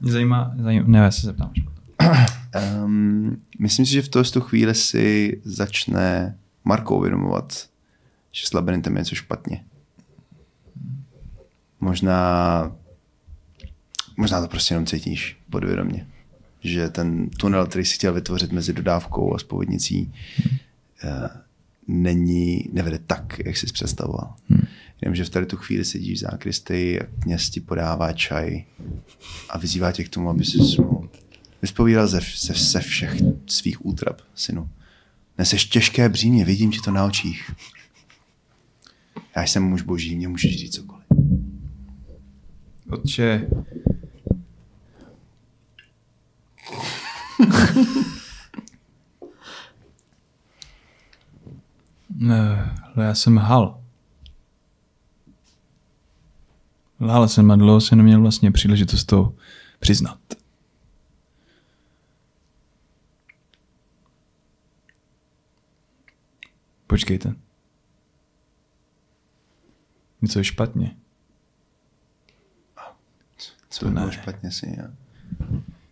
[0.00, 1.52] Mě zajímá, zajímá ne, já se zeptám.
[2.84, 7.68] Um, myslím si, že v tu chvíli si začne Marko uvědomovat,
[8.32, 9.64] že s labirintem je něco špatně.
[11.82, 12.76] Možná,
[14.16, 16.06] možná to prostě jenom cítíš podvědomě.
[16.60, 20.12] Že ten tunel, který si chtěl vytvořit mezi dodávkou a spovědnicí,
[21.04, 21.10] uh,
[21.88, 24.34] není, nevede tak, jak jsi představoval.
[24.48, 24.66] Hmm.
[25.00, 28.64] Jenomže v tady tu chvíli sedíš v zákristy a kněz ti podává čaj
[29.50, 31.10] a vyzývá tě k tomu, aby si mu
[31.62, 33.14] vyspovídal ze, ze, ze všech
[33.46, 34.70] svých útrap, synu.
[35.38, 37.50] Neseš těžké břímě, vidím ti to na očích.
[39.36, 41.01] Já jsem muž boží, mě můžeš říct cokoliv.
[42.92, 43.48] Otče,
[52.10, 53.82] Ne, ale já jsem hal.
[57.00, 59.34] Lhal jsem a dlouho jsem neměl vlastně příležitost to
[59.78, 60.18] přiznat.
[66.86, 67.34] Počkejte.
[70.22, 71.01] Něco je špatně.
[73.82, 74.12] To by bylo ne.
[74.12, 74.78] špatně, syně?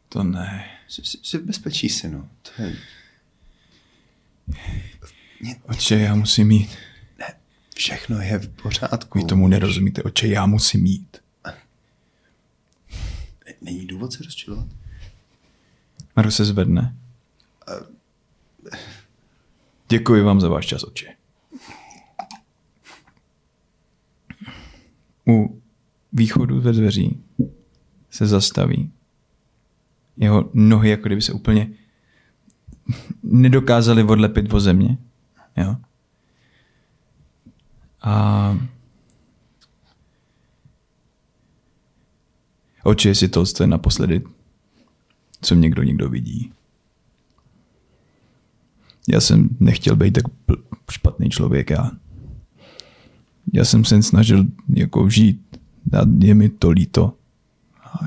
[0.08, 0.64] To ne.
[0.88, 2.28] Jsi, v bezpečí, synu.
[2.42, 2.76] To je...
[5.62, 6.76] Oče, já musím jít.
[7.76, 9.18] Všechno je v pořádku.
[9.18, 10.02] Vy tomu nerozumíte.
[10.02, 11.16] Oče, já musím jít.
[13.60, 14.66] Není důvod se rozčilovat?
[16.16, 16.96] Maru se zvedne.
[19.88, 21.14] Děkuji vám za váš čas, oče.
[25.28, 25.62] u
[26.12, 27.20] východu ve dveří
[28.10, 28.90] se zastaví.
[30.16, 31.70] Jeho nohy jako kdyby se úplně
[33.22, 34.98] nedokázali odlepit o země.
[35.56, 35.76] Jo?
[38.02, 38.58] A
[42.84, 44.22] oči si to je naposledy,
[45.42, 46.52] co někdo někdo vidí.
[49.08, 50.24] Já jsem nechtěl být tak
[50.90, 51.70] špatný člověk.
[51.70, 51.90] Já,
[53.52, 55.56] já jsem se snažil jako žít
[55.92, 57.16] a je mi to líto.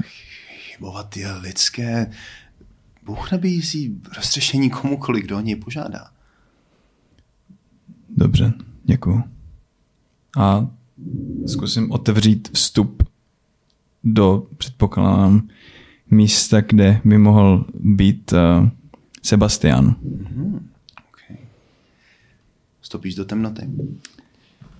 [0.02, 2.12] Chybovat je lidské.
[3.06, 6.12] Bůh nabízí rozřešení komukoliv, kdo o něj požádá.
[8.10, 8.54] Dobře,
[8.84, 9.24] děkuju.
[10.40, 10.68] A
[11.46, 13.04] zkusím otevřít vstup
[14.04, 15.48] do, předpokládám,
[16.12, 18.70] místa, kde by mohl být uh,
[19.22, 19.96] Sebastian.
[21.10, 21.38] Okay.
[22.82, 23.70] Vstoupíš do temnoty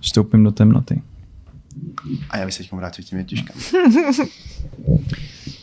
[0.00, 1.02] Vstoupím do temnoty.
[2.30, 3.56] A já bych se teď vrátil k těm těžkám.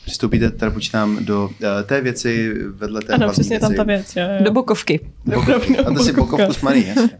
[0.06, 1.52] Přistoupíte, teda počítám, do uh,
[1.86, 3.78] té věci vedle té Ano, hlavní přesně tam věci.
[3.78, 4.16] ta věc.
[4.16, 4.44] Jo, jo.
[4.44, 5.00] Do bokovky.
[5.26, 5.78] Bokovky.
[5.78, 6.38] A to si Bokovka.
[6.38, 7.10] bokovku s Marí, jasně.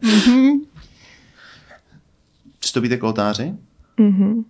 [2.58, 3.54] Přistoupíte k oltáři
[3.98, 4.44] Mhm.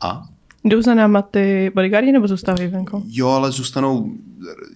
[0.00, 0.28] a
[0.64, 3.02] Jdou za náma ty bodyguardi nebo zůstávají venku?
[3.06, 4.12] jo, ale zůstanou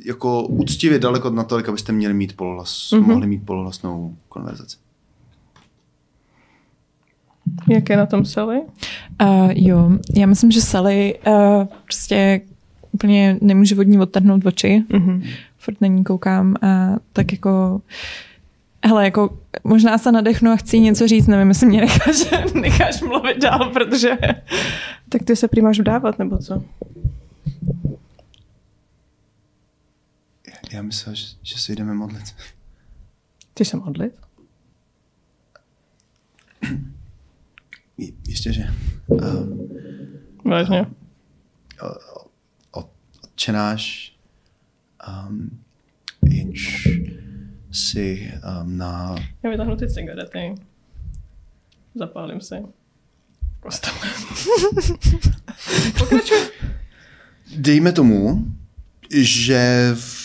[0.04, 3.02] jako úctivě daleko na to, abyste měli mít polohlas, Mhm.
[3.02, 3.06] mm-hmm.
[3.06, 4.76] mohli mít polohlasnou konverzaci.
[7.68, 8.60] Jak je na tom Sally?
[9.22, 12.40] Uh, jo, já myslím, že Sally uh, prostě
[12.92, 14.84] úplně nemůže od ní odtrhnout oči.
[14.88, 15.22] Mhm.
[15.58, 17.80] Furt na ní koukám a tak jako
[18.84, 22.16] Hele, jako možná se nadechnu a chci jí něco říct, nevím, jestli mě necháš,
[22.54, 24.18] necháš mluvit dál, protože...
[25.08, 26.62] Tak ty se prý máš vdávat, nebo co?
[30.72, 32.24] Já myslel, že, že se jdeme modlit.
[33.50, 34.12] Chceš se modlit?
[37.98, 38.62] Jistě, že.
[39.06, 39.68] Uh,
[40.44, 40.86] Vážně?
[43.38, 44.12] odčenáš,
[45.28, 45.62] um,
[46.22, 46.88] jenž
[47.72, 49.14] si um, na...
[49.42, 50.54] Já vytáhnu ty cigarety.
[51.94, 52.54] Zapálím si.
[53.60, 53.96] Kostele.
[55.98, 56.38] Pokračuj.
[57.56, 58.44] Dejme tomu,
[59.10, 60.17] že v,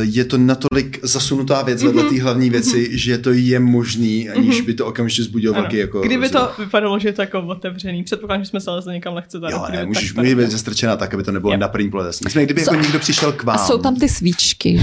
[0.00, 4.74] je to natolik zasunutá věc vedle té hlavní věci, že to je možný, aniž by
[4.74, 5.62] to okamžitě zbudilo Ano.
[5.62, 6.00] velký jako...
[6.00, 9.38] Kdyby to vypadalo, že je to jako otevřený, předpokládám, že jsme se lezli někam lehce
[9.38, 11.58] za Jo, ne, můžeš, tak může být tady- zastrčená tak, aby to nebylo Jo.
[11.58, 12.16] na první pohled.
[12.24, 13.56] Nicméně, kdyby jako někdo přišel k vám...
[13.56, 14.82] A jsou tam ty svíčky.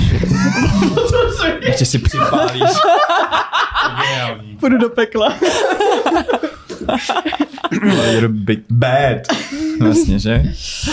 [1.65, 2.61] Ještě si připálíš.
[4.59, 5.33] Půjdu do pekla.
[8.11, 9.17] You're big bad.
[9.79, 10.43] Vlastně, že?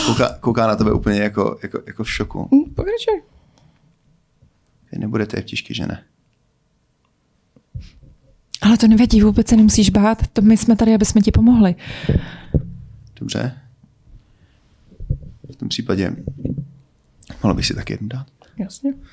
[0.06, 2.48] Kouká, kouká na tebe úplně jako, jako, jako v šoku.
[2.54, 3.22] Hm, Pokračuj.
[4.92, 6.04] Vy nebudete v těžký, že ne?
[8.62, 10.26] Ale to nevadí, vůbec se nemusíš bát.
[10.26, 11.74] To my jsme tady, aby jsme ti pomohli.
[13.20, 13.60] Dobře.
[15.52, 16.16] V tom případě
[17.42, 18.26] mohl bych si taky jednu dát.
[18.58, 18.94] Jasně.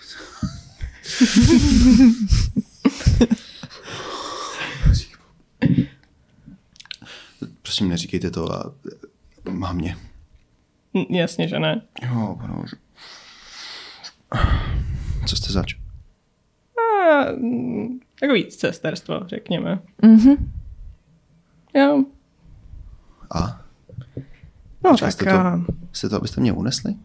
[7.61, 8.73] Prosím, neříkejte to a
[9.49, 9.97] mámě.
[10.97, 11.81] Hm, Jasně, že ne.
[12.01, 12.75] Jo, bože.
[15.26, 15.73] Co jste zač?
[16.77, 19.80] A, hm, takový cesterstvo, řekněme.
[20.02, 20.52] Mhm.
[21.76, 22.03] Jo.
[23.35, 23.61] A?
[24.84, 25.61] No Počkej, tak jste to- a...
[25.94, 26.95] Jste to, abyste mě unesli?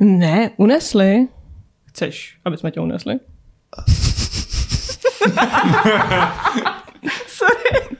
[0.00, 1.28] Ne, unesli.
[1.86, 3.20] Chceš, aby jsme tě unesli?
[7.26, 7.96] Sorry.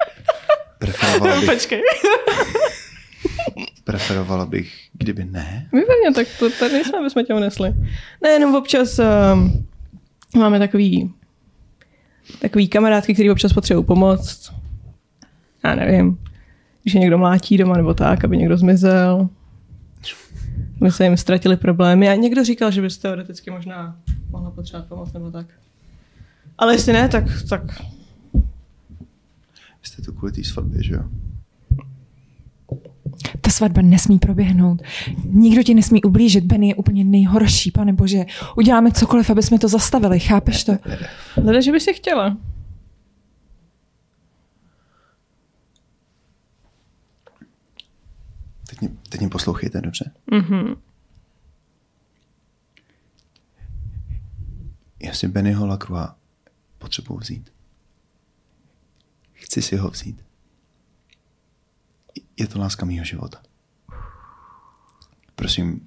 [0.78, 1.82] Preferovala bych, Počkej.
[3.84, 5.68] preferovala bych, kdyby ne.
[5.72, 7.74] Výborně, tak to tady nejsme, aby jsme tě unesli.
[8.22, 9.66] Ne, jenom občas um,
[10.36, 11.14] máme takový
[12.40, 14.52] takový kamarádky, který občas potřebují pomoc.
[15.64, 16.18] Já nevím,
[16.82, 19.28] když je někdo mlátí doma nebo tak, aby někdo zmizel.
[20.80, 23.96] My se jim ztratili problémy a někdo říkal, že bys teoreticky možná
[24.30, 25.46] mohla potřebovat pomoc nebo tak.
[26.58, 27.62] Ale jestli ne, tak, tak
[29.82, 31.04] Vy jste to kvůli té svatbě, že jo?
[33.40, 34.82] Ta svatba nesmí proběhnout.
[35.24, 36.44] Nikdo ti nesmí ublížit.
[36.44, 38.24] Ben je úplně nejhorší, pane bože.
[38.56, 40.20] Uděláme cokoliv, aby jsme to zastavili.
[40.20, 40.72] Chápeš to?
[41.34, 42.36] Hleda, že by si chtěla.
[48.70, 50.10] Teď mě, teď mě poslouchejte, dobře?
[50.30, 50.74] Mhm.
[55.02, 56.10] Já si Bennyho Lacroix
[56.78, 57.52] potřebuji vzít.
[59.32, 60.24] Chci si ho vzít.
[62.40, 63.38] Je to láska mýho života.
[65.34, 65.86] Prosím,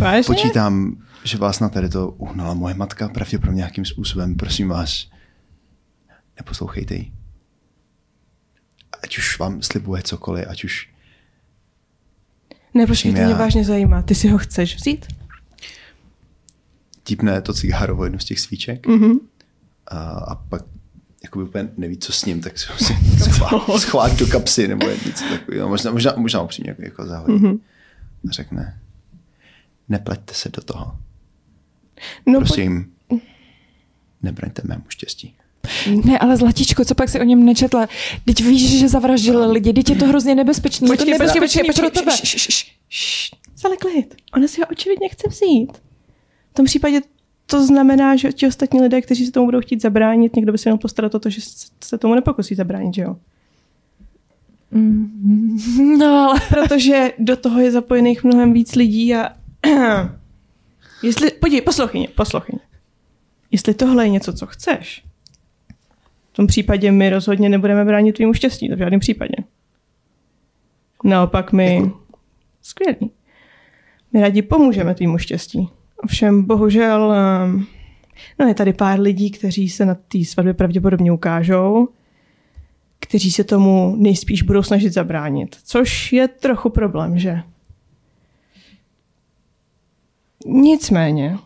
[0.00, 0.26] Vážně?
[0.26, 4.34] počítám, že vás na tady to uhnala moje matka, pravděpodobně nějakým způsobem.
[4.36, 5.06] Prosím vás,
[6.36, 7.12] neposlouchejte ji.
[9.02, 10.90] Ať už vám slibuje cokoliv, ať už
[12.74, 14.02] Ne, počkej, to Já- mě vážně zajímá.
[14.02, 15.06] Ty si ho chceš vzít?
[17.04, 19.12] Típne to cigáro jednu z těch svíček Mhm.
[19.86, 20.62] a, a pak
[21.22, 22.96] jakoby úplně neví, co s ním, tak si ho si
[23.30, 25.68] schová, schová do kapsy nebo něco takového.
[25.68, 27.32] Možná, možná, možná upřímně jako, jako zahodí.
[27.34, 27.60] Mhm.
[28.28, 28.80] A řekne,
[29.88, 30.96] nepleťte se do toho.
[32.26, 32.92] No, Prosím,
[34.22, 35.34] nebraňte mému štěstí.
[36.04, 37.88] Ne, ale Zlatičko, co pak si o něm nečetla?
[38.24, 40.86] Teď víš, že zavraždil lidi, teď je to hrozně nebezpečný.
[40.86, 42.12] je to Počkej, počkej, nebezpečný počkej, pro počkej, tebe.
[42.12, 44.14] š- š- š- š- š- Celý klid.
[44.34, 45.72] Ona si ho očividně chce vzít.
[46.50, 47.00] V tom případě
[47.50, 50.68] to znamená, že ti ostatní lidé, kteří se tomu budou chtít zabránit, někdo by se
[50.68, 51.40] měl postarat o to, že
[51.84, 53.16] se tomu nepokusí zabránit, že jo?
[55.98, 59.28] No, ale Protože do toho je zapojených mnohem víc lidí a
[61.02, 62.08] jestli, podívej, poslouchej.
[62.52, 62.60] mě.
[63.50, 65.04] Jestli tohle je něco, co chceš,
[66.32, 69.34] v tom případě my rozhodně nebudeme bránit tvýmu štěstí, to v žádném případě.
[71.04, 71.92] Naopak my,
[72.62, 73.10] skvělý,
[74.12, 75.68] my rádi pomůžeme tvýmu štěstí.
[76.04, 77.66] Ovšem, bohužel, ehm,
[78.38, 81.88] no je tady pár lidí, kteří se na té svatbě pravděpodobně ukážou,
[83.00, 85.56] kteří se tomu nejspíš budou snažit zabránit.
[85.64, 87.42] Což je trochu problém, že?
[90.46, 91.38] Nicméně,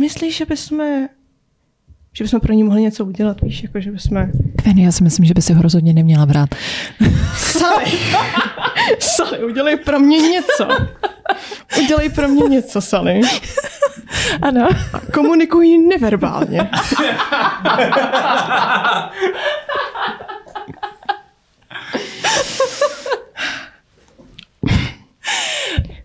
[0.00, 1.08] myslíš, že bychom,
[2.12, 4.26] že bychom pro ní mohli něco udělat, víš, jako že bychom...
[4.56, 6.54] Kven, já si myslím, že by si ho rozhodně neměla brát.
[7.36, 7.90] Sally!
[8.98, 10.68] Sally, udělej pro mě něco.
[11.84, 13.20] Udělej pro mě něco, Sally.
[14.42, 14.68] Ano.
[14.92, 16.70] A komunikuj neverbálně.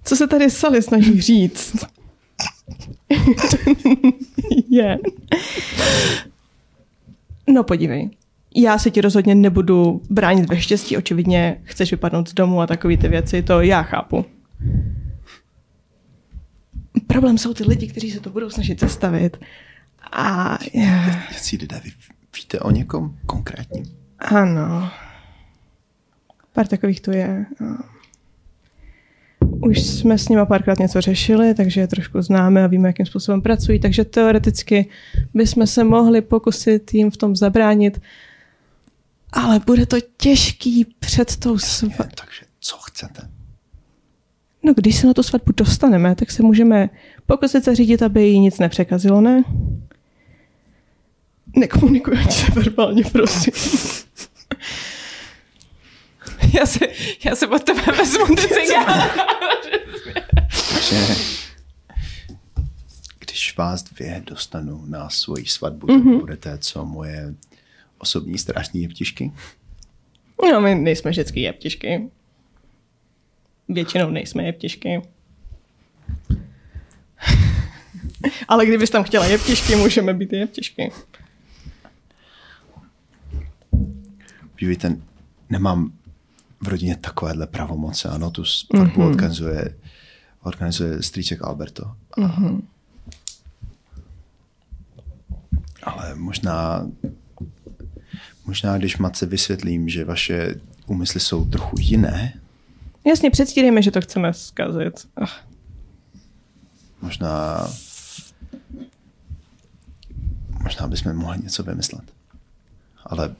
[0.03, 1.85] Co se tady Sally snaží říct?
[4.69, 4.97] je.
[7.49, 8.09] No podívej.
[8.55, 12.97] Já se ti rozhodně nebudu bránit ve štěstí, očividně chceš vypadnout z domu a takové
[12.97, 14.25] ty věci, to já chápu.
[17.13, 19.37] Problém jsou ty lidi, kteří se to budou snažit zastavit.
[20.11, 20.57] A
[21.33, 21.91] Jací lidé, vy
[22.35, 23.85] víte o někom konkrétním?
[24.19, 24.91] ano,
[26.53, 27.45] pár takových tu je.
[27.61, 27.83] A
[29.39, 33.41] Už jsme s nima párkrát něco řešili, takže je trošku známe a víme, jakým způsobem
[33.41, 34.89] pracují, takže teoreticky
[35.33, 38.01] bychom se mohli pokusit jim v tom zabránit,
[39.31, 42.05] ale bude to těžký před tou svatbou.
[42.15, 43.38] Takže co chcete?
[44.63, 46.89] No, když se na tu svatbu dostaneme, tak se můžeme
[47.25, 49.43] pokusit zařídit, aby jí nic nepřekazilo, ne?
[51.55, 53.53] Nekomunikujte se verbálně, prosím.
[56.53, 56.79] Já si,
[57.25, 59.11] já si od tebe vezmu ty cigára.
[63.19, 66.11] když vás dvě dostanu na svoji svatbu, mm-hmm.
[66.11, 67.33] tak budete co moje
[67.97, 69.31] osobní strážní jeptišky?
[70.51, 72.09] No, my nejsme vždycky jeptišky.
[73.69, 75.01] Většinou nejsme jeptišky.
[78.47, 80.91] Ale kdybys tam chtěla jeptišky, můžeme být i jeptišky.
[84.59, 84.95] Dívejte,
[85.49, 85.91] nemám
[86.61, 88.09] v rodině takovéhle pravomoce.
[88.09, 88.91] Ano, tu svatbu Mhm.
[88.91, 89.07] mm-hmm.
[89.09, 89.75] organizuje,
[90.43, 91.95] organizuje strýček Alberto.
[92.11, 92.61] A, mm-hmm.
[95.83, 96.87] Ale možná,
[98.45, 100.55] možná, když matce vysvětlím, že vaše
[100.85, 102.33] úmysly jsou trochu jiné,
[103.05, 105.07] Jasně, předstírejme, že to chceme zkazit.
[105.15, 105.45] Ach,
[107.01, 107.67] možná,
[110.63, 112.13] možná bychom mohli něco vymyslet.
[113.05, 113.35] Ale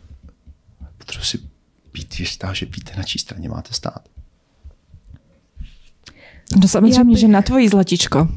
[0.98, 1.40] potřebuji si
[1.94, 4.10] být jistá, že víte, na čí straně máte stát.
[6.62, 8.28] No samozřejmě, Já bych- že na tvojí Zlatičko.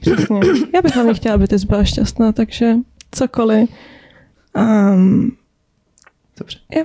[0.00, 0.40] přesně.
[0.74, 2.74] Já bych hlavně chtěla, aby ty byla šťastná, takže
[3.10, 3.70] cokoliv.
[4.56, 5.36] Um,
[6.38, 6.58] Dobře.
[6.76, 6.84] jo.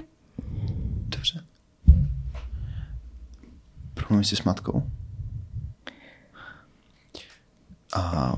[1.10, 1.44] Dobře.
[4.08, 4.84] Promluvím si s matkou.
[7.96, 8.34] A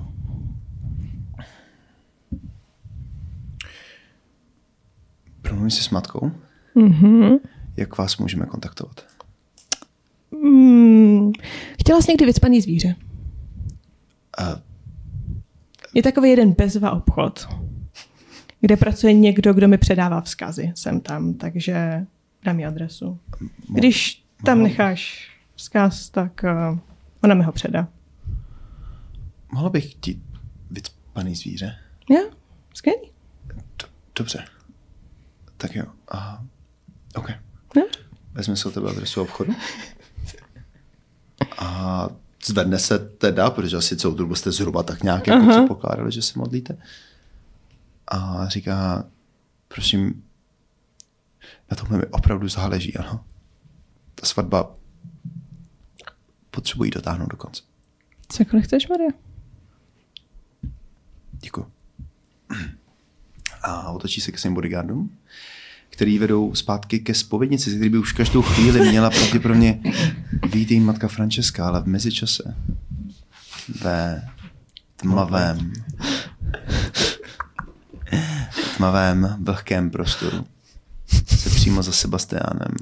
[5.41, 6.31] promluvím si s matkou.
[6.75, 7.37] Mhm.
[7.77, 9.05] Jak vás můžeme kontaktovat?
[10.31, 11.31] Mm,
[11.79, 12.95] chtěla jsi někdy vycpaný zvíře?
[14.37, 14.61] A
[15.93, 17.47] Je takový jeden bezva obchod,
[18.61, 22.05] kde pracuje někdo, kdo mi předává vzkazy sem tam, takže
[22.43, 23.19] dám mi adresu.
[23.73, 25.28] Když tam necháš
[25.63, 26.77] vzkaz, tak uh,
[27.23, 27.87] ona mi ho předá.
[29.51, 30.23] mohla bych chtít
[30.71, 31.75] vycpaný zvíře?
[32.09, 32.29] Jo,
[32.73, 33.11] skvělý.
[33.79, 34.45] Do- Dobře.
[35.57, 35.85] Tak jo.
[36.11, 36.43] A,
[37.15, 37.29] OK.
[37.75, 37.83] Jo?
[38.33, 39.53] Vezme si od tebe adresu obchodu.
[41.57, 42.07] A
[42.45, 45.51] zvedne se teda, protože asi celou dobu jste zhruba tak nějak jako Aha.
[45.57, 46.77] předpokládali, že se modlíte.
[48.07, 49.03] A říká,
[49.67, 50.23] prosím,
[51.71, 53.25] na tomhle mi opravdu záleží, ano.
[54.15, 54.75] Ta svatba
[56.59, 57.61] potřebují dotáhnout do konce.
[58.29, 59.09] Cokoliv chceš, Maria?
[61.31, 61.65] Děkuji.
[63.61, 65.17] A otočí se ke svým bodyguardům,
[65.89, 69.79] který vedou zpátky ke spovědnici, který by už každou chvíli měla pravděpodobně
[70.53, 72.55] výjít její matka Francesca, ale v mezičase
[73.81, 74.29] ve
[74.95, 75.73] tmavém
[78.77, 80.45] tmavém, vlhkém prostoru
[81.37, 82.75] se přímo za Sebastiánem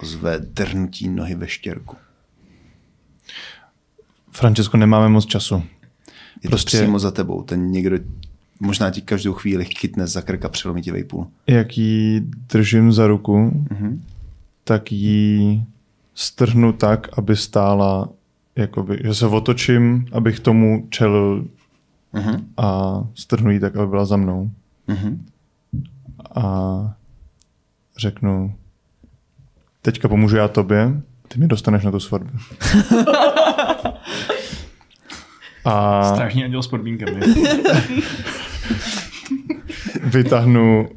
[0.00, 1.96] ozve drnutí nohy ve štěrku.
[4.34, 5.62] Francesco, nemáme moc času.
[6.42, 7.42] Je Prostě- to přímo za tebou.
[7.42, 7.96] Ten někdo
[8.60, 11.26] možná ti každou chvíli chytne za krk a přelomí ti vejpůl.
[11.46, 12.20] Jak ji
[12.52, 14.02] držím za ruku, Mhm.
[14.64, 15.62] tak ji
[16.14, 18.08] strhnu tak, aby stála,
[18.56, 21.46] jakoby, že se otočím, abych tomu čelil
[22.12, 22.46] Mhm.
[22.56, 24.50] a strhnu ji tak, aby byla za mnou.
[24.88, 25.26] Mhm.
[26.34, 26.94] A
[27.98, 28.54] řeknu,
[29.82, 32.30] teďka pomůžu já tobě, ty mi dostaneš na tu svatbu.
[35.64, 37.20] A Strážní anděl s podmínkami.
[40.04, 40.88] vytáhnu,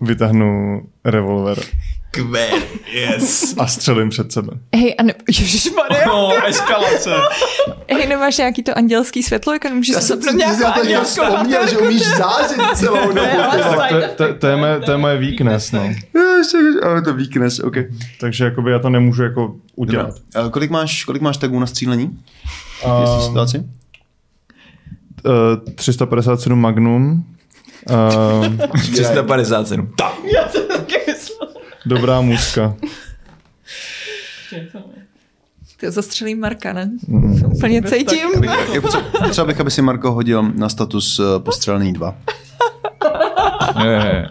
[0.00, 1.58] vytáhnu revolver
[2.10, 2.62] Kver,
[2.92, 3.54] yes.
[3.58, 4.52] a střelím před sebe.
[4.74, 5.14] Hej, a ne...
[5.28, 6.06] Ježišmarja.
[6.06, 7.10] No, eskalace.
[7.90, 11.22] Hej, nemáš nějaký to andělský světlo, jako nemůžeš se zapnout nějakou andělskou
[11.70, 13.36] že umíš zářit celou dobu.
[13.76, 15.94] Tak to, to, to, je moje, to je moje weakness, no.
[16.82, 17.76] Ale to weakness, ok.
[18.20, 20.14] Takže jakoby já to nemůžu jako udělat.
[20.34, 22.18] A kolik máš, kolik máš tagů na střílení?
[22.82, 23.64] Této situaci?
[25.24, 27.24] uh, 357 Magnum.
[27.90, 28.46] Uh,
[28.92, 29.92] 357.
[29.96, 30.12] Tak.
[30.34, 31.47] Já to taky myslím.
[31.86, 32.74] Dobrá muska.
[35.76, 36.90] Ty zastřelím Marka, ne?
[37.40, 38.28] To úplně cítím.
[38.72, 42.14] Je potřeba, potřeba bych, aby si Marko hodil na status uh, postřelený dva.
[43.84, 44.28] Je,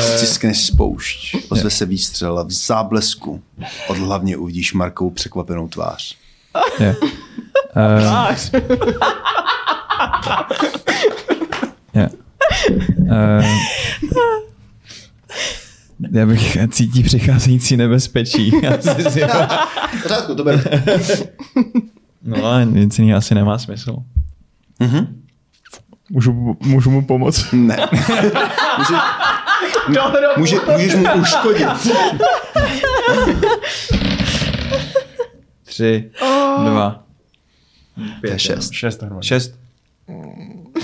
[0.00, 3.42] Stiskneš spoušť, ozve se výstřel a v záblesku
[3.88, 6.16] od hlavně uvidíš Markovou překvapenou tvář.
[6.80, 6.96] je.
[7.76, 8.36] Uh,
[11.94, 12.08] je.
[13.10, 13.44] Uh,
[16.12, 18.52] já bych cítí přicházející nebezpečí.
[18.66, 19.20] Asi si-
[20.04, 20.60] V řádku, to beru.
[22.22, 23.96] no ale nic jiného asi nemá smysl.
[24.80, 25.22] Mhm.
[26.10, 27.52] Můžu, můžu mu pomoct?
[27.52, 27.76] Ne.
[28.78, 28.96] Může,
[30.36, 31.68] může, můžeš mu uškodit.
[35.64, 36.10] Tři,
[36.64, 37.04] dva,
[38.20, 38.72] To je šest.
[38.72, 39.54] Šest šest,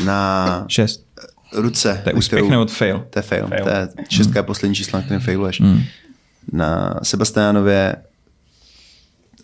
[0.04, 1.06] Na šest.
[1.54, 2.00] Ruce.
[2.04, 3.06] To je úspěch nebo fail?
[3.10, 3.46] To je fail.
[3.48, 3.64] Fail.
[3.64, 5.60] To je šestka je poslední číslo, na kterém failuješ.
[5.60, 5.80] Hmm.
[6.52, 7.96] Na Sebastiánově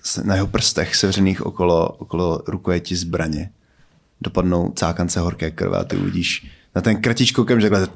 [0.04, 3.50] s- na jeho prstech sevřených okolo, okolo rukojeti zbraně
[4.20, 7.88] dopadnou cákance horké krve a ty uvidíš na ten kratičko okamžik takhle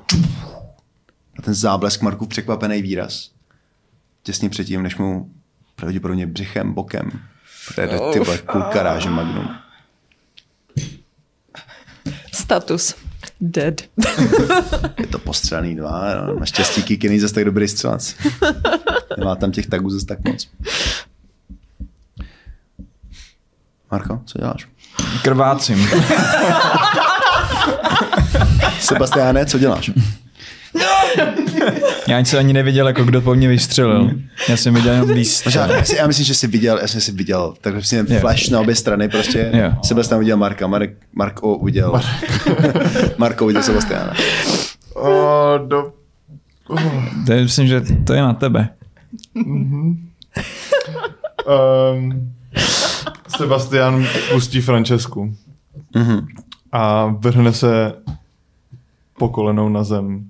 [1.39, 3.31] na ten záblesk Markův překvapený výraz.
[4.23, 5.31] Těsně předtím, než mu
[5.77, 7.11] pravděpodobně břichem, bokem
[7.74, 9.49] projede ty vole kulka ráže Magnum.
[12.32, 12.95] Status.
[13.44, 13.80] Dead.
[14.98, 18.16] Je to postřelený dva, no, naštěstí Kiki není zase tak dobrý střelec.
[19.18, 20.48] Nemá tam těch tagů zase tak moc.
[23.90, 24.68] Marko, co děláš?
[25.22, 25.88] Krvácím.
[28.80, 29.90] Sebastiáne, co děláš?
[32.09, 34.10] Já ani se ani neviděl, jako kdo po mně vystřelil.
[34.48, 35.46] Já jsem viděl jenom blízko.
[35.48, 38.20] Možná, já, myslím, že jsi viděl, já jsem si viděl, tak si jen Jo.
[38.20, 39.51] flash na obě strany prostě.
[39.55, 39.72] Jo.
[39.82, 42.01] Sebastián udělal Marka, Mark, Marko udělal.
[43.18, 44.12] Marko udělal Sebastiána.
[44.94, 45.92] O, do...
[47.26, 48.68] To je, myslím, že to je na tebe.
[51.46, 52.32] Um,
[53.36, 55.34] Sebastian pustí Francesku
[55.94, 56.26] Mhm.
[56.72, 57.92] a vrhne se
[59.18, 60.24] po kolenou na zem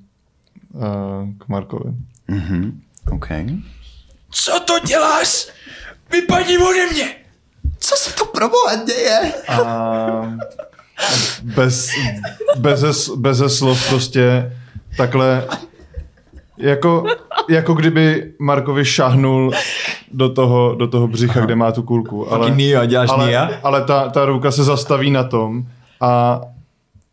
[1.38, 1.90] k Markovi.
[2.28, 2.80] Mhm.
[3.12, 3.26] OK.
[4.30, 5.46] Co to děláš?
[6.12, 7.08] Vypadni ode mě!
[7.78, 9.32] Co se to pro boha děje?
[9.48, 10.32] A
[11.42, 11.90] bez,
[12.56, 14.52] beze, beze slov prostě
[14.96, 15.46] takhle
[16.58, 17.04] jako,
[17.48, 19.52] jako kdyby Markovi šahnul
[20.12, 22.32] do toho, do toho břicha, kde má tu kulku.
[22.32, 23.42] Ale, Taky Nia, děláš Nia?
[23.44, 25.66] ale, ale ta, ta ruka se zastaví na tom
[26.00, 26.40] a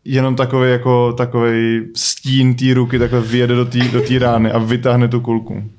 [0.04, 4.58] jenom takový jako takový stín té ruky takhle vyjede do té do té rány a
[4.58, 5.70] vytáhne tu kulku.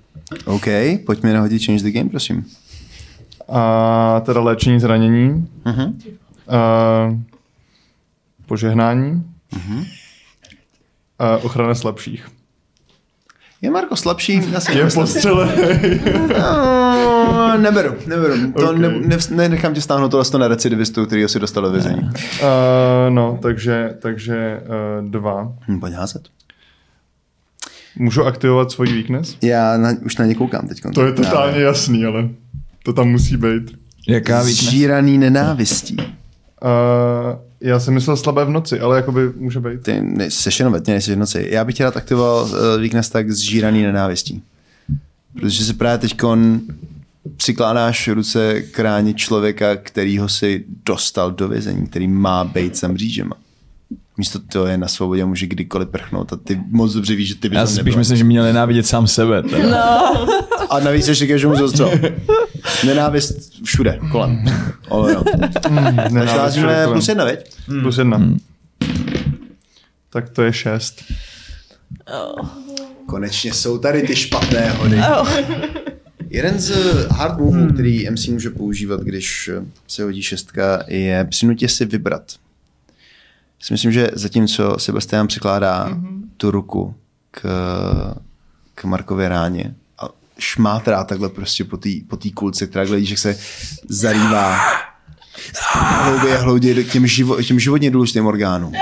[0.45, 0.65] OK,
[1.05, 2.45] pojďme nahodit Change the Game, prosím.
[3.49, 5.99] A teda léčení zranění, Mhm.
[6.47, 7.19] a
[8.45, 9.23] požehnání,
[11.19, 12.27] a ochrana slabších.
[13.63, 14.41] Je Marko slabší?
[14.51, 15.03] Já si Je myslím.
[15.03, 15.51] postřelený.
[16.39, 18.51] No, neberu, neberu.
[18.51, 18.77] To Ok.
[18.77, 21.99] ne, ne, nenechám tě stáhnout tohle to na recidivistu, který si dostal do vězení.
[22.01, 22.09] Uh,
[23.09, 24.61] no, takže, takže
[25.01, 25.53] uh, dva.
[25.67, 26.21] Hm, pojď házet.
[27.95, 29.37] Můžu aktivovat svoji weakness?
[29.41, 30.81] Já na, už na ně koukám teď.
[30.93, 32.29] To je totálně jasný, ale
[32.85, 33.77] to tam musí být.
[34.07, 34.63] Jaká víc?
[34.63, 35.97] Zžíraný nenávistí.
[35.97, 36.05] Uh,
[37.63, 39.83] já jsem myslel slabé v noci, ale jakoby může být.
[39.83, 41.47] Ty ne, seš jenom ve tmě, v noci.
[41.51, 44.43] Já bych tě rád aktivoval uh, weakness tak zžíraný nenávistí.
[45.33, 46.21] Protože si právě teď
[47.37, 53.35] přikládáš ruce k ráni člověka, kterýho si dostal do vězení, který má být za mřížema.
[54.23, 57.49] Místo toho je na svobodě, může kdykoliv prchnout a ty moc dobře víš, že ty
[57.49, 59.43] bys Já spíš myslím, že měl nenávidět sám sebe.
[59.43, 59.69] teda.
[59.69, 60.27] No,
[60.69, 61.91] A navíc ještě ke mu zostřel.
[62.85, 64.45] Nenávist všude, kolem.
[64.89, 65.25] All around.
[65.61, 65.69] Takže
[66.09, 66.91] Nenávist házíme všude kolem.
[66.91, 67.53] plus jedna, veď?
[67.81, 68.21] Plus jedna.
[70.09, 71.03] Tak to je šest.
[73.07, 74.99] Konečně jsou tady ty špatné hody.
[76.29, 76.71] Jeden z
[77.11, 79.49] hard moveů, který MC může používat, když
[79.87, 82.23] se hodí šestka, je přinutě si vybrat.
[83.63, 85.89] Já si myslím, že zatímco Sebastian přikládá
[86.37, 86.95] tu ruku
[87.31, 87.41] k,
[88.75, 90.09] k Markově ráně a
[90.39, 93.37] šmátrá takhle prostě po té po tý kulce, která gledíš, jak se
[93.89, 94.59] zarývá
[95.73, 98.73] hlouběji a hlouběji k těm, živo, těm životně důležitým orgánům.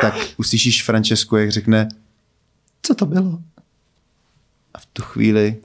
[0.00, 1.88] tak uslyšíš Francesku, jak řekne,
[2.82, 3.38] co to bylo?
[4.74, 5.56] A v tu chvíli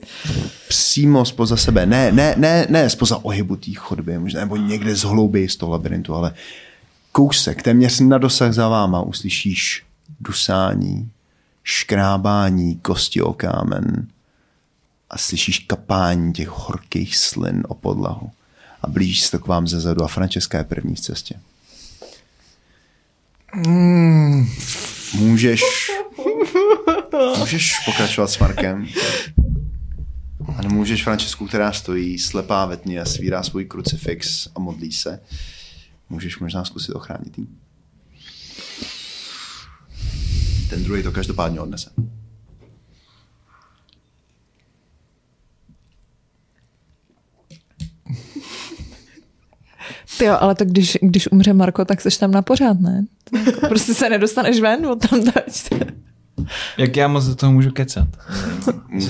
[0.68, 5.02] přímo spoza sebe, ne, ne, ne, ne spoza ohybu té chodby, možná, nebo někde z
[5.02, 6.34] hlouby z toho labirintu, ale
[7.12, 9.86] kousek, téměř na dosah za váma uslyšíš
[10.20, 11.10] dusání,
[11.62, 14.06] škrábání kosti o kámen
[15.10, 18.30] a slyšíš kapání těch horkých slin o podlahu.
[18.82, 21.40] A blíží se to k vám zezadu a Francesca je první v cestě.
[25.14, 25.60] Můžeš
[27.38, 28.88] Můžeš pokračovat s Markem.
[30.56, 35.20] A nemůžeš Francesku, která stojí slepá ve tmě a svírá svůj krucifix a modlí se.
[36.08, 37.48] Můžeš možná zkusit ochránit jí.
[40.70, 41.90] Ten druhý to každopádně odnese.
[50.18, 53.04] Ty jo, ale to když, když umře Marko, tak seš tam na pořád, ne?
[53.46, 55.70] Jako, prostě se nedostaneš ven od tam dať.
[56.78, 58.08] Jak já moc do toho můžu kecat?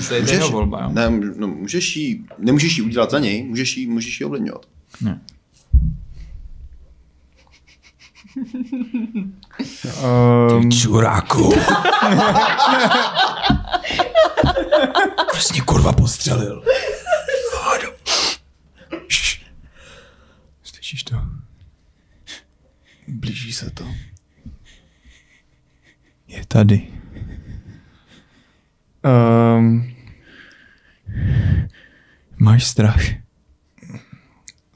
[0.07, 0.89] To je jeho volba, jo?
[0.93, 4.65] ne, no, můžeš jí, nemůžeš jí udělat za něj, můžeš jí, můžeš jí ovlivňovat.
[5.01, 5.21] Ne.
[10.51, 11.53] Um, Čuráku.
[15.31, 16.63] Prostě kurva postřelil.
[20.89, 21.21] Slyšíš to?
[23.07, 23.85] blíží se to.
[26.27, 26.87] Je tady.
[29.57, 29.95] Um,
[32.37, 33.01] Máš strach.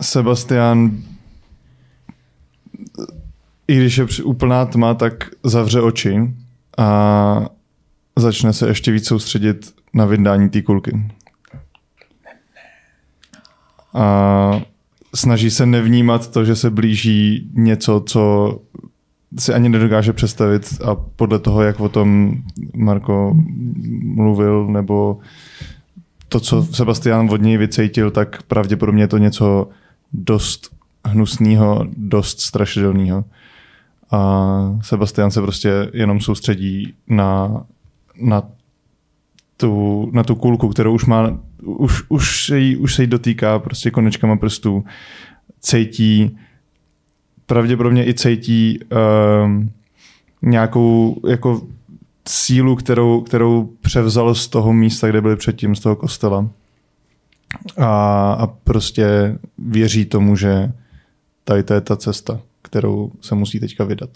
[0.01, 1.03] Sebastian,
[3.67, 6.35] i když je úplná tma, tak zavře oči
[6.77, 7.49] a
[8.15, 11.11] začne se ještě víc soustředit na vydání té kulky.
[13.93, 14.72] A
[15.15, 18.59] snaží se nevnímat to, že se blíží něco, co
[19.39, 22.33] si ani nedokáže představit a podle toho, jak o tom
[22.75, 23.35] Marko
[24.01, 25.17] mluvil, nebo
[26.29, 29.69] to, co Sebastian od něj vycejtil, tak pravděpodobně je to něco
[30.13, 30.75] dost
[31.05, 33.25] hnusného, dost strašidelného.
[34.11, 37.63] A Sebastian se prostě jenom soustředí na,
[38.21, 38.43] na,
[39.57, 43.59] tu, na tu kulku, kterou už má, už, už, se jí, už se jí dotýká
[43.59, 44.85] prostě konečkama prstů,
[45.59, 46.37] cejtí,
[47.45, 48.79] pravděpodobně i cejtí
[49.43, 49.71] um,
[50.41, 51.61] nějakou jako
[52.27, 56.49] sílu, kterou, kterou převzal z toho místa, kde byli předtím, z toho kostela.
[57.77, 60.71] A, a prostě věří tomu, že
[61.43, 64.09] tady to je ta cesta, kterou se musí teďka vydat.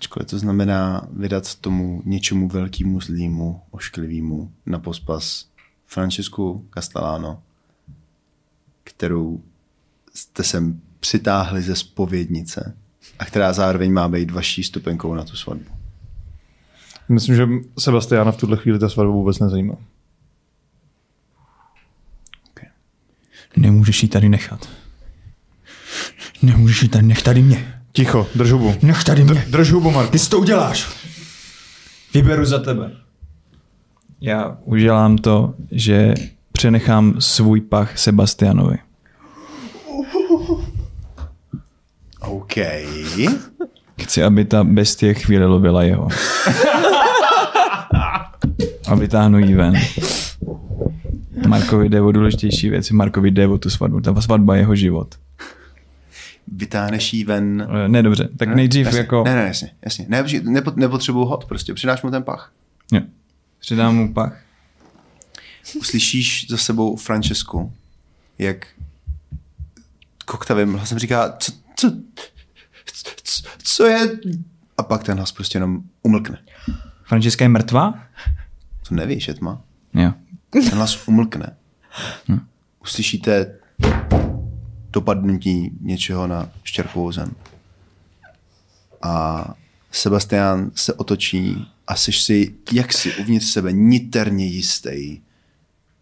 [0.00, 5.46] Ačkoliv to znamená vydat tomu něčemu velkému, zlýmu, ošklivému na pospas
[5.86, 7.42] Francesku Castellano,
[8.84, 9.42] kterou
[10.14, 12.76] jste sem přitáhli ze spovědnice
[13.18, 15.70] a která zároveň má být vaší stupenkou na tu svatbu.
[17.08, 17.48] Myslím, že
[17.78, 19.74] Sebastiana v tuhle chvíli ta svatba vůbec nezajímá.
[23.56, 24.68] Nemůžeš ji tady nechat.
[26.42, 27.79] Nemůžeš ji tady, nech tady mě.
[27.92, 28.74] Ticho, drž hubu.
[28.82, 29.44] Nech tady mě.
[29.48, 30.12] Drž hubu, Marku.
[30.12, 30.88] Ty si to uděláš.
[32.14, 32.90] Vyberu za tebe.
[34.20, 36.14] Já udělám to, že
[36.52, 38.78] přenechám svůj pach Sebastianovi.
[42.20, 42.54] OK.
[44.02, 46.08] Chci, aby ta bestie chvíli lovila jeho.
[48.86, 49.74] A vytáhnu jí ven.
[51.48, 52.94] Markovi jde o důležitější věci.
[52.94, 54.00] Markovi jde o tu svatbu.
[54.00, 55.14] Ta svatba je jeho život.
[56.50, 57.68] Vytáhneš jí ven.
[57.84, 58.28] Eh, Ne, dobře.
[58.36, 58.98] Tak nejdřív jasně.
[59.00, 59.22] jako...
[59.24, 60.06] Ne, ne, jasně, jasně.
[60.08, 62.52] Ne, nepo, nepotřebuju hod, prostě přidáš mu ten pach.
[62.92, 63.00] Jo.
[63.60, 64.40] Přidám mu pach.
[65.78, 67.72] Uslyšíš za sebou Francesku,
[68.38, 68.66] jak
[70.24, 71.90] koktavým hlasem říká, co, co,
[73.22, 74.18] co, co je?
[74.78, 76.38] A pak ten hlas prostě jenom umlkne.
[77.04, 78.02] Francesca je mrtvá?
[78.88, 79.62] To nevíš, je tma.
[79.94, 80.12] Jo.
[80.50, 81.56] Ten hlas umlkne.
[82.82, 83.54] Uslyšíte
[84.90, 87.34] dopadnutí něčeho na štěrkovou zem.
[89.02, 89.44] A
[89.90, 95.20] Sebastian se otočí a jsi si, jak si uvnitř sebe niterně jistý,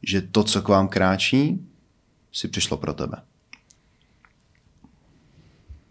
[0.02, 1.66] že to, co k vám kráčí,
[2.32, 3.22] si přišlo pro tebe.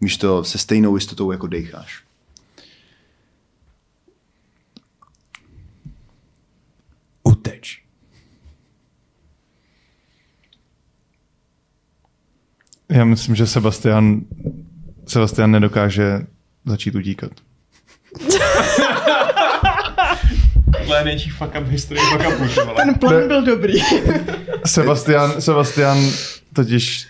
[0.00, 2.04] Víš to se stejnou jistotou, jako dejcháš.
[7.22, 7.87] Uteč.
[12.90, 14.20] Já myslím, že Sebastian,
[15.06, 16.26] Sebastian nedokáže
[16.64, 17.30] začít utíkat.
[20.78, 22.74] Tohle je největší fuck up v historii fuck vole.
[22.76, 23.74] Ten plán byl dobrý.
[24.66, 25.98] Sebastian, Sebastian
[26.52, 27.06] totiž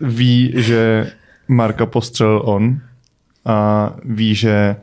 [0.00, 1.12] ví, že
[1.48, 2.80] Marka postřelil on
[3.44, 4.76] a ví, že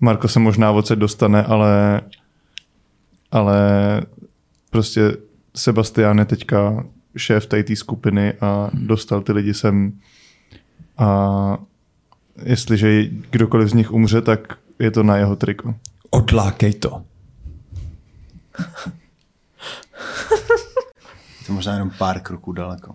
[0.00, 2.00] Marko se možná odsaď dostane, ale,
[3.30, 3.60] ale
[4.70, 5.00] prostě
[5.56, 6.84] Sebastian je teďka
[7.16, 9.92] šéf tady té skupiny a dostal ty lidi sem
[10.98, 11.58] a
[12.44, 15.74] jestliže kdokoliv z nich umře, tak je to na jeho triko.
[16.10, 17.04] Odlákej to.
[21.40, 22.94] Je to možná jenom pár kroků daleko.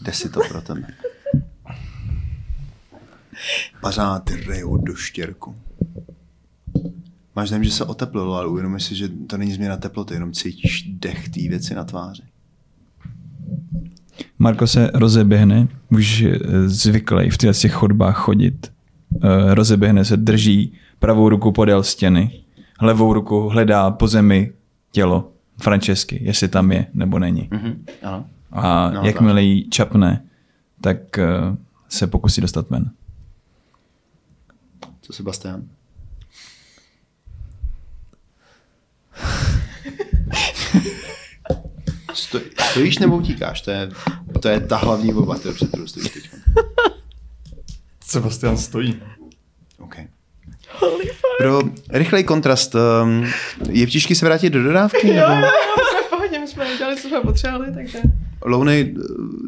[0.00, 0.86] Jde si to pro tebe.
[3.80, 5.56] Pařáty rejou do štěrku.
[7.36, 10.82] Máš dojem, že se oteplilo, ale uvědomuji si, že to není změna teploty, jenom cítíš
[10.82, 12.22] dech té věci na tváři.
[14.38, 18.72] Marko se rozeběhne, už je zvyklý v těch chodbách chodit.
[19.22, 22.40] Eh, Rozeběhne se, drží pravou ruku podél stěny,
[22.80, 24.52] levou ruku hledá po zemi
[24.92, 27.48] tělo Francesky, jestli tam je nebo není.
[27.50, 27.84] Mhm.
[28.02, 28.24] Ano.
[28.52, 30.24] A No, jakmile jí čapne,
[30.80, 31.26] tak eh,
[31.88, 32.90] se pokusí dostat ven.
[35.00, 35.62] Co Sebastian?
[42.16, 42.40] Sto,
[42.70, 43.60] stojíš nebo utíkáš?
[43.60, 43.90] To je,
[44.40, 46.30] to je ta hlavní volba, kterou před kterou stojíš teď.
[48.04, 49.02] Sebastian stojí.
[49.78, 50.08] Okay.
[51.38, 51.60] Pro
[51.90, 53.26] rychlej kontrast, um,
[53.70, 55.14] je vtížky se vrátit do dodávky?
[55.14, 55.46] Nebo
[56.46, 57.98] Jsme v udělali, co jsme potřebovali, takže...
[58.44, 58.94] lounej,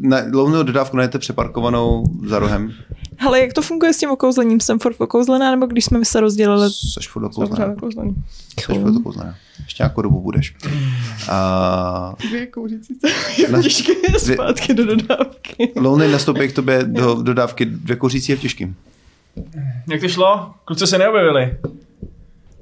[0.01, 2.73] na, lounou dodávku najdete přeparkovanou za rohem?
[3.17, 4.61] Hele, jak to funguje s tím okouzlením?
[4.61, 6.71] Jsem furt okouzlená, nebo když jsme se rozdělili?
[6.93, 7.75] Seš furt okouzlená.
[8.55, 9.35] Seš furt okouzlená.
[9.65, 10.55] Ještě nějakou dobu budeš.
[11.31, 15.73] A Dvě kouřící se těžké zpátky do dodávky.
[15.77, 18.77] Lounej nastoupí k tobě do dodávky dvě kouřící a těžkým.
[19.91, 20.55] Jak to šlo?
[20.65, 21.57] Kluci se neobjevili.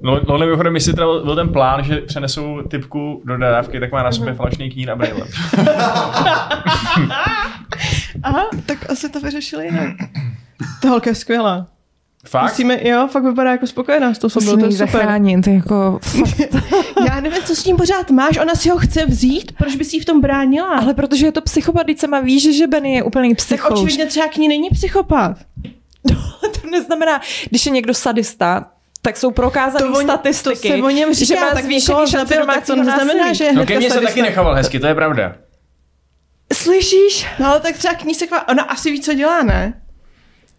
[0.01, 4.03] No, no mimochodem, jestli teda byl ten plán, že přenesou typku do dodávky, tak má
[4.03, 5.21] na sobě falešný knír a brýle.
[8.23, 9.95] Aha, tak asi to vyřešili jinak.
[10.81, 11.67] Ta holka je skvělá.
[12.27, 12.51] Fakt?
[12.51, 14.87] Musíme, jo, fakt vypadá jako spokojená s tou sobou, to Musíme je super.
[14.91, 15.99] zachránit, jako...
[17.07, 19.99] Já nevím, co s tím pořád máš, ona si ho chce vzít, proč bys jí
[19.99, 20.67] v tom bránila?
[20.67, 23.71] Ale protože je to psychopat, teď sama víš, že Benny je úplný tak psychouš.
[23.71, 25.37] očividně třeba k ní není psychopat.
[26.61, 28.65] to neznamená, když je někdo sadista,
[29.07, 32.07] tak jsou prokázané To, oni, to statistiky, se o něm říká, že má tak zvýšený
[32.07, 34.95] šance tak to neznamená, že je No ke mně se taky nechoval hezky, to je
[34.95, 35.35] pravda.
[36.53, 37.27] Slyšíš?
[37.39, 38.47] No ale tak třeba k ní se kvá...
[38.47, 39.81] Ona asi ví, co dělá, ne?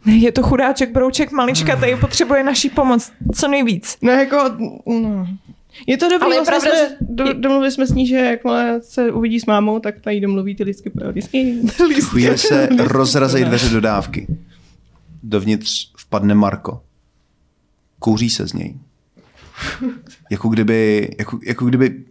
[0.04, 3.96] Ne, je to chudáček, brouček, malička, tady potřebuje naší pomoc co nejvíc.
[4.02, 4.36] No jako,
[4.86, 5.26] no.
[5.86, 8.16] Je to dobrý, Ale je vlastně pravda, jsme, že- do, domluvili jsme s ní, že
[8.16, 11.54] jakmile se uvidí s mámou, tak tady domluví ty lístky pro lístky.
[12.10, 14.26] Chvíli se rozrazejí dveře dodávky.
[15.22, 16.80] Dovnitř vpadne Marko.
[17.98, 18.74] Kouří se z něj.
[20.30, 22.04] Jako kdyby, jako, jako kdyby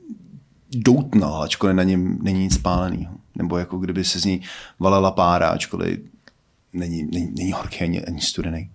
[0.75, 3.15] doutnal, ačkoliv na něm není nic spáleného.
[3.35, 4.41] Nebo jako kdyby se z něj
[4.79, 5.99] valela pára, ačkoliv
[6.73, 8.71] není, není, není horký ani, ani studený.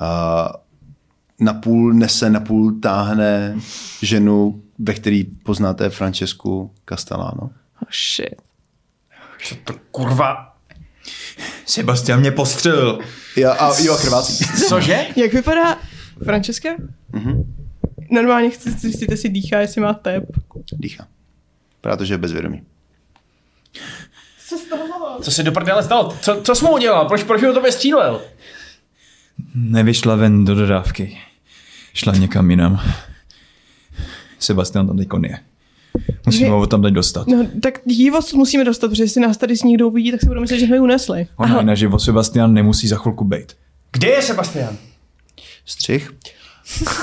[0.00, 0.52] A
[1.40, 3.56] napůl nese, napůl táhne
[4.02, 7.42] ženu, ve který poznáte Francesku Castellano.
[7.42, 8.42] Oh shit.
[9.44, 10.56] Co to kurva?
[11.66, 12.98] Sebastian mě postřelil.
[13.36, 14.44] Jo, a, jo, krvácí.
[14.68, 15.06] Cože?
[15.16, 15.78] Jak vypadá
[16.24, 16.68] Francesca?
[18.10, 20.24] Normálně chci zjistit, jestli dýchá, jestli má tep.
[20.72, 21.06] Dýchá.
[21.80, 22.62] Protože je bezvědomý.
[25.22, 26.16] Co se do prdele stalo?
[26.20, 27.04] Co, co jsi mu udělal?
[27.08, 28.20] Proč, proč ho tobě střílel?
[29.54, 31.18] Nevyšla ven do dodávky.
[31.94, 32.80] Šla někam jinam.
[34.38, 35.38] Sebastian tam teď je.
[36.26, 37.26] Musíme Že- ho tam teď dostat.
[37.28, 40.40] No, tak jí musíme dostat, protože jestli nás tady s někdo uvidí, tak si budou
[40.40, 41.26] myslet, že jsme ji unesli.
[41.36, 43.56] Ona na živo Sebastian nemusí za chvilku bejt.
[43.92, 44.76] Kde je Sebastian?
[45.64, 46.10] Střih.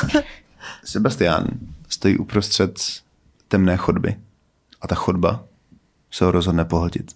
[0.83, 1.47] Sebastian
[1.89, 2.79] stojí uprostřed
[3.47, 4.15] temné chodby
[4.81, 5.43] a ta chodba
[6.11, 7.15] se ho rozhodne pohltit.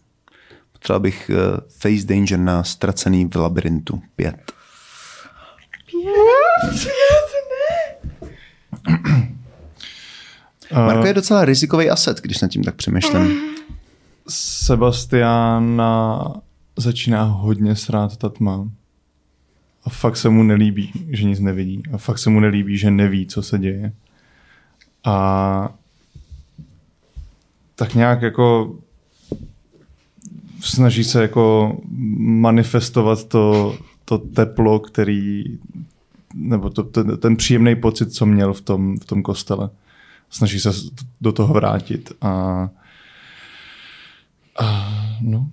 [0.71, 4.51] Potřeboval bych uh, face danger na ztracený v labirintu 5.
[10.71, 13.41] Marko je docela rizikový aset, když nad tím tak přemýšlím.
[14.29, 16.23] Sebastiana
[16.77, 18.67] začíná hodně srát ta tma.
[19.85, 21.83] A fakt se mu nelíbí, že nic nevidí.
[21.93, 23.93] A fakt se mu nelíbí, že neví, co se děje.
[25.03, 25.75] A
[27.75, 28.75] tak nějak jako
[30.59, 31.77] snaží se jako
[32.17, 35.43] manifestovat to, to teplo, který,
[36.33, 39.69] nebo to, ten, ten příjemný pocit, co měl v tom, v tom kostele.
[40.29, 40.69] Snaží se
[41.21, 42.69] do toho vrátit a,
[44.59, 45.49] a no,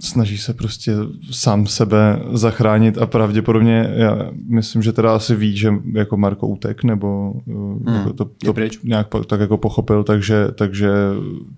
[0.00, 0.92] snaží se prostě
[1.30, 6.84] sám sebe zachránit a pravděpodobně, já myslím, že teda asi ví, že jako Marko útek,
[6.84, 8.54] nebo hmm, jako to, to
[8.84, 10.90] nějak tak jako pochopil, takže, takže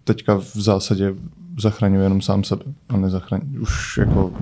[0.04, 1.14] teďka v zásadě
[1.60, 3.60] zachraňuje jenom sám sebe a nezachraňuje.
[3.60, 4.32] Už jako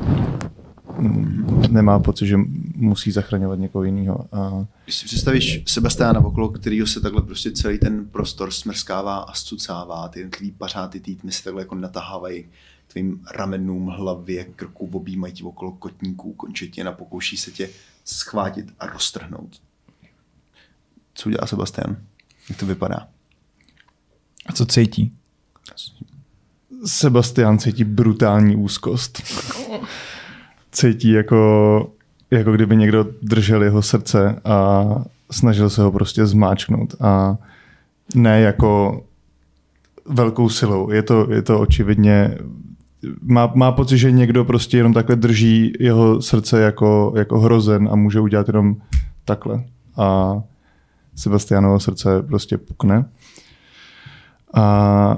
[1.70, 2.36] nemá pocit, že
[2.76, 4.26] musí zachraňovat někoho jiného.
[4.32, 9.34] A Když si představíš Sebastiana okolo kterého se takhle prostě celý ten prostor smrskává a
[9.34, 12.44] zcucává, ty jednotlivý pařáty té tmy se takhle jako natahávají
[12.92, 17.68] tvým ramenům, hlavě, krku, objímají ti okolo kotníků, končetin a pokouší se tě
[18.04, 19.60] schvátit a roztrhnout.
[21.14, 21.96] Co udělá Sebastian?
[22.48, 23.08] Jak to vypadá?
[24.46, 25.12] A co cítí?
[26.84, 29.22] Sebastian cítí brutální úzkost.
[30.72, 31.92] Cítí jako,
[32.30, 34.84] jako kdyby někdo držel jeho srdce a
[35.30, 36.94] snažil se ho prostě zmáčknout.
[37.00, 37.36] A
[38.14, 39.02] ne jako
[40.04, 40.90] velkou silou.
[40.90, 42.38] Je to, je to očividně...
[43.22, 47.96] Má, má pocit, že někdo prostě jenom takhle drží jeho srdce jako, jako hrozen a
[47.96, 48.76] může udělat jenom
[49.24, 49.64] takhle.
[49.96, 50.34] A
[51.14, 53.04] Sebastianovo srdce prostě pukne.
[54.54, 55.16] A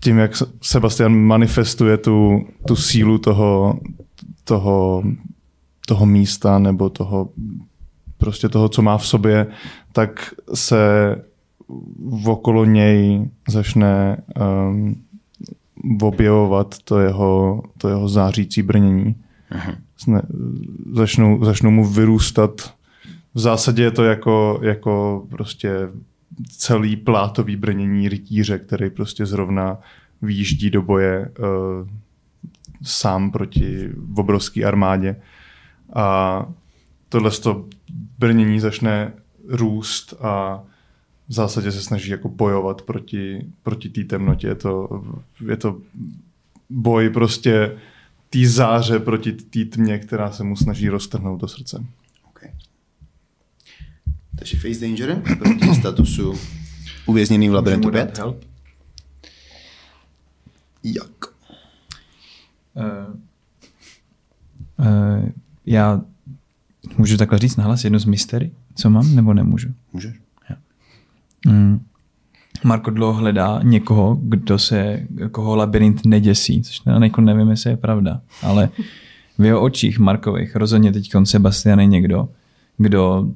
[0.00, 3.80] tím, jak Se- Sebastian manifestuje tu, tu sílu toho,
[4.44, 5.02] toho,
[5.86, 7.30] toho místa nebo toho,
[8.18, 9.46] prostě toho, co má v sobě,
[9.92, 11.16] tak se
[12.26, 14.16] okolo něj začne
[14.70, 15.02] um,
[16.02, 19.14] objevovat to jeho, to jeho zářící brnění.
[19.98, 20.22] Zne,
[20.92, 22.74] začnou, začnou mu vyrůstat.
[23.34, 25.72] V zásadě je to jako, jako prostě
[26.48, 29.78] celý plátový brnění rytíře, který prostě zrovna
[30.22, 31.88] výjíždí do boje uh,
[32.82, 35.16] sám proti obrovské armádě.
[35.94, 36.46] A
[37.08, 37.64] tohle to
[38.18, 39.12] brnění začne
[39.48, 40.62] růst a
[41.30, 44.46] v zásadě se snaží jako bojovat proti, proti té temnotě.
[44.46, 45.02] Je to,
[45.48, 45.80] je to
[46.70, 47.78] boj prostě
[48.30, 51.84] té záře proti té tmě, která se mu snaží roztrhnout do srdce.
[52.28, 52.50] Okay.
[54.38, 56.34] Takže face danger proti statusu
[57.06, 58.18] uvězněný v labirintu 5.
[58.18, 58.44] help?
[60.84, 61.26] Jak?
[62.74, 63.14] Uh,
[64.78, 65.28] uh,
[65.66, 66.00] já
[66.96, 69.74] můžu takhle říct nahlas jedno z mystery, co mám, nebo nemůžu?
[69.92, 70.16] Můžeš?
[71.46, 71.80] Mm.
[72.64, 77.76] Marko dlouho hledá někoho, kdo se, koho labirint neděsí, což teda jako nevím, jestli je
[77.76, 78.68] pravda, ale
[79.38, 82.28] v jeho očích Markových rozhodně teď Sebastian je někdo,
[82.76, 83.28] kdo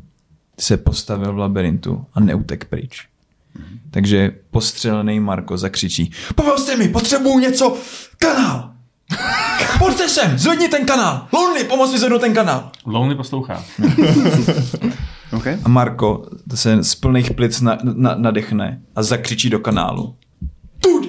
[0.59, 3.07] se postavil v labirintu a neutek pryč.
[3.91, 7.77] Takže postřelený Marko zakřičí Pomozte mi, potřebuju něco,
[8.19, 8.71] kanál!
[9.79, 11.27] Pojďte sem, zvedni ten kanál!
[11.33, 12.71] Lonely, pomoz mi zvednout ten kanál!
[12.87, 13.65] Lonely poslouchá.
[15.33, 15.59] Okay.
[15.65, 20.15] A Marko se z plných plic na, na, nadechne a zakřičí do kanálu.
[20.81, 21.09] Tudy!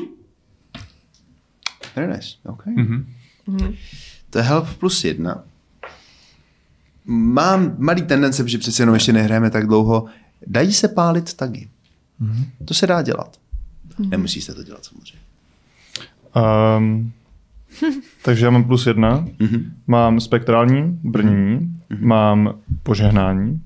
[1.95, 2.27] Very nice.
[2.45, 2.73] Okay.
[2.73, 3.75] Mm-hmm.
[4.29, 5.43] To je help plus jedna.
[7.05, 10.05] Mám malý tendence, že přece jenom ještě nehrajeme tak dlouho.
[10.47, 11.69] Dají se pálit tagy.
[12.21, 12.45] Mm-hmm.
[12.65, 13.37] To se dá dělat.
[13.99, 14.09] Mm-hmm.
[14.09, 15.19] Nemusíte to dělat samozřejmě.
[16.77, 17.11] Um,
[18.23, 19.25] takže já mám plus jedna.
[19.25, 19.71] Mm-hmm.
[19.87, 22.05] Mám spektrální brnění, mm-hmm.
[22.05, 23.61] mám požehnání.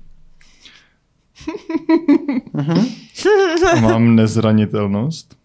[3.72, 5.36] A mám nezranitelnost.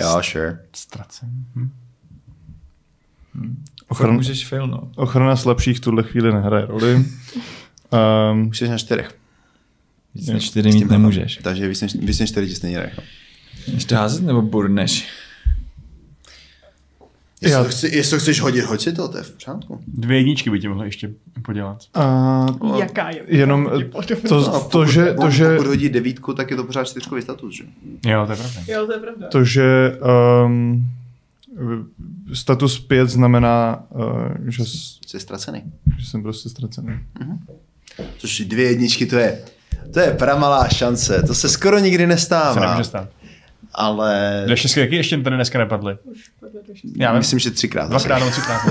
[0.00, 0.58] Jo, sure.
[0.76, 1.30] Ztracen.
[3.88, 4.14] Ochran...
[4.14, 4.88] můžeš failnout.
[4.96, 6.94] Ochrana slabších v tuhle chvíli nehraje roli.
[6.94, 9.18] Um, Už jsi na čtyřech.
[10.14, 11.38] Víc než čtyři mít nemůžeš.
[11.42, 12.92] Takže víc než, víc než čtyři ti stejně.
[13.66, 15.08] Ještě házet nebo burneš?
[17.42, 19.80] Jestli, Já- to chci, jestli to chceš hodit, hoď si to, to je v pořádku.
[19.86, 21.10] Dvě jedničky by ti mohlo ještě
[21.42, 21.78] podělat.
[21.94, 22.46] A
[22.78, 23.22] Jaká je?
[23.26, 23.70] jenom
[24.28, 27.22] to, No, to, že, to, pokud, že, pokud hodí devítku, tak je to pořád čtyřkový
[27.22, 27.64] status, že?
[28.10, 28.60] Jo, to je pravda.
[28.68, 29.26] Jo, to je pravda.
[29.28, 29.98] to, že
[30.46, 30.86] um,
[32.32, 34.02] status 5 znamená, uh,
[34.46, 34.64] že,
[35.06, 35.62] Jsi ztracený.
[35.98, 36.98] že jsem prostě ztracený.
[38.18, 39.38] Což dvě jedničky, to je,
[39.92, 41.22] to je pramalá šance.
[41.26, 42.60] To se skoro nikdy Se nestává.
[42.66, 43.08] nemůže stát.
[43.80, 45.96] Ale Dvě šestky jaký ještě tady dneska nepadly?
[46.96, 47.88] Já vím, myslím, že třikrát.
[47.88, 48.60] dvakrát nebo třikrát.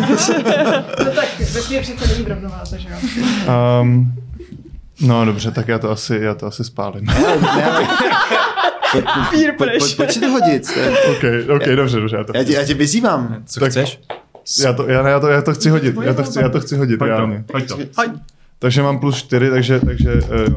[1.05, 2.97] No tak vesmír přece není rovnováze, že jo?
[3.81, 4.13] Um,
[5.01, 7.05] no dobře, tak já to asi, já to asi spálím.
[9.31, 10.77] Peer Pojď, pojď, pojď si to hodit.
[11.11, 11.23] Ok,
[11.55, 13.43] ok, dobře, dobře, já to, Já tě, já tě vyzývám.
[13.45, 13.99] Co Tak- chceš?
[14.63, 16.77] já to, já, já, to, já to chci hodit, já to chci, já to chci
[16.77, 17.77] hodit, Pojď to, pojď to.
[17.95, 18.11] Pojď.
[18.59, 20.53] Takže mám plus 4, takže, takže uh,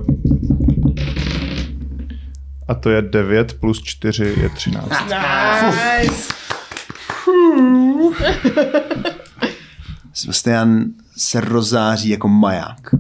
[2.70, 4.88] a to je 9 plus 4 je 13.
[6.00, 6.34] Nice.
[10.12, 10.84] Sebastian
[11.16, 12.94] se rozáří jako maják.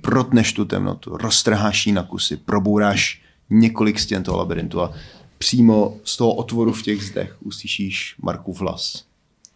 [0.00, 4.92] Protneš tu temnotu, roztrháš jí na kusy, probouráš několik stěn toho labirintu a
[5.38, 9.04] přímo z toho otvoru v těch zdech uslyšíš Markův hlas.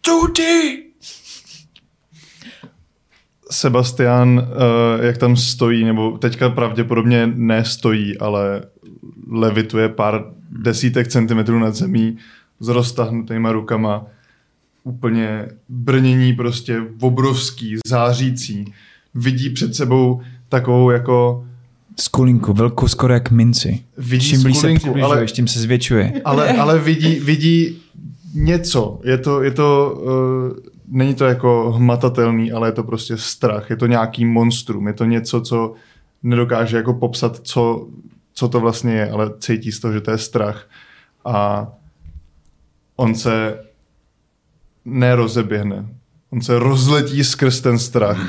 [0.01, 0.83] Tudy!
[3.51, 8.61] Sebastian, uh, jak tam stojí, nebo teďka pravděpodobně nestojí, ale
[9.31, 12.17] levituje pár desítek centimetrů nad zemí
[12.59, 14.05] s roztahnutýma rukama.
[14.83, 18.73] Úplně brnění prostě obrovský, zářící.
[19.15, 21.45] Vidí před sebou takovou jako
[21.99, 23.83] Skulinku, velkou skoro jak minci.
[23.97, 26.21] Vidí Čím blíž se přibližuješ, ale- tím se zvětšuje.
[26.25, 27.81] ale, ale vidí, vidí
[28.33, 28.99] něco.
[29.03, 30.57] Je to, je to uh,
[30.97, 33.69] není to jako hmatatelný, ale je to prostě strach.
[33.69, 34.87] Je to nějaký monstrum.
[34.87, 35.73] Je to něco, co
[36.23, 37.87] nedokáže jako popsat, co,
[38.39, 40.69] co to vlastně je, ale cítí z toho, že to je strach.
[41.25, 41.67] A
[42.95, 43.65] on se
[44.85, 45.85] nerozeběhne.
[46.29, 48.27] On se rozletí skrz ten strach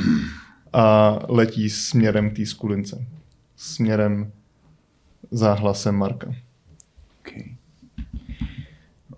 [0.72, 3.06] a letí směrem té skulince.
[3.56, 4.32] Směrem
[5.30, 6.34] za hlasem Marka.
[7.20, 7.44] Okay.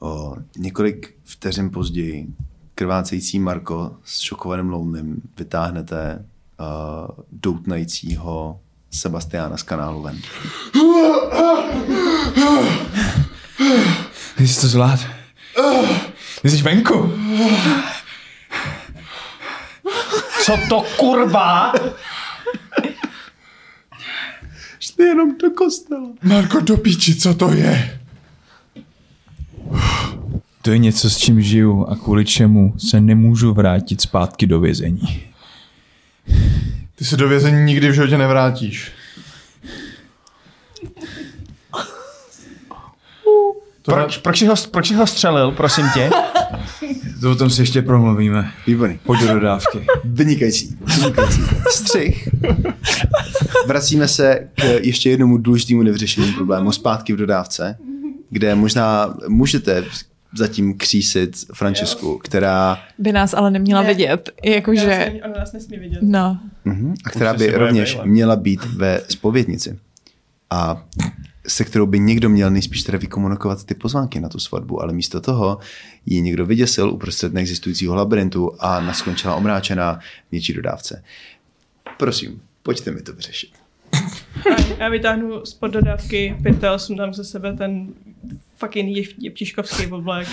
[0.01, 2.29] O několik vteřin později
[2.75, 6.25] krvácející Marko s šokovaným lounem vytáhnete
[6.61, 8.61] uh, doutnajícího
[8.93, 10.19] Sebastiána z kanálu ven.
[14.37, 15.01] Ty jsi to zvlád.
[16.43, 17.13] Ty jsi venku.
[20.45, 21.73] Co to kurva?
[24.81, 26.09] Šli jenom do kostela.
[26.23, 28.01] Marko, do píči, co to je?
[30.63, 35.23] To je něco, s čím žiju a kvůli čemu se nemůžu vrátit zpátky do vězení.
[37.03, 38.93] Ty se do vězení nikdy v životě nevrátíš.
[43.83, 46.11] To Proč, proč, jsi ho, proč jsi ho střelil, prosím tě?
[47.21, 48.53] To o tom si ještě promluvíme.
[48.67, 48.99] Výborný.
[49.05, 49.87] Pojď do dodávky.
[50.05, 50.77] Vynikající.
[50.97, 51.41] Vynikající.
[51.71, 52.29] Střih.
[53.67, 57.79] Vracíme se k ještě jednomu důležitému nevyřešenému problému zpátky v dodávce,
[58.31, 59.85] kde možná můžete
[60.37, 63.89] zatím křísit Francesku, která, By nás ale neměla Ne.
[63.89, 64.31] vidět.
[64.45, 65.99] Jakože, Ona nás nesmí vidět.
[66.03, 66.39] no.
[66.65, 68.07] mhm, a která by rovněž brýle.
[68.07, 69.79] měla být ve spovědnici.
[70.51, 70.85] A
[71.49, 75.21] se kterou by někdo měl nejspíš teda vykomunikovat ty pozvánky na tu svatbu, ale místo
[75.21, 75.59] toho
[76.07, 81.03] ji někdo vyděsil uprostřed neexistujícího labirintu a naskončila omráčená v něčí dodávce.
[81.99, 83.51] Prosím, pojďte mi to vyřešit.
[84.79, 87.89] Já vytáhnu spod dodávky pytel, sundám ze sebe ten
[88.63, 90.29] fucking jev- jeptiškovský oblek.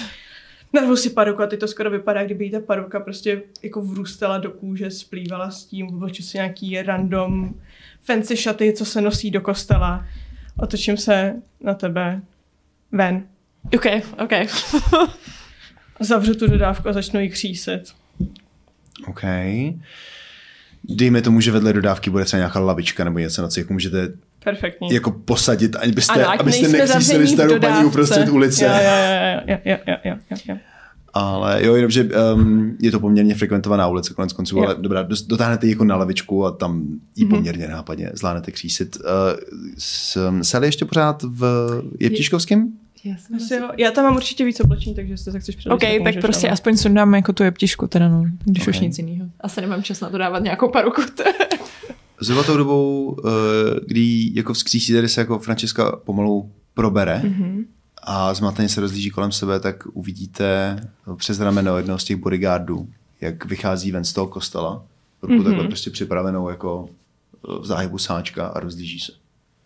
[0.73, 4.37] Narvu si paruku a teď to skoro vypadá, kdyby jí ta paruka prostě jako vrůstala
[4.37, 7.53] do kůže, splývala s tím, obleču si nějaký random
[8.01, 10.05] fancy šaty, co se nosí do kostela.
[10.57, 12.21] Otočím se na tebe
[12.91, 13.27] ven.
[13.75, 13.85] OK,
[14.23, 14.31] OK.
[15.99, 17.95] Zavřu tu dodávku a začnu ji křísit.
[19.07, 19.23] OK.
[20.83, 24.11] Dejme tomu, že vedle dodávky bude třeba nějaká lavička nebo něco, na co jako můžete
[24.43, 24.93] Perfektní.
[24.93, 28.65] jako posadit, abyste, Ano, ať abyste nekřísili starou paní uprostřed ulice.
[28.65, 28.71] Jo,
[29.47, 30.57] jo, jo, jo, jo, jo, jo.
[31.13, 34.63] Ale jo, jenom, že um, je to poměrně frekventovaná ulice konec konců, Jo.
[34.65, 36.83] ale dobrá, dotáhnete ji jako na lavičku a tam
[37.15, 37.35] ji Mhm.
[37.35, 38.97] poměrně nápadně zvládnete křísit.
[38.97, 39.03] Uh,
[39.77, 40.29] s,
[40.65, 41.43] ještě pořád v
[41.99, 42.73] Jeptiškovském?
[43.35, 43.69] Asi jo.
[43.77, 45.75] Já tam mám určitě víc oblečení, takže jestli se chceš předat.
[45.75, 48.81] OK, tak prostě aspoň sundám jako tu jeptišku teda, no, když už Ok.
[48.81, 49.29] nic jiného.
[49.41, 51.01] Asi nemám čas na to dávat nějakou paruku.
[52.21, 53.31] Zhruba tou dobou, uh,
[53.87, 57.65] kdy jako vzkřísíte, kdy se jako Francesca pomalu probere mm-hmm.
[58.03, 60.79] a zmateně se rozlíží kolem sebe, tak uvidíte
[61.15, 62.87] přes rameno jednoho z těch bodyguardů,
[63.21, 64.83] jak vychází ven z toho kostela,
[65.21, 65.43] ruku mm-hmm.
[65.43, 69.11] takhle prostě připravenou jako eh, v záhybu sáčka a rozlíží se.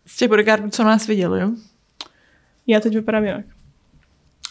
[0.06, 1.52] Z těch bodyguardů, co nás viděl, jo?
[2.68, 3.46] Já teď vypadám jinak.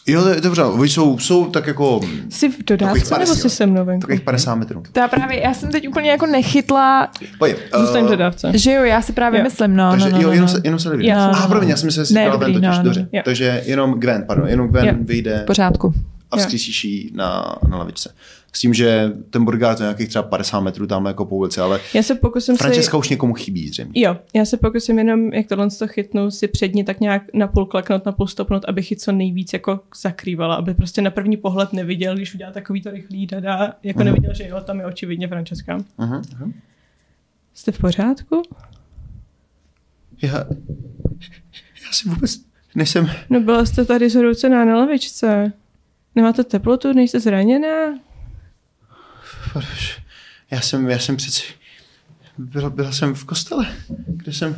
[0.06, 2.00] Jo, to je dobře, oni jsou, jsou tak jako...
[2.28, 4.00] Jsi v dodávce nebo 50, jsi se mnou venku?
[4.00, 4.82] Takových 50 metrů.
[4.92, 8.52] To já právě, já jsem teď úplně jako nechytla, Pojď, Zůstaň v eh, dodávce.
[8.54, 9.44] že jo, já si právě Jo.
[9.44, 10.52] myslím, no, Takže no, no, jo, no, jenom no.
[10.52, 11.08] se, jenom se nevidí.
[11.08, 11.48] Jo, no, Ah, no.
[11.48, 13.08] promiň, já jsem říkala dobrý, Ven totiž, no, no, dobře.
[13.12, 13.22] jo.
[13.24, 14.94] Takže jenom Gwen, pardon, jenom Gwen Jo.
[15.00, 15.94] vyjde V pořádku.
[16.30, 16.36] a
[16.84, 18.14] jí na, na lavičce.
[18.54, 21.60] S tím, že ten Borgár to je nějakých třeba 50 metrů tam jako po ulici,
[21.60, 22.58] ale Já se pokusím si...
[22.58, 24.00] Francesca už někomu chybí zřejmě.
[24.02, 28.06] Jo, já se pokusím jenom, jak tohle to chytnu, si předně tak nějak napůl kleknout,
[28.06, 32.34] napůl stopnout, abych ji co nejvíc jako zakrývala, aby prostě na první pohled neviděl, když
[32.34, 34.06] udělá takový to rychlý dada, jako Mhm.
[34.06, 35.76] neviděl, že jo, tam je očividně Francesca.
[35.76, 36.52] Uh-huh, uh-huh.
[37.54, 38.42] Jste v pořádku?
[40.22, 40.38] Já,
[41.84, 42.40] já si vůbec
[42.74, 43.10] nejsem...
[43.30, 45.52] No byla jste tady zhroucená na lavičce.
[46.14, 47.68] Nemáte teplotu, nejste zraněná?
[50.50, 51.42] Já jsem, já jsem přeci...
[52.38, 53.66] Byla, byla jsem v kostele,
[54.06, 54.56] kde jsem...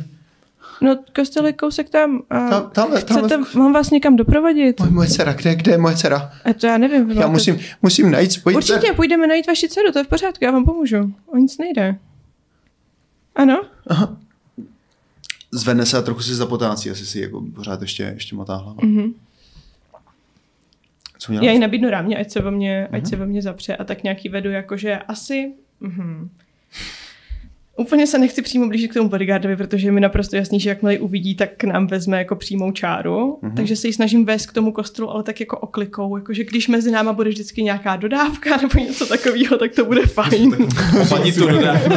[0.81, 2.21] No, kostel je kousek tam.
[2.29, 3.27] A Tam, tamhle, tamhle.
[3.29, 4.79] chcete, mám vás někam doprovodit?
[4.79, 6.31] Moje, moje dcera, kde, kde je moje dcera?
[6.45, 7.11] A to já nevím.
[7.11, 8.95] Já musím, musím najít svoji Určitě, dceru.
[8.95, 11.13] půjdeme najít vaši dceru, to je v pořádku, já vám pomůžu.
[11.25, 11.97] O nic nejde.
[13.35, 13.61] Ano?
[15.51, 18.79] Zvedne se a trochu si zapotácí, asi si jako pořád ještě, ještě motá hlava.
[18.83, 19.13] Mhm.
[21.25, 21.45] Co měla?
[21.45, 22.95] Já jí nabídnu rámě, ať se ve mně, Mhm.
[22.95, 25.53] ať se ve mně zapře a tak nějaký vedu, jakože asi...
[25.79, 26.29] Mhm.
[27.77, 30.93] Úplně se nechci přímo blížit k tomu bodyguardovi, protože je mi naprosto jasný, že jakmile
[30.93, 33.39] ji uvidí, tak k nám vezme jako přímou čáru.
[33.41, 33.55] Mhm.
[33.55, 36.91] Takže se ji snažím vést k tomu kostelu, ale tak jako oklikou, jakože když mezi
[36.91, 40.57] náma bude vždycky nějaká dodávka nebo něco takového, tak to bude fajn.
[41.09, 41.89] Paní tu dodávku.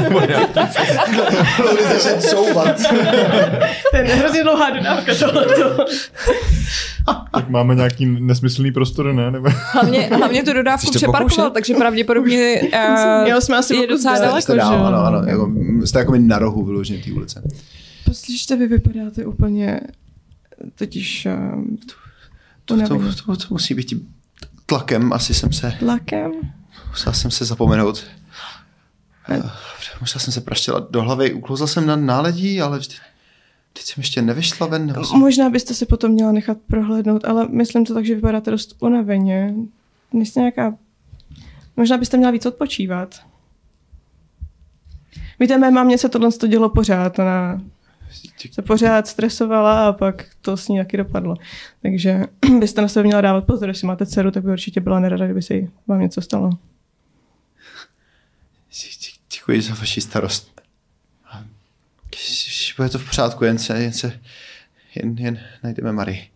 [3.90, 5.84] to je hrozně dlouhá dodávka tohleto.
[7.34, 9.30] Tak máme nějaký nesmyslný prostor, ne?
[9.30, 9.48] Nebo...
[9.72, 14.18] Hlavně, hlavně tu dodávku přeparkoval, takže pravděpodně uh, Jo, jsme asi je o kus docela
[14.18, 14.84] daleko, dál, jo?
[14.84, 15.22] ano, ano.
[15.26, 15.50] Jako,
[15.84, 17.42] jste jako na rohu vyloženě té ulice.
[18.04, 19.80] Poslyšte, vy vypadáte úplně
[20.74, 21.78] totiž um,
[22.64, 24.14] To, to, to, to, musí být tím
[24.66, 25.12] tlakem.
[25.12, 26.32] Asi jsem se, tlakem.
[26.90, 28.04] musel jsem se zapomenout.
[29.28, 29.42] Eh,
[30.00, 31.32] Musel jsem se praštělat do hlavy.
[31.32, 32.94] Uklouzl jsem na náledí, ale vždy,
[33.72, 34.94] teď jsem ještě nevyšla ven.
[35.04, 35.18] Jsem...
[35.18, 39.54] Možná byste se potom měla nechat prohlédnout, ale myslím to tak, že vypadáte dost unaveně.
[40.12, 40.74] Nejste nějaká...
[41.76, 43.20] Možná byste měla víc odpočívat.
[45.40, 47.18] Víte, mé mámě se tohle to dělo pořád.
[47.18, 47.62] Ona
[48.50, 51.36] se pořád stresovala a pak to s ní taky dopadlo.
[51.82, 52.20] Takže
[52.58, 55.42] byste na sebe měla dávat pozor, jestli máte dceru, tak by určitě byla nerada, kdyby
[55.42, 56.50] se jí vám něco stalo.
[58.72, 60.60] Dě- Děkuji za vaši starost.
[62.76, 64.20] Bude to v pořádku, jen se, jen se,
[64.94, 66.28] jen, jen najdeme Marii.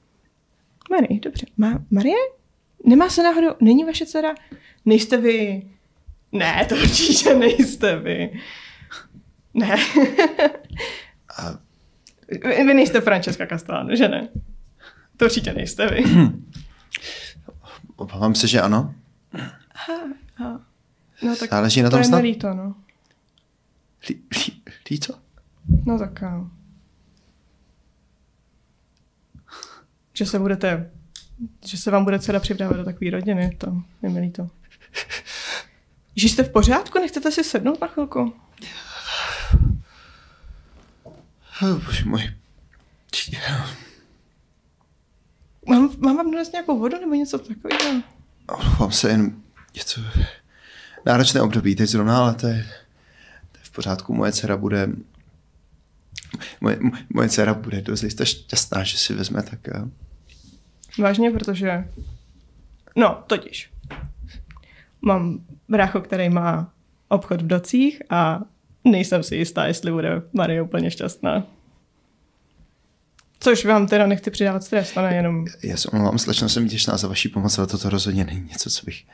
[0.90, 1.46] Marie, dobře.
[1.56, 2.16] Má Marie?
[2.84, 4.34] Nemá se náhodou, není vaše dcera?
[4.84, 5.62] Nejste vy?
[6.32, 8.40] Ne, to určitě nejste vy.
[9.54, 9.76] Ne.
[11.38, 11.58] A
[12.66, 14.28] vy, nejste Francesca Castellano, že ne?
[15.16, 16.04] To určitě nejste vy.
[17.96, 18.94] obávám se, že ano.
[21.22, 22.18] No tak Záleží na to tom je snad.
[22.18, 22.74] líto, no.
[24.08, 25.14] Lí, lí, líto?
[25.86, 26.46] No tak jo.
[30.12, 30.90] Že se budete,
[31.66, 34.50] že se vám bude dcera připravovat do takové rodiny, to je mi líto.
[36.16, 36.98] Že jste v pořádku?
[36.98, 38.34] Nechcete si sednout na chvilku?
[41.62, 42.34] Oh, bože můj.
[45.68, 48.02] Mám, mám vám donést nějakou vodu nebo něco takového?
[48.48, 49.42] Omlouvám se jen
[49.74, 50.00] něco
[51.06, 52.66] náročné období teď zrovna, ale to je,
[53.52, 54.14] to je v pořádku.
[54.14, 54.88] Moje dcera bude
[56.60, 56.78] moje,
[57.14, 59.82] moje dcera bude dozajista šťastná, že si vezme tak eh,
[60.98, 61.88] Vážně, protože...
[62.96, 63.72] No, totiž.
[65.02, 66.72] Mám brácho, který má
[67.08, 68.40] obchod v docích a
[68.84, 71.46] nejsem si jistá, jestli bude Marie úplně šťastná.
[73.40, 75.46] Což vám teda nechci přidávat stres, to nejenom...
[75.62, 78.86] Já se omlouvám, slečno, jsem vděčná za vaši pomoc, ale toto rozhodně není něco, co
[78.86, 79.04] bych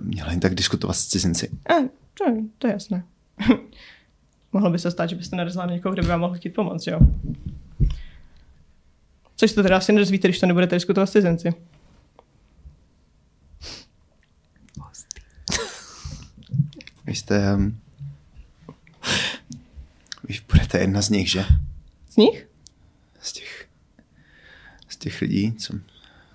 [0.00, 1.48] měla jen tak diskutovat s cizinci.
[1.48, 1.74] A,
[2.14, 2.24] to,
[2.58, 3.04] to je jasné.
[4.52, 6.86] Mohlo by se stát, že byste narazila na někoho, kdo by vám mohl chtít pomoct,
[6.86, 6.98] jo?
[9.36, 11.54] Což to teda asi nedozvíte, když to nebudete diskutovat s cizinci.
[17.06, 17.54] Vy jste...
[17.54, 17.78] Um,
[20.28, 21.44] vy budete jedna z nich, že?
[22.10, 22.48] Z nich?
[23.20, 23.68] Z těch,
[24.88, 25.74] z těch lidí, co,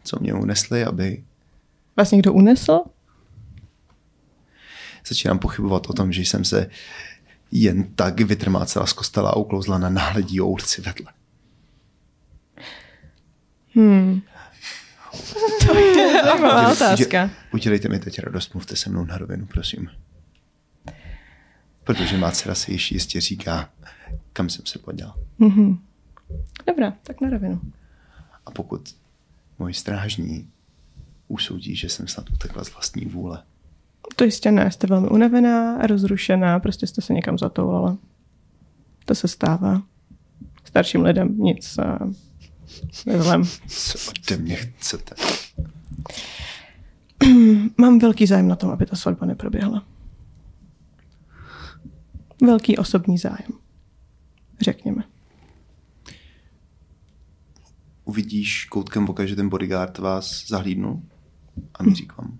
[0.03, 1.23] co mě unesli, aby
[1.97, 2.81] Vás někdo unesl?
[5.07, 6.69] začínám pochybovat o tom, že jsem se
[7.51, 11.13] jen tak vytrmácela z kostela a uklouzla na náhledí o ulici vedle.
[13.75, 14.21] Hmm.
[15.67, 16.93] to je zajímavá otázka.
[17.03, 19.89] Udělejte, udělejte mi teď radost, mluvte se mnou na rovinu, prosím.
[21.83, 23.69] Protože má dcera si již jistě říká,
[24.33, 25.15] kam jsem se podělal.
[25.39, 25.79] Mhm.
[26.67, 27.61] Dobrá, tak na rovinu.
[28.45, 28.95] A pokud
[29.59, 30.49] můj strážní
[31.27, 33.43] usoudí, že jsem snad utekla z vlastní vůle.
[34.15, 37.97] To jistě ne, jste velmi unavená, rozrušená, prostě jste se někam zatoulala.
[39.05, 39.81] To se stává.
[40.63, 42.13] Starším lidem nic uh,
[43.05, 43.43] nezlem.
[43.67, 45.15] Co ode mě chcete?
[47.77, 49.83] Mám velký zájem na tom, aby ta svatba neproběhla.
[52.45, 53.51] Velký osobní zájem.
[54.61, 55.03] Řekněme.
[58.05, 61.01] Uvidíš koutkem oka, že ten bodyguard vás zahlídnul
[61.73, 62.39] a míří k vám.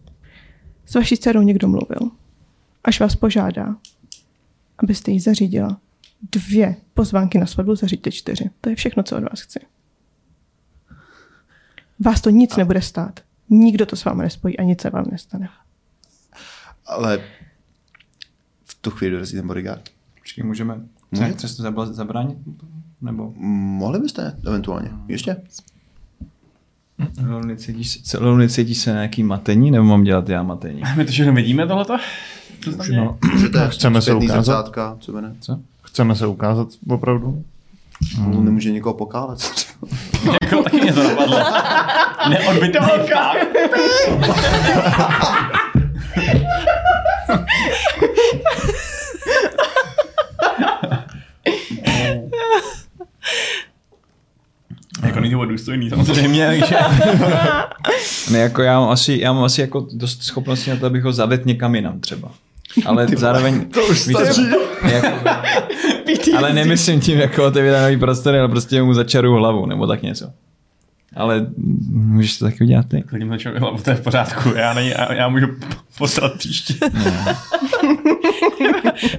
[0.86, 2.12] S vaší dcerou někdo mluvil.
[2.84, 3.76] Až vás požádá,
[4.78, 5.82] abyste jí zařídila
[6.32, 8.50] dvě pozvánky na svatbu, zaříďte čtyři.
[8.62, 9.60] To je všechno, co od vás chci.
[12.00, 13.20] Vás to nic nebude stát.
[13.50, 15.50] Nikdo to s vámi nespojí a nic se vám nestane.
[16.86, 17.24] Ale
[18.66, 19.93] v tu chvíli dorazí ten bodyguard.
[20.24, 20.80] Počkej, můžeme
[21.12, 21.30] Může?
[21.34, 22.38] Chceš to zabránit?
[23.02, 24.90] Nebo Mohli byste eventuálně.
[25.08, 25.36] Ještě?
[27.28, 30.82] Lou, necítíš, se- Lou, necítíš se nějaký matení, nebo mám dělat já matení?
[30.96, 31.98] My to všechno vidíme tohleto?
[32.96, 34.44] No, Můžete chceme se ukázat?
[34.46, 35.36] zrcátka, co by ne?
[35.40, 35.60] Co?
[35.82, 37.44] Chceme se ukázat opravdu?
[38.16, 38.46] Hmm.
[38.46, 39.40] Nemůže někoho pokálet.
[40.44, 41.38] Jako taky mě to napadlo.
[42.30, 42.80] Neodbitný
[55.36, 56.76] to důstojný samozřejmě, takže...
[58.32, 61.14] Ne, jako já mám asi, já mám asi jako dost schopnosti na to, abych ho
[61.14, 62.32] zavedl někam jinam třeba.
[62.86, 63.70] Ale zároveň...
[63.70, 64.08] To už
[64.92, 65.08] jako,
[66.38, 70.32] ale nemyslím tím jako otevírat nový prostory, ale prostě mu začaruju hlavu, nebo tak něco.
[71.16, 71.48] Ale
[71.90, 73.02] můžeš to taky udělat ty.
[73.02, 74.50] Klidím začal hlavu, to je v pořádku.
[74.56, 75.48] Já, nej, já, já můžu
[75.98, 76.74] posrat příště.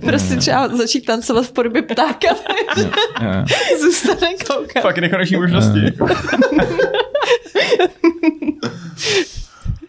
[0.01, 2.29] Prostě třeba začít tancovat v podobě ptáka,
[3.81, 4.83] zůstane koukat.
[4.83, 5.81] Fakt nekoneční možnosti.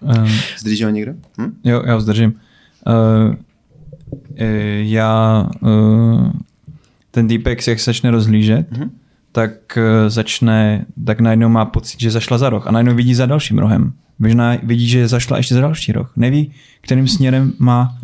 [0.02, 0.28] Um,
[0.60, 1.14] Zdrží ho někdo?
[1.42, 1.56] Hm?
[1.64, 2.34] jo, já ho zdržím.
[2.88, 3.36] Uh,
[4.78, 6.32] já uh,
[7.12, 8.92] ten týpek, jak se začne rozhlížet, Mhm.
[9.36, 13.26] Tak uh, začne, tak najednou má pocit, že zašla za roh a najednou vidí za
[13.26, 13.94] dalším rohem.
[14.20, 16.14] Možná vidí, že zašla ještě za další roh.
[16.16, 16.52] Neví,
[16.82, 17.98] kterým směrem má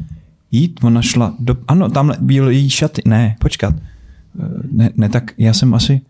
[0.51, 0.79] jít.
[0.83, 1.55] Ona šla do...
[1.67, 3.01] Ano, tamhle byl její šaty.
[3.05, 3.75] Ne, počkat.
[3.75, 6.01] Eh, Ne, ne, tak já jsem asi...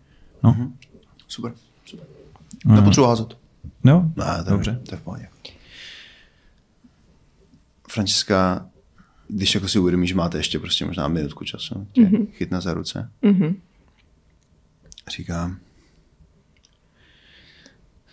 [0.44, 0.56] No,
[1.28, 1.52] Super.
[1.86, 2.06] super.
[2.64, 2.76] Mhm.
[2.76, 3.36] Nepotřebuji házet.
[3.84, 4.80] no, Ne, to dobře.
[4.88, 5.26] To je v pohodě.
[7.88, 8.66] Franciska,
[9.28, 12.26] když jako si uvědomí, že máte ještě prostě možná minutku času, tě mm-hmm.
[12.32, 13.56] chytne za ruce, Mhm.
[15.10, 15.56] Říká,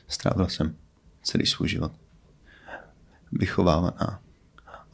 [0.08, 0.76] strávil jsem
[1.22, 1.92] celý svůj život
[3.32, 4.22] vychovávaná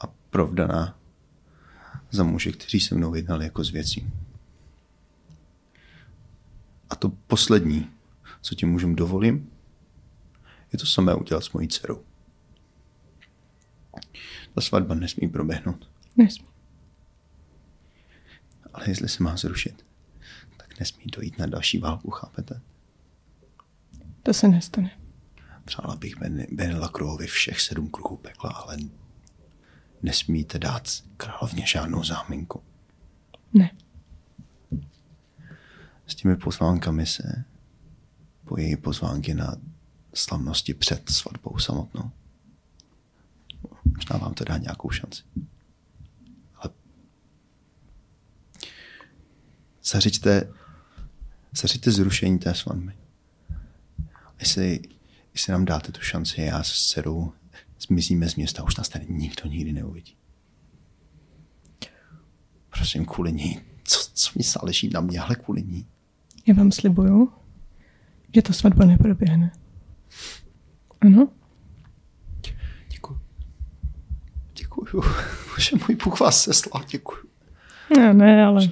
[0.00, 0.98] a provdaná
[2.10, 4.12] za muže, kteří se mnou jednali jako z věcí.
[6.90, 7.90] A to poslední,
[8.40, 9.50] co ti můžem dovolím,
[10.72, 12.04] je to samé udělat s mojí dcerou.
[14.54, 16.46] Ta svatba nesmí proběhnout, Nesmí.
[18.74, 19.86] ale jestli se má zrušit,
[20.80, 22.60] nesmí dojít na další válku, chápete?
[24.22, 24.90] To se nestane.
[25.64, 28.76] Přála bych Ben- Benelakrovovi všech sedm kruhů pekla, ale
[30.02, 32.62] nesmíte dát královně žádnou záminku.
[33.54, 33.70] Ne.
[36.06, 37.44] S těmi pozvánkami se
[38.44, 39.56] pojí pozvánky na
[40.14, 42.10] slavnosti před svatbou samotnou.
[43.84, 45.22] Možná vám to dá nějakou šanci.
[46.56, 46.70] Ale
[49.84, 50.52] zařiďte,
[51.56, 52.92] zařiďte zrušení té svatby.
[54.38, 54.80] Jestli,
[55.34, 57.32] jestli nám dáte tu šanci, já s dcerou
[57.80, 60.16] zmizíme z města, už nás tady nikdo nikdy neuvidí.
[62.70, 63.60] Prosím, kvůli ní.
[63.84, 65.86] Co, co mi záleží na mě, ale kvůli ní.
[66.46, 67.32] Já vám slibuju,
[68.34, 69.52] že ta svatba neproběhne.
[71.00, 71.28] Ano?
[72.88, 73.20] Děkuju.
[74.54, 75.02] Děkuju.
[75.54, 77.25] Bože můj Bůh vás seslal, děkuju.
[77.96, 78.68] Ne, ne, ale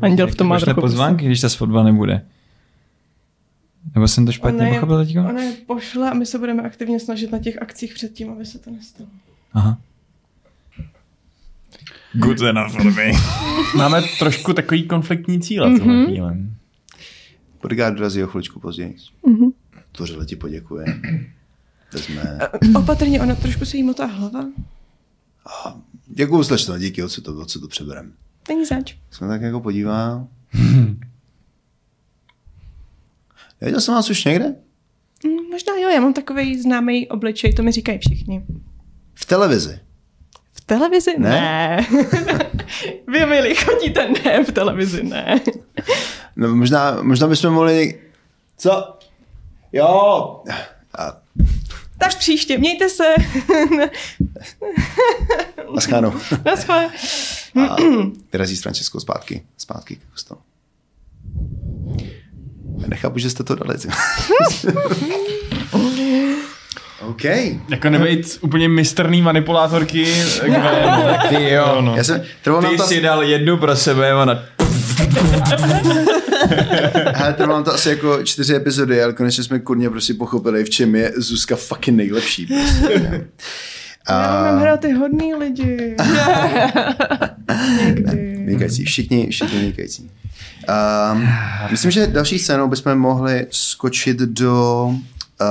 [0.00, 2.26] Anděl v tom má trochu pozvánky, když ta svatba nebude.
[3.94, 5.20] Nebo jsem to špatně Ona je- pochopil teďko?
[5.20, 8.58] Ona je pošle a my se budeme aktivně snažit na těch akcích předtím, aby se
[8.58, 9.10] to nestalo.
[9.52, 9.78] Aha.
[12.12, 13.12] Good enough for me.
[13.76, 15.78] Máme trošku takový konfliktní cíle mm-hmm.
[15.78, 16.36] tohle chvíle.
[17.62, 18.96] Bodyguard dorazí o chviličku později.
[19.26, 19.50] Mhm.
[19.92, 20.84] Tvořile ti poděkuje.
[21.92, 22.38] Vezme.
[22.76, 24.44] Opatrně, ona trošku se jí motá hlava.
[26.06, 28.12] Děkuju, slečno, díky, od co to, od co to přeberem.
[28.48, 28.94] Není zač.
[29.10, 30.26] Jsme tak jako podívá.
[33.60, 34.54] Viděl jsem vás už někde?
[35.24, 38.46] Mm, Možná jo, já mám takový známý obličej, to mi říkají všichni.
[39.14, 39.80] V televizi.
[40.52, 41.14] V televizi?
[41.18, 41.30] Ne.
[41.30, 41.86] Ne.
[43.08, 44.08] Vy, milí, chodíte?
[44.24, 45.40] Ne, v televizi ne.
[46.36, 48.00] No, možná, možná bychom mohli...
[48.56, 48.98] Co?
[49.72, 50.42] Jo.
[50.98, 51.16] A
[51.98, 53.14] Tak příště, mějte se.
[55.74, 56.12] Naschánou.
[56.44, 56.90] Naschle.
[57.68, 57.76] A
[58.32, 60.40] vyrazí s Franceskou zpátky, zpátky k kostelu.
[62.80, 63.78] Já nechápu, že jste to dali.
[67.00, 67.24] OK.
[67.68, 70.04] Jako nebejt úplně mistrný manipulátorky.
[70.44, 71.78] Gwen, Ty jo.
[71.80, 71.96] no.
[71.96, 74.38] Já jsem, trvalo nám Ty to, si dal jednu pro sebe, ona...
[77.14, 80.70] hele, trvalo nám to asi jako čtyři epizody, ale konečně jsme kurně prostě pochopili, v
[80.70, 82.46] čem je Zuzka fucking nejlepší.
[82.46, 83.28] Prostě.
[84.10, 85.96] Já mám hrát ty hodný lidi.
[87.84, 88.34] Někdy.
[88.46, 90.10] Vynikající, všichni, všichni vynikající.
[91.12, 91.28] Um,
[91.70, 94.96] myslím, že další scénou bychom mohli skočit do uh,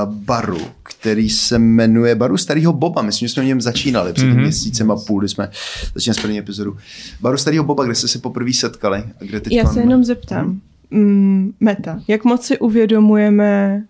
[0.05, 0.61] baru,
[0.99, 3.01] který se jmenuje Baru Starého Boba.
[3.01, 4.41] Myslím, že jsme v něm začínali před mm-hmm.
[4.41, 5.49] měsícem a půl, kdy jsme
[5.95, 6.77] začínali s první epizodu.
[7.21, 8.97] Baru Starého Boba, kde jste se poprvé setkali.
[9.21, 10.61] A kde teď Já se jenom zeptám.
[10.91, 13.83] Mm, meta, jak moc si uvědomujeme,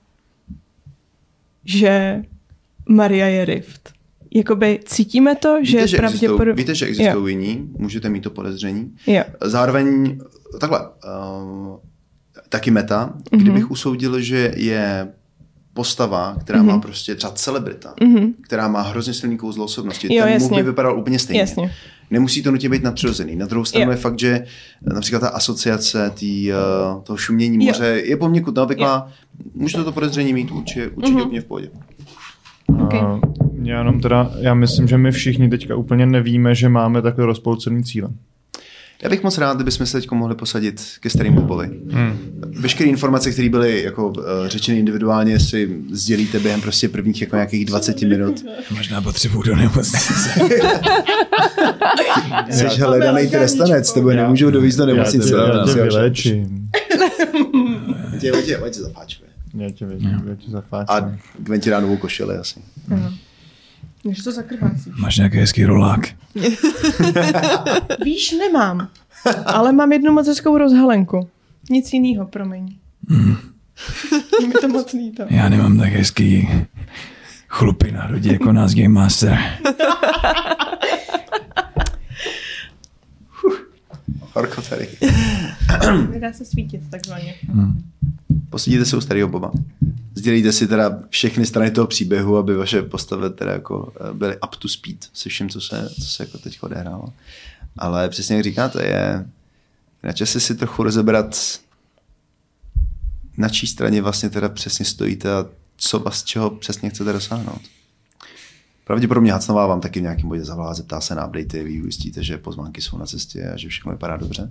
[1.65, 2.23] že
[2.89, 3.93] Maria je Rift?
[4.35, 6.53] Jakoby cítíme to, že Víte, že pravděpodobně...
[6.63, 8.93] víte, že existují jiní, můžete mít to podezření.
[9.07, 9.23] Jo.
[9.43, 10.17] Zároveň,
[10.59, 11.75] takhle, uh,
[12.49, 13.41] taky meta, Mhm.
[13.41, 15.07] kdybych usoudil, že je
[15.77, 16.67] postava, která Mhm.
[16.67, 17.93] má prostě třeba celebrita,
[18.41, 20.57] která má hrozně silný kouzlo osobnosti, Jo, ten jasně.
[20.57, 21.39] by vypadal úplně stejně.
[21.39, 21.71] Jasně.
[22.11, 23.35] Nemusí to nutně být nadpřirozený.
[23.35, 23.91] Na druhou stranu Jo.
[23.91, 24.43] je fakt, že
[24.81, 27.71] například ta asociace tý, uh, toho šumění Jo.
[27.73, 29.11] moře je poměkud neobvyklá.
[29.55, 31.21] Můžete to podezření mít určitě, určitě Mhm.
[31.25, 31.69] úplně v pohodě.
[32.83, 32.99] Okay.
[32.99, 33.19] A
[33.63, 37.83] já jenom teda, já myslím, že my všichni teďka úplně nevíme, že máme takhle rozpolcený
[37.83, 38.09] cíle.
[39.03, 41.69] Já bych moc rád, kdybychom se teď mohli posadit ke starým Bobovi.
[41.89, 42.41] Hmm.
[42.59, 44.15] Veškeré informace, které byly jako uh,
[44.45, 48.45] řečeny individuálně, si sdělíte během prostě prvních jako nějakých 20 minut.
[48.71, 50.39] Možná potřebuju do nemocnice.
[52.49, 55.35] Jsi hledaný trestanec, tebe nemůžu dovízt do nemocnice.
[55.35, 56.47] Já tě, já Asi tě.
[58.19, 59.29] Tě, tě, tě, tě zapáčuje.
[59.57, 59.87] Já tě,
[60.25, 60.45] já tě
[60.87, 62.59] A ti dá novou košili asi.
[64.13, 64.91] Že to zakrvácí.
[64.99, 65.99] Máš nějaký hezký rolák?
[68.03, 68.87] Víš, nemám.
[69.45, 71.29] Ale mám jednu moc hezkou rozhalenku.
[71.69, 72.75] Nic jiného, promiň.
[74.41, 75.23] Je mi to moc líto.
[75.29, 76.49] Já nemám tak hezký
[77.47, 79.39] chlupy na hrudi jako nás Game Master.
[84.33, 84.87] Horko tady.
[86.11, 87.33] Nedá se svítit takzvaně.
[88.49, 89.51] Posadíte se u starého Boba.
[90.17, 94.55] Sdělíte si teda všechny strany toho příběhu, aby vaše postavy teda jako eh, byly up
[94.55, 97.13] to speed se vším, co se, co se jako teď odehrálo.
[97.77, 99.25] Ale přesně jak říkáte, je
[100.03, 101.59] na čase si trochu rozebrat
[103.37, 105.45] na čí straně vlastně teda přesně stojíte a
[105.77, 107.61] co vás čeho přesně chcete dosáhnout.
[108.85, 112.37] Pravděpodobně Hacnová vám taky v nějakém bodě zavolá, zeptá se na updaty, vy ujistíte, že
[112.37, 114.49] pozvánky jsou na cestě a že všechno vypadá dobře.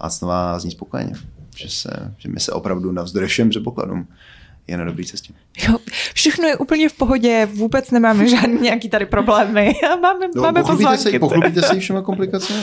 [0.00, 1.12] Hacnová zní spokojeně,
[1.56, 4.08] že, se, že my se opravdu navzdory všem předpokladům
[4.68, 5.32] je na dobré cestě.
[5.68, 5.78] Jo,
[6.14, 9.72] všechno je úplně v pohodě, vůbec nemáme žádný nějaký tady problémy.
[10.02, 11.10] máme, No, máme pochlubíte, pozvánky.
[11.10, 12.58] se, pochlubíte se všema komplikacemi?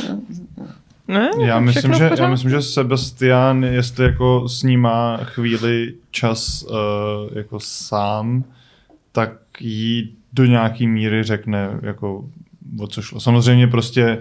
[1.07, 1.30] Ne?
[1.41, 6.63] Já všechno myslím, že, já myslím, že Sebastian, jestli jako s ním má chvíli čas
[6.63, 8.43] uh, jako sám,
[9.11, 12.25] tak jí do nějaký míry řekne, jako
[12.80, 13.19] o co šlo.
[13.19, 14.17] Samozřejmě prostě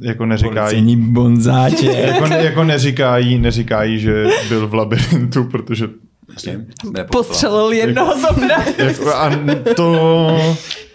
[0.00, 1.86] jako neříká jí, bonzáče.
[1.86, 5.88] jako, jako neříká jí, neříká jí, že byl v labirintu, protože
[6.32, 6.66] Jasně.
[7.12, 8.56] Postřelil jednoho zobra.
[8.78, 9.30] jako, a
[9.76, 10.38] to,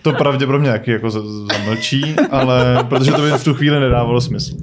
[0.02, 1.10] to pravděpodobně jaký jako
[1.54, 4.56] zamlčí, ale protože to by v tu chvíli nedávalo smysl.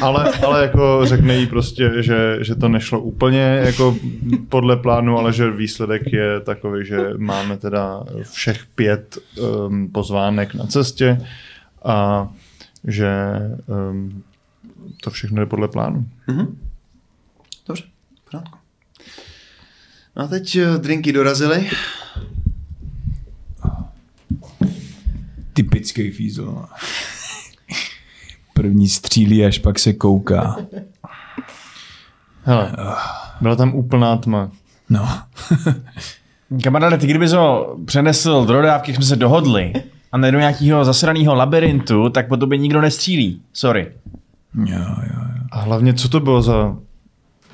[0.00, 3.96] Ale, ale jako řekne jí prostě, že, že to nešlo úplně jako
[4.48, 9.18] podle plánu, ale že výsledek je takový, že máme teda všech pět
[9.66, 11.20] um, pozvánek na cestě
[11.84, 12.28] a
[12.84, 13.10] že
[13.90, 14.22] um,
[15.02, 16.06] to všechno je podle plánu.
[16.26, 16.44] Dobře,
[17.62, 17.95] v pořádku.
[20.16, 21.70] No a teď eh, drinky dorazily.
[25.52, 26.64] Typický fízl.
[28.54, 30.56] První střílí, až pak se kouká.
[32.42, 32.72] Hele,
[33.40, 34.50] byla tam úplná tma.
[34.90, 35.08] No.
[36.62, 39.72] Kamaráde, ty kdybys ho přenesl do dodávky, jsme se dohodli
[40.12, 43.42] a ne do nějakého zasraného labirintu, tak po tobě nikdo nestřílí.
[43.52, 43.92] Sorry.
[44.54, 45.20] Jo, jo, jo.
[45.50, 46.76] A hlavně, co to bylo za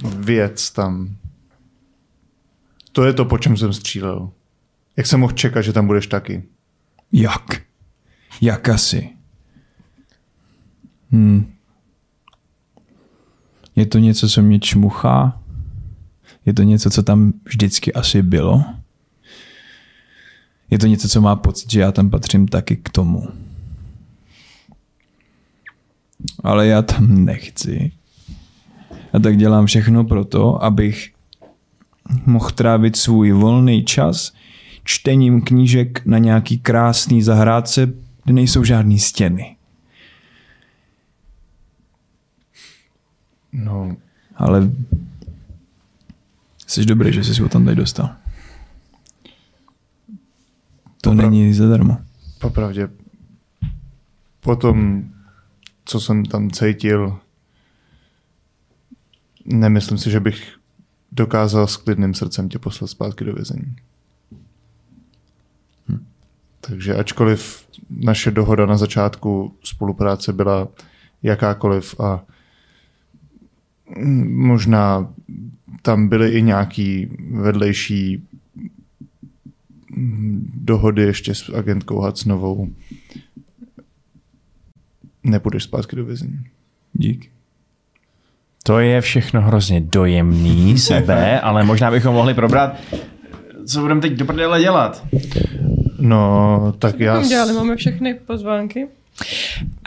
[0.05, 1.09] věc tam?
[2.93, 4.31] To je to, po čem jsem střílel.
[4.97, 6.43] Jak jsem mohl čekat, že tam budeš taky?
[7.13, 7.63] Jak?
[8.41, 9.11] Jak asi?
[11.13, 11.53] Hm.
[13.77, 15.41] Je to něco, co mě čmuchá?
[16.47, 18.65] Je to něco, co tam vždycky asi bylo?
[20.71, 23.29] Je to něco, co má pocit, že já tam patřím taky k tomu.
[26.45, 27.93] Ale já tam nechci.
[29.13, 31.12] A tak dělám všechno pro to, abych
[32.27, 34.33] mohl trávit svůj volný čas
[34.85, 37.87] čtením knížek na nějaký krásný zahrádce,
[38.25, 39.57] kde nejsou žádný stěny.
[43.53, 43.97] No,
[44.37, 44.71] Ale
[46.67, 48.11] jsi dobrý, že jsi si ho tam tady dostal.
[51.01, 51.31] To Opravdu.
[51.31, 51.99] není zadarmo.
[52.39, 52.89] popravdě,
[54.41, 55.05] po tom,
[55.85, 57.19] co jsem tam cítil,
[59.45, 60.57] nemyslím si, že bych
[61.13, 63.77] dokázal s klidným srdcem tě poslat zpátky do vězení.
[66.61, 70.69] Takže ačkoliv naše dohoda na začátku spolupráce byla
[71.23, 72.25] jakákoliv a
[74.25, 75.15] možná
[75.83, 78.29] tam byly i nějaký vedlejší
[80.55, 82.73] dohody ještě s agentkou Hacnovou.
[85.25, 86.45] Nepůjdeš zpátky do vězení.
[86.93, 87.32] Dík.
[88.63, 92.77] To je všechno hrozně dojemný sebe, ale možná bychom mohli probrat,
[93.67, 95.03] co budeme teď do prdele dělat.
[95.99, 97.15] No, tak já...
[97.15, 98.87] Já s- dělali, máme všechny pozvánky.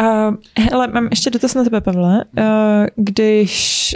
[0.01, 0.35] Uh,
[0.71, 2.23] hele, mám ještě dotaz na tebe, Pavle.
[2.37, 2.43] Uh,
[2.95, 3.95] když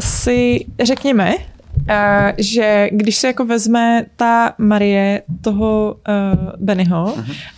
[0.00, 1.94] si, řekněme, uh,
[2.38, 7.14] že když se jako vezme ta Marie toho uh, Bennyho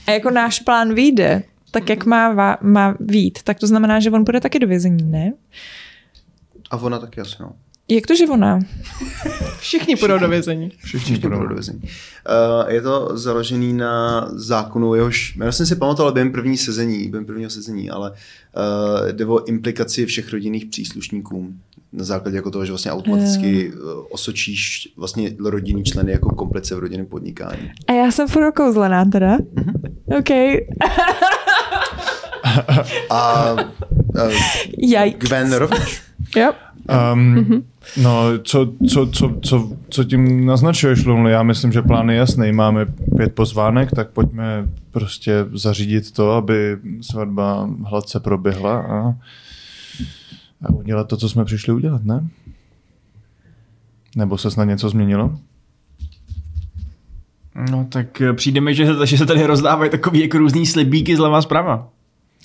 [0.06, 4.24] a jako náš plán vyjde, tak jak má, má vít, tak to znamená, že on
[4.24, 5.32] půjde taky do vězení, ne?
[6.70, 7.52] A ona taky asi, no.
[7.90, 8.58] Jak to, že ona?
[9.58, 10.72] Všichni půjdou do vězení.
[10.84, 11.80] Všichni půjdou do vězení.
[11.82, 17.26] Uh, je to založený na zákonu, jehož, já jsem si pamatoval během první sezení, během
[17.26, 21.52] prvního sezení, ale uh, jde o implikaci všech rodinných příslušníků
[21.92, 26.78] na základě jako toho, že vlastně automaticky uh, osočíš vlastně rodinný členy jako komplice v
[26.78, 27.70] rodinném podnikání.
[27.88, 29.38] A já jsem furt okouzlená teda.
[30.18, 30.30] OK.
[33.10, 33.56] A
[34.14, 34.32] uh,
[34.78, 35.10] Jaj.
[35.18, 36.02] Gwen rovněž.
[36.36, 36.52] Jo.
[37.12, 37.64] Um,
[38.02, 41.32] no, co, co, co, co, co tím naznačuješ, Lonely?
[41.32, 42.52] Já myslím, že plán je jasný.
[42.52, 49.14] Máme pět pozvánek, tak pojďme prostě zařídit to, aby svatba hladce proběhla a,
[50.62, 52.28] a udělat to, co jsme přišli udělat, ne?
[54.16, 55.38] Nebo se snad něco změnilo?
[57.70, 61.16] No tak eh, přijde mi, že se, že se tady rozdávají takový jako různý slibíky
[61.16, 61.88] zleva zprava.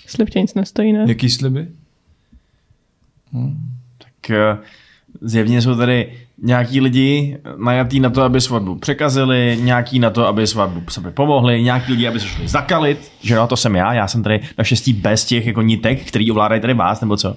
[0.08, 1.06] Slib tě nic nestojí, ne?
[1.08, 1.68] Jaký sliby?
[3.98, 4.58] Tak eh,
[5.22, 6.14] zjevně jsou tady
[6.44, 11.64] nějaký lidi najatý na to, aby svatbu překazili, nějaký na to, aby svatbu sobě pomohli,
[11.64, 14.94] nějaký lidi, aby se šli zakalit, že no, to jsem já, já jsem tady naštěstí
[14.94, 17.36] bez těch jako nitek, který ovládají tady vás, nebo co.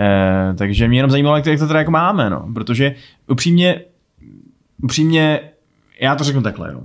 [0.00, 2.94] E, takže mě jenom zajímalo, jak to, teda jako máme, no, protože
[3.28, 3.80] upřímně,
[4.82, 5.40] upřímně,
[6.00, 6.80] já to řeknu takhle, jo.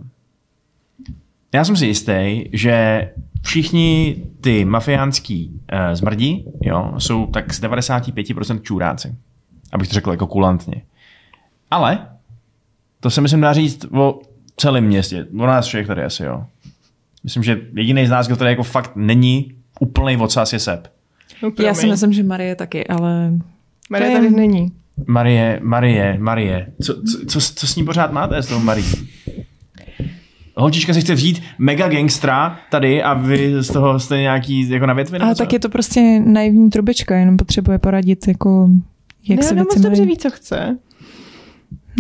[1.53, 3.07] Já jsem si jistý, že
[3.41, 9.15] všichni ty mafiánský uh, zmrdí, jo, jsou tak z 95% čůráci.
[9.72, 10.81] Abych to řekl jako kulantně.
[11.72, 12.07] Ale
[12.99, 14.19] to se myslím dá říct o
[14.57, 15.26] celém městě.
[15.39, 16.45] O nás všech tady asi, jo.
[17.23, 20.88] Myslím, že jediný z nás, kdo tady jako fakt není úplný odsaz je Seb.
[21.43, 23.31] No, Já si myslím, že Marie taky, ale...
[23.89, 24.72] Marie tady není.
[25.07, 26.68] Marie, Marie, Marie.
[26.81, 28.84] Co, co, co, co s ní pořád máte s tou Marí?
[30.57, 34.93] Holčička si chce vzít mega gangstra tady a vy z toho jste nějaký jako na
[34.93, 35.19] větvi?
[35.19, 35.43] Ale co?
[35.43, 38.69] tak je to prostě naivní trubička, jenom potřebuje poradit, jako,
[39.27, 40.77] jak ne, se věci moc dobře ví, co chce.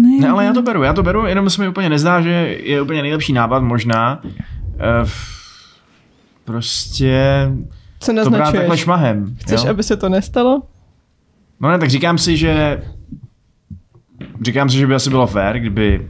[0.01, 2.57] Ne, Ne, ale já to beru, já to beru, jenom se mi úplně nezdá, že
[2.63, 4.21] je úplně nejlepší nápad možná.
[4.23, 5.09] Uh,
[6.45, 7.47] prostě
[7.99, 8.79] Co to brát takhle naznačuješ?
[8.79, 9.35] šmahem.
[9.39, 9.69] Chceš, jo?
[9.69, 10.61] aby se to nestalo?
[11.59, 12.81] No ne, tak říkám si, že
[14.41, 16.07] říkám si, že by asi bylo fér, kdyby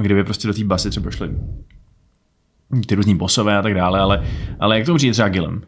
[0.00, 1.30] kdyby prostě do té basy třeba šli
[2.86, 4.26] ty různý bosové a tak dále, ale,
[4.60, 5.62] ale jak to přijde třeba Gilem?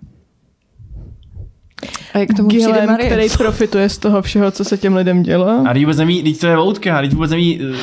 [2.15, 3.11] A jak tomu přijde Gilem, Marie?
[3.11, 5.65] který profituje z toho všeho, co se těm lidem dělo.
[5.69, 7.77] A teď vůbec neví, teď to je loutka, teď vůbec neví, eh,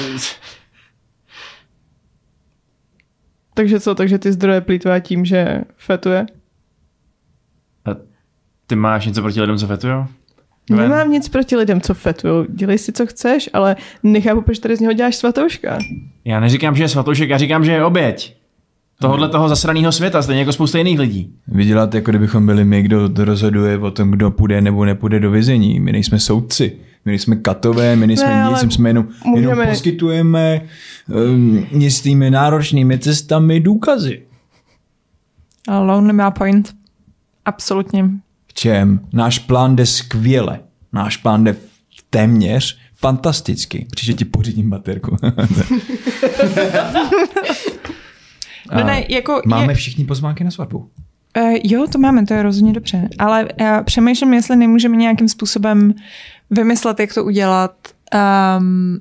[3.53, 6.25] Takže co, takže ty zdroje plýtvá tím, že fetuje?
[7.85, 7.89] a
[8.67, 9.67] ty máš něco proti lidem, co
[10.67, 10.89] fetujou?
[10.89, 12.45] Nemám nic proti lidem, co fetují.
[12.49, 15.77] Dělej si, co chceš, ale nechápu, proč tady z něho děláš svatouška.
[16.25, 18.35] Já neříkám, že je svatoušek, já říkám, že je oběť.
[18.99, 21.33] Tohodle toho zasraného světa, stejně jako spousta jiných lidí.
[21.47, 25.31] Vy děláte, jako kdybychom byli my, kdo rozhoduje o tom, kdo půjde nebo nepůjde do
[25.31, 25.79] vězení.
[25.79, 26.77] My nejsme soudci.
[27.05, 30.61] My nejsme katové, my nejsme Ne, nic, my jsme jenom, můžeme- jenom poskytujeme
[31.07, 34.21] um, jistými náročnými cestami důkazy.
[35.67, 36.73] A Lonely má point.
[37.45, 38.09] Absolutně.
[38.51, 38.99] V čem?
[39.13, 40.59] Náš plán jde skvěle.
[40.93, 41.55] Náš plán jde
[42.09, 43.87] téměř fantasticky.
[43.91, 45.15] Příště ti pořídím baterku.
[48.75, 49.41] No ne, jako...
[49.45, 50.77] Máme je, všichni pozvánky na svatbu.
[50.77, 53.09] uh, jo, to máme, to je rozhodně dobře.
[53.19, 55.93] Ale já přemýšlím, jestli nemůžeme nějakým způsobem
[56.49, 57.75] vymyslet, jak to udělat,
[58.59, 58.99] um,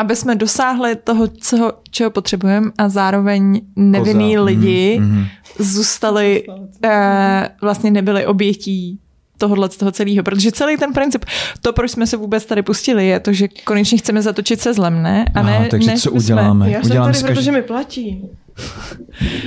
[0.00, 4.44] aby jsme dosáhli toho, co, čeho potřebujeme a zároveň nevinný Koza.
[4.44, 5.26] lidi Mhm, mhm.
[5.58, 6.44] zůstali,
[6.84, 8.98] eh, vlastně nebyli obětí
[9.38, 11.24] tohohle z toho celého, protože celý ten princip,
[11.62, 15.02] to, proč jsme se vůbec tady pustili, je to, že konečně chceme zatočit se zlem,
[15.02, 15.24] ne?
[15.34, 16.70] A ne Aha, takže ne, co jsme- uděláme?
[16.70, 18.22] Já jsem Udělám tady, si protože mi platí.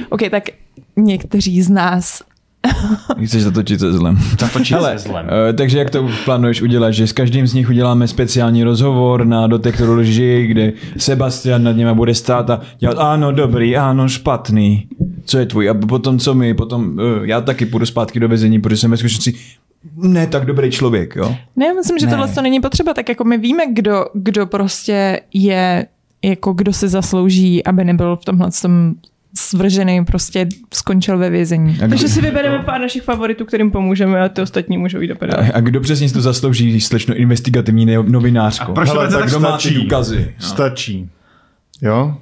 [0.09, 0.43] OK, tak
[0.97, 2.21] někteří z nás
[3.25, 4.17] Chceš zatočit se zlem.
[4.39, 5.27] Zatočit Hele, se zlem.
[5.49, 9.47] eh, takže jak to plánuješ udělat, že s každým z nich uděláme speciální rozhovor na
[9.47, 14.87] detektoru lži, kde Sebastian nad něma bude stát a dělat ano, dobrý, ano, špatný.
[15.25, 15.69] Co je tvůj?
[15.69, 16.53] A potom co my?
[16.53, 18.97] Potom uh, já taky půjdu zpátky do vězení, protože jsem ve
[19.97, 21.35] ne tak dobrý člověk, jo?
[21.55, 22.11] Ne, já myslím, že Ne.
[22.11, 25.85] tohle to není potřeba, tak jako my víme, kdo, kdo prostě je,
[26.23, 28.93] jako kdo si zaslouží, aby nebyl v tomhle tom
[29.37, 31.77] svržený, prostě skončil ve vězení.
[31.85, 35.15] A Takže si vybereme pár našich favoritů, kterým pomůžeme a ty ostatní můžou jít do
[35.15, 35.51] prdele.
[35.51, 38.71] a kdo přesně si to zaslouží, slečno investigativní novinářko?
[38.71, 39.75] A proč to Hele, tak tak kdo má ty stačí.
[39.83, 40.35] důkazy?
[40.41, 40.47] No.
[40.47, 41.09] Stačí.
[41.81, 42.17] Jo?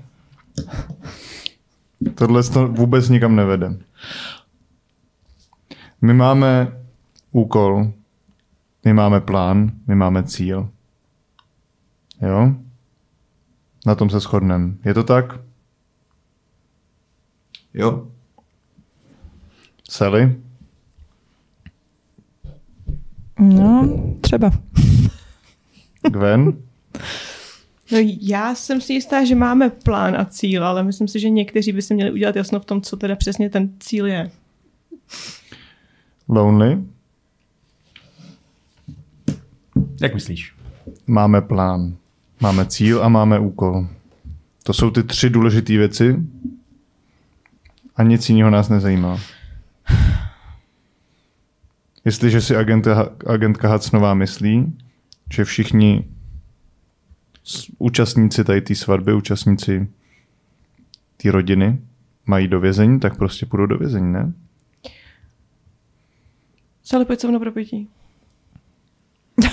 [2.15, 3.73] Tohle to vůbec nikam nevede.
[6.01, 6.67] My máme
[7.31, 7.91] úkol,
[8.85, 10.69] my máme plán, my máme cíl.
[12.21, 12.55] Jo?
[13.85, 14.73] Na tom se shodneme.
[14.85, 15.39] Je to tak?
[17.73, 18.07] Jo?
[19.89, 20.35] Sally?
[23.39, 23.89] No,
[24.21, 24.51] třeba.
[26.11, 26.57] Gwen?
[27.91, 31.71] No já jsem si jistá, že máme plán a cíl, ale myslím si, že někteří
[31.71, 34.31] by si měli udělat jasno v tom, co teda přesně ten cíl je.
[36.29, 36.83] Lonely?
[40.01, 40.55] Jak myslíš?
[41.07, 41.95] Máme plán,
[42.39, 43.87] máme cíl a máme úkol.
[44.63, 46.15] To jsou ty tři důležité věci
[48.01, 49.19] a nic jiného nás nezajímá.
[52.05, 54.77] Jestliže si agenta, agentka Hacnová myslí,
[55.33, 56.07] že všichni
[57.77, 59.87] účastníci tady té svatby, účastníci
[61.17, 61.81] té rodiny
[62.25, 64.33] mají do vězení, tak prostě půjdou do vězení, ne?
[66.83, 67.87] Sali, pojď se mnou pro pití.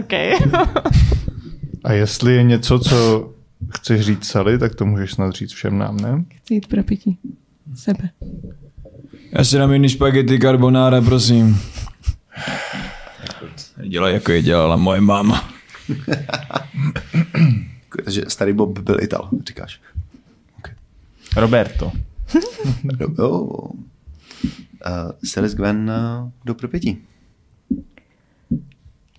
[0.00, 0.12] OK.
[1.84, 3.30] A jestli je něco, co
[3.74, 6.24] chceš říct Sally, tak to můžeš snad říct všem nám, ne?
[6.36, 7.18] Chci jít pro pití.
[7.74, 8.10] Sebe.
[9.32, 11.60] Já si dám jiný spaghetti carbonara, prosím.
[13.88, 15.50] Dělá jako je dělala moje máma.
[17.96, 19.80] Takže starý Bob byl Ital, říkáš.
[21.36, 21.92] Roberto.
[23.18, 23.40] Jo.
[24.86, 26.98] Uh, Celis Gwen uh, do propětí.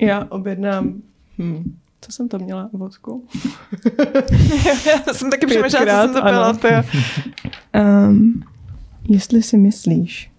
[0.02, 1.02] Já objednám...
[1.40, 1.78] Hm.
[2.02, 2.70] Co jsem to měla?
[2.74, 3.28] Vodku?
[5.08, 6.54] Já jsem taky přemýšlela, co jsem to byla.
[6.54, 6.68] To.
[8.08, 8.44] Um,
[9.10, 10.32] jestli si myslíš,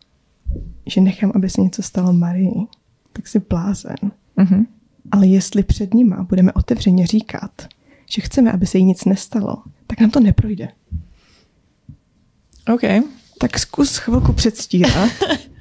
[0.86, 2.66] že nechám, aby se něco stalo Marii,
[3.12, 3.96] tak si blázen.
[4.36, 4.66] Mhm.
[5.10, 7.66] Ale jestli před nima budeme otevřeně říkat,
[8.10, 9.56] že chceme, aby se jí nic nestalo,
[9.86, 10.68] tak nám to neprojde.
[12.74, 12.82] OK.
[13.38, 15.10] Tak zkus chvilku předstírat,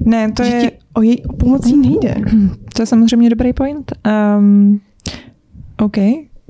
[0.00, 2.14] Ne, to že je, ti o její o pomocí nejde.
[2.72, 3.92] to je samozřejmě dobrý point.
[4.38, 4.80] Um,
[5.78, 5.96] OK.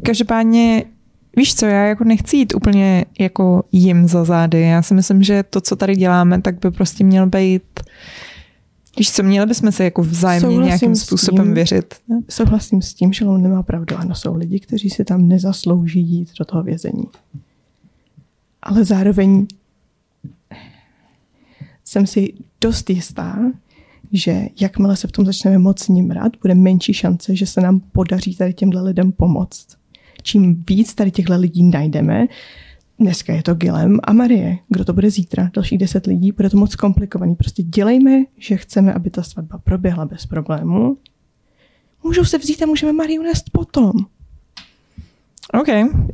[0.03, 0.85] Každopádně,
[1.37, 4.61] víš co, já jako nechci jít úplně jako jim za zády.
[4.61, 7.63] Já si myslím, že to, co tady děláme, tak by prostě měl být
[8.99, 11.55] Víš co, měli bychom se jako vzájemně Souhlasím nějakým způsobem tím.
[11.55, 11.95] věřit.
[12.09, 12.21] Ne?
[12.29, 13.97] Souhlasím s tím, že on nemá pravdu.
[13.97, 17.05] Ano, jsou lidi, kteří si tam nezaslouží jít do toho vězení.
[18.63, 19.47] Ale zároveň
[21.85, 23.39] jsem si dost jistá,
[24.13, 28.37] že jakmile se v tom začneme moc nimrat, bude menší šance, že se nám podaří
[28.37, 29.67] tady těmhle lidem pomoct.
[30.23, 32.27] Čím víc tady těchto lidí najdeme,
[32.99, 36.57] dneska je to Gilem a Marie, kdo to bude zítra, dalších deset lidí, bude to
[36.57, 37.35] moc komplikovaný.
[37.35, 40.97] Prostě dělejme, že chceme, aby ta svatba proběhla bez problému.
[42.05, 43.93] Můžou se vzít a můžeme Marie unést potom.
[45.61, 45.69] OK.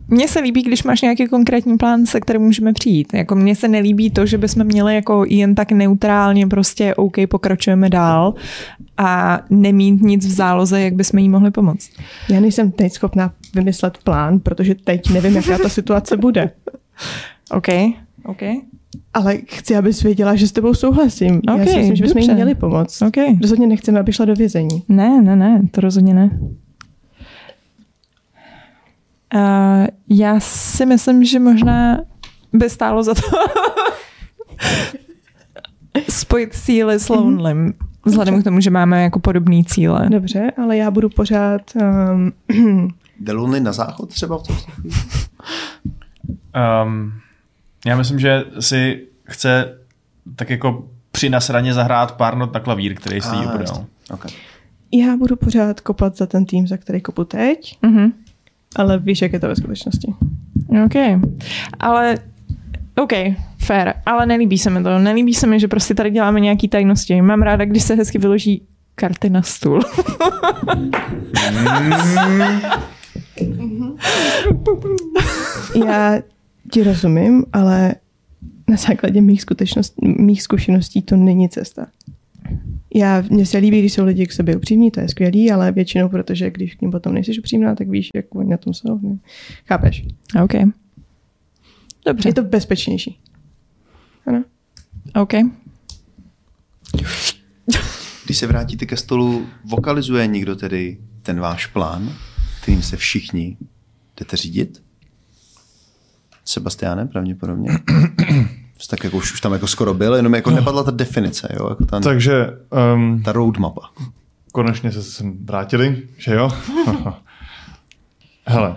[0.09, 3.15] Mně se líbí, když máš nějaký konkrétní plán, se kterým můžeme přijít.
[3.15, 7.91] Jako mně se nelíbí to, že bychom měli jako jen tak neutrálně prostě OK, pokračujeme
[7.91, 8.35] dál
[8.97, 11.91] a nemít nic v záloze, jak bychom jí mohli pomoct.
[12.29, 16.51] Já nejsem teď schopná vymyslet plán, protože teď nevím, jaká ta situace bude.
[17.51, 17.69] OK.
[18.25, 18.43] OK.
[19.15, 21.41] Ale chci, abys věděla, že s tebou souhlasím.
[21.49, 23.03] Já Ok, si myslím, že bychom jí měli pomoct.
[23.03, 23.17] OK.
[23.43, 24.83] Rozhodně nechceme, aby šla do vězení.
[24.89, 26.39] Ne, ne, ne, to rozhodně ne.
[29.35, 31.99] Uh, já si myslím, že možná
[32.53, 33.21] by stálo za to
[36.11, 37.75] spojit síly s Lonelym,
[38.07, 40.09] vzhledem k tomu, že máme jako podobný cíle.
[40.11, 41.61] Dobře, ale já budu pořád...
[41.75, 42.33] Um,
[43.21, 44.57] Jde Lonely na záchod třeba v tom?
[46.87, 47.13] Um,
[47.87, 49.79] já myslím, že si chce
[50.37, 53.85] tak jako při nasraně zahrát pár not na klavír, který stojí Ah.
[54.13, 54.31] Okay.
[54.93, 57.79] já budu pořád kopat za ten tým, za který kopu teď.
[57.83, 58.13] Mhm.
[58.77, 60.15] Ale víš, jak je to ve skutečnosti.
[60.85, 60.95] OK.
[61.81, 62.19] Ale
[62.97, 63.13] OK,
[63.59, 64.99] fair, ale nelíbí se mi to.
[64.99, 67.23] Nelíbí se mi, že prostě tady děláme nějaký tajnosti.
[67.23, 68.63] Mám ráda, když se hezky vyloží
[68.95, 69.81] karty na stůl.
[75.87, 76.19] Já
[76.73, 77.95] ti rozumím, ale
[78.69, 79.45] na základě mých,
[80.03, 81.87] mých zkušeností to není cesta.
[82.95, 86.09] Já, mně se líbí, když jsou lidi k sobě upřímní, to je skvělý, ale většinou,
[86.09, 88.99] protože když k ním potom nejsi upřímná, tak víš, jak oni na tom jsou.
[88.99, 89.19] Ne?
[89.67, 90.05] Chápeš?
[90.45, 90.53] OK.
[92.07, 92.29] Dobře.
[92.29, 93.19] Je to bezpečnější.
[94.27, 94.45] Ano.
[95.15, 95.33] OK.
[98.25, 102.13] Když se vrátíte ke stolu, vokalizuje někdo tedy ten váš plán,
[102.63, 103.57] kterým se všichni
[104.21, 104.83] jdete řídit?
[106.45, 107.71] Sebastiáne, pravděpodobně.
[108.87, 110.57] Tak jako už, už tam jako skoro byl, jenom jako no.
[110.57, 111.69] nepadla ta definice, jo?
[111.69, 112.47] Jako ta, Takže...
[112.95, 113.91] Um, ta roadmapa.
[114.53, 116.51] Konečně se sem vrátili, že jo?
[118.47, 118.77] Hele,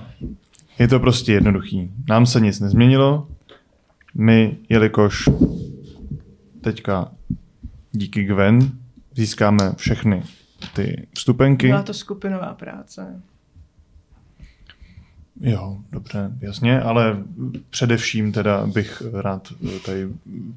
[0.79, 1.91] je to prostě jednoduchý.
[2.09, 3.27] Nám se nic nezměnilo.
[4.15, 5.29] My, jelikož
[6.61, 7.11] teďka
[7.91, 8.71] díky Gwen
[9.15, 10.23] získáme všechny
[10.73, 11.67] ty vstupenky.
[11.67, 13.21] Byla to skupinová práce.
[15.43, 17.23] Jo, dobře, jasně, ale
[17.69, 19.53] především teda bych rád
[19.85, 20.07] tady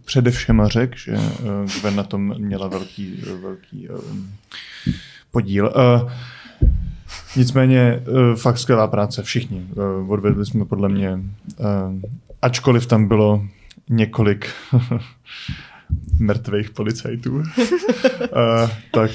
[0.05, 4.93] především řekl, že eh, Gwen na tom měla velký, velký eh,
[5.31, 5.73] podíl.
[7.37, 8.03] Nicméně
[8.37, 9.67] fakt skvělá práce, všichni.
[10.09, 11.21] Odvedli jsme podle mě,
[12.43, 13.47] ačkoliv tam bylo
[13.89, 14.47] několik
[16.19, 17.43] mrtvých policajtů,
[18.93, 19.11] tak...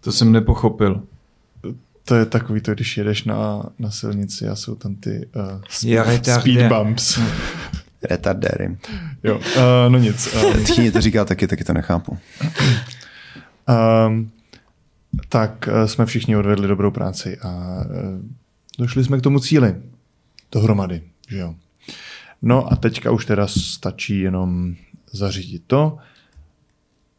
[0.00, 1.02] To jsem nepochopil.
[2.08, 6.26] To je takový to, když jedeš na, na silnici a jsou tam ty uh, speed,
[6.26, 7.18] speed bumps.
[8.10, 8.76] Retardéry.
[9.24, 9.42] Jo, uh,
[9.88, 10.34] no nic.
[10.34, 12.18] Um, Všichni to říká taky, taky to nechápu.
[14.08, 14.30] Um,
[15.28, 18.20] tak uh, jsme všichni odvedli dobrou práci a uh,
[18.78, 19.74] došli jsme k tomu cíli.
[20.52, 21.54] Dohromady, že jo.
[22.42, 24.74] No a teďka už teda stačí jenom
[25.12, 25.98] zařídit to,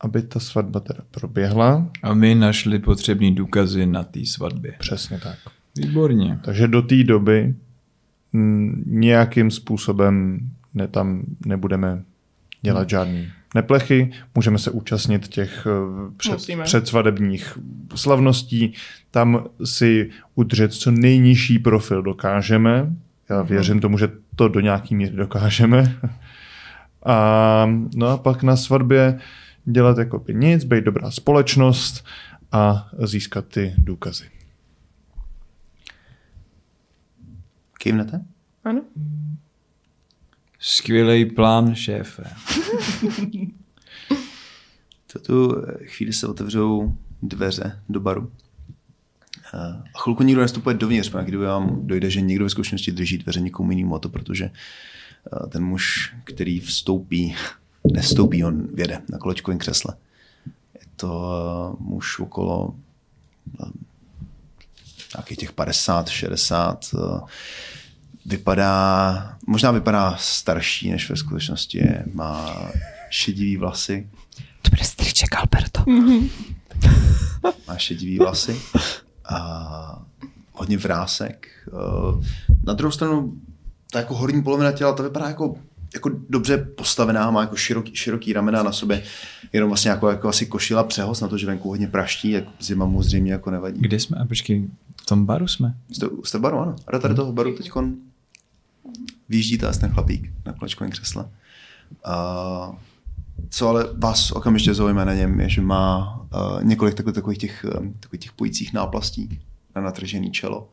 [0.01, 1.89] aby ta svatba teda proběhla.
[2.03, 4.75] A my našli potřební důkazy na té svatbě.
[4.79, 5.37] Přesně tak.
[5.77, 6.39] Výborně.
[6.45, 7.55] Takže do té doby
[8.33, 10.39] m, nějakým způsobem
[10.73, 12.03] ne, tam nebudeme
[12.61, 12.89] dělat hmm.
[12.89, 17.57] žádný neplechy, můžeme se účastnit těch eh, před, předsvadebních
[17.95, 18.73] slavností,
[19.11, 22.93] tam si udržet co nejnižší profil dokážeme.
[23.29, 23.47] Já hmm.
[23.47, 25.95] věřím tomu, že to do nějaký míry dokážeme.
[27.05, 29.19] A, no a pak na svatbě
[29.71, 32.05] dělat jako by nic, být dobrá společnost
[32.51, 34.29] a získat ty důkazy.
[37.79, 38.25] Kývnete?
[38.63, 38.81] Ano.
[40.59, 42.23] Skvělý plán, šéfe.
[45.13, 45.55] to tu
[45.85, 48.31] chvíli se otevřou dveře do baru.
[49.53, 53.39] A chvilku nikdo nestupuje dovnitř, pak kdyby vám dojde, že někdo ve zkušenosti drží dveře
[53.39, 54.51] někomu jinému, a to protože
[55.49, 57.35] ten muž, který vstoupí,
[57.93, 59.95] nestoupí, on věde na kolečkovém křesle.
[60.73, 62.75] Je to muž okolo
[65.15, 66.85] nějakých těch 50, 60,
[68.25, 72.05] vypadá, možná vypadá starší, než ve skutečnosti je.
[72.13, 72.69] Má
[73.09, 74.09] šedivý vlasy.
[74.61, 75.83] To bude striček Alberto.
[77.67, 78.61] Má šedivý vlasy
[79.29, 80.05] a
[80.53, 81.47] hodně vrásek.
[82.63, 83.33] Na druhou stranu,
[83.91, 85.55] ta jako horní polovina těla, to vypadá jako,
[85.93, 89.03] jako dobře postavená, má jako široký, široký ramena na sobě,
[89.53, 92.85] jenom vlastně jako, jako asi košila přehoz na to, že venku hodně praští, jak zima
[92.85, 93.81] mu zřejmě jako nevadí.
[93.81, 94.17] Kde jsme?
[94.17, 94.67] A počkej,
[95.01, 95.75] v tom baru jsme?
[95.91, 96.75] Jste, jste baru, ano.
[96.87, 97.71] A tady toho baru teď
[99.29, 101.23] vyjíždí ten chlapík na kolečkovém křesle.
[102.07, 102.75] Uh,
[103.49, 107.65] co ale vás okamžitě zaujme na něm, je, že má uh, několik takových, takových, těch,
[107.79, 109.39] um, takových těch pojících náplastí
[109.75, 110.69] na natržený čelo,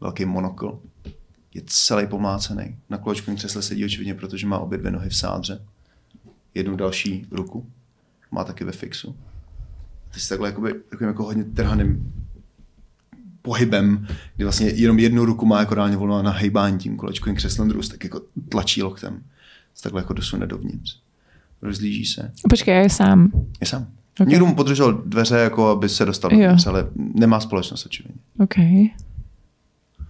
[0.00, 0.78] velký monokl,
[1.54, 2.76] je celý pomlácený.
[2.90, 5.62] Na kolečkovém křesle sedí očividně, protože má obě dvě nohy v sádře.
[6.54, 7.66] Jednu další ruku
[8.30, 9.16] má taky ve fixu.
[10.14, 12.12] Ty jsi takhle jakoby, takovým jako hodně trhaným
[13.42, 14.06] pohybem,
[14.36, 17.88] kdy vlastně jenom jednu ruku má jako reálně volnou na hejbání tím kolečkovým křeslem, druhou
[17.88, 19.22] tak jako tlačí loktem.
[19.74, 20.98] Se takhle jako dosune dovnitř.
[21.62, 22.32] Rozlíží se.
[22.48, 23.32] Počkej, je sám.
[23.60, 23.86] Je sám.
[24.20, 24.30] Okay.
[24.30, 28.20] Někdo mu podržel dveře, jako aby se dostal dovnitř, ale nemá společnost očividně.
[28.38, 28.88] Okay.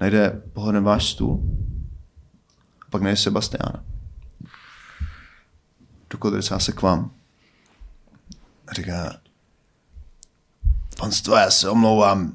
[0.03, 1.43] Najde pohodem váš stůl,
[2.91, 3.85] pak najde Sebastiana.
[6.11, 7.11] Dokodrcá se k vám.
[8.69, 9.21] A říká,
[10.99, 12.33] panstvo, já se omlouvám,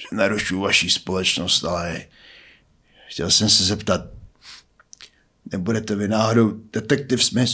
[0.00, 2.04] že narušu vaší společnost, ale
[3.08, 4.00] chtěl jsem se zeptat,
[5.52, 7.52] nebudete vy náhodou detektiv Smith?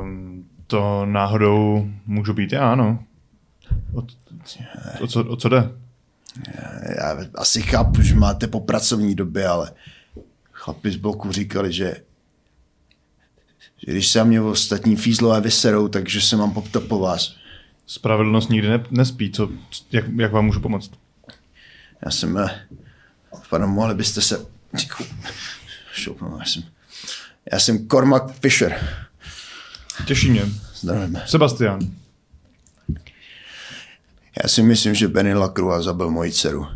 [0.00, 3.04] Um, to náhodou můžu být já, ano.
[3.92, 4.02] O,
[5.00, 5.70] o, co, o co jde?
[6.98, 9.72] Já asi chápu, že máte po pracovní době, ale
[10.52, 11.96] chlapi z bloku říkali, že,
[13.86, 17.36] že když se mě ostatní fízlové vyserou, takže se mám poptat po vás.
[17.86, 19.30] Spravedlnost nikdy ne, nespí.
[19.30, 19.48] Co,
[19.92, 20.90] jak, jak vám můžu pomoct?
[22.04, 22.66] Já jsem, eh,
[23.50, 24.46] pane, mohli byste se...
[25.92, 26.62] Šoupnu, já jsem,
[27.52, 28.98] já jsem Cormac Fisher.
[30.06, 30.42] Těší mě.
[30.74, 31.20] Zdravím.
[31.26, 32.03] Sebastian.
[34.42, 36.66] Já si myslím, že Benny Lacroix zabil moji dceru.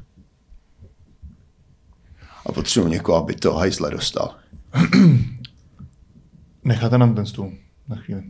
[2.47, 4.35] A potřebuji někoho, aby to hajzle dostal.
[6.65, 7.53] Necháte nám ten stůl
[7.89, 8.23] na chvíli.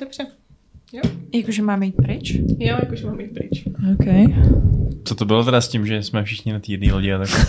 [0.00, 0.26] Dobře.
[0.92, 1.02] Jo,
[1.34, 2.34] Jakože máme jít pryč?
[2.58, 3.66] jo jakože mám jít pryč.
[3.66, 4.06] OK.
[5.04, 7.28] Co to bylo teda s tím, že jsme všichni na té jedné lodi a tak?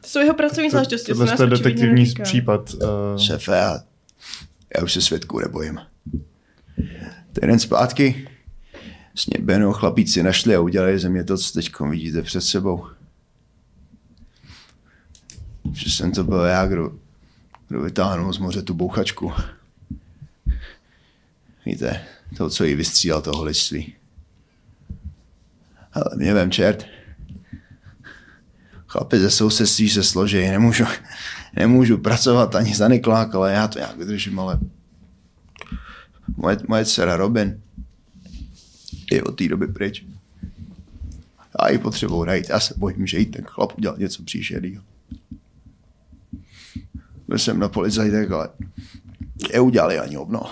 [0.00, 1.14] To jsou jeho pracovní záležitosti.
[1.14, 2.74] to nás je detektivní případ.
[2.74, 2.80] Uh,
[3.18, 3.80] Šéfe, já,
[4.76, 5.78] já už se svědků nebojím.
[7.40, 8.28] Týden zpátky
[9.14, 12.86] s Beno chlapíci našli a udělali ze mě to, co teď vidíte před sebou.
[15.72, 16.92] Že jsem to byl já, kdo,
[17.68, 19.32] kdo vytáhnul z moře tu bouchačku.
[21.66, 22.04] Víte,
[22.36, 23.94] to, co jí vystřídal toho lidství.
[25.92, 26.86] Ale mě vem čert.
[28.86, 30.84] Chlapi ze sousedství se složí, nemůžu,
[31.54, 34.58] nemůžu pracovat ani za Niklák, ale já to nějak vydržím, ale
[36.36, 37.62] moje, moje dcera Robin
[39.12, 40.04] je od té doby pryč.
[41.62, 44.84] Já ji potřebuji najít, já se bojím, že jí ten chlap udělal něco příšerného.
[47.28, 48.48] Byl jsem na policajtech, ale
[49.52, 50.42] je udělali ani obno.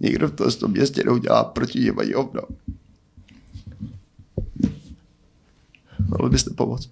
[0.00, 2.42] Nikdo v tom- v tom městě neudělá proti něm ani obno.
[6.08, 6.90] Mohli byste pomoct?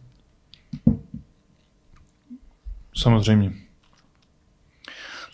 [3.03, 3.53] samozřejmě.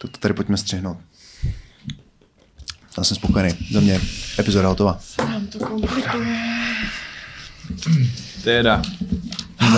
[0.00, 0.98] Tak to tady pojďme střihnout.
[2.98, 3.50] Já jsem spokojený.
[3.72, 4.00] Za mě
[4.38, 4.98] epizoda hotová.
[5.18, 6.38] Nám to komplikuje.
[8.44, 8.82] Teda.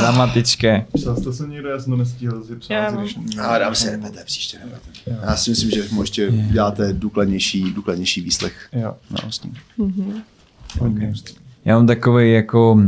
[0.01, 0.87] Dramatické.
[0.95, 2.95] Psal jste se někde, já jsem to nestihl si psát.
[2.95, 3.19] Když-
[3.59, 5.21] dám si repete, příště repete.
[5.27, 8.69] Já si myslím, že mu ještě děláte důkladnější, důkladnější výslech.
[8.73, 8.95] Jo.
[9.11, 9.55] No, s tím.
[10.79, 11.13] Okay.
[11.65, 12.83] Já mám takový jako uh,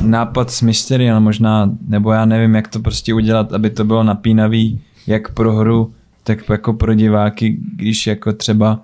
[0.00, 4.02] nápad s mystery, ale možná, nebo já nevím, jak to prostě udělat, aby to bylo
[4.02, 8.80] napínavý, jak pro hru, tak jako pro diváky, když jako třeba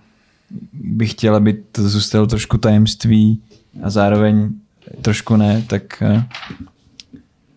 [0.72, 3.42] bych chtěl, aby to zůstalo trošku tajemství
[3.82, 4.48] a zároveň
[5.02, 6.22] trošku ne, tak uh,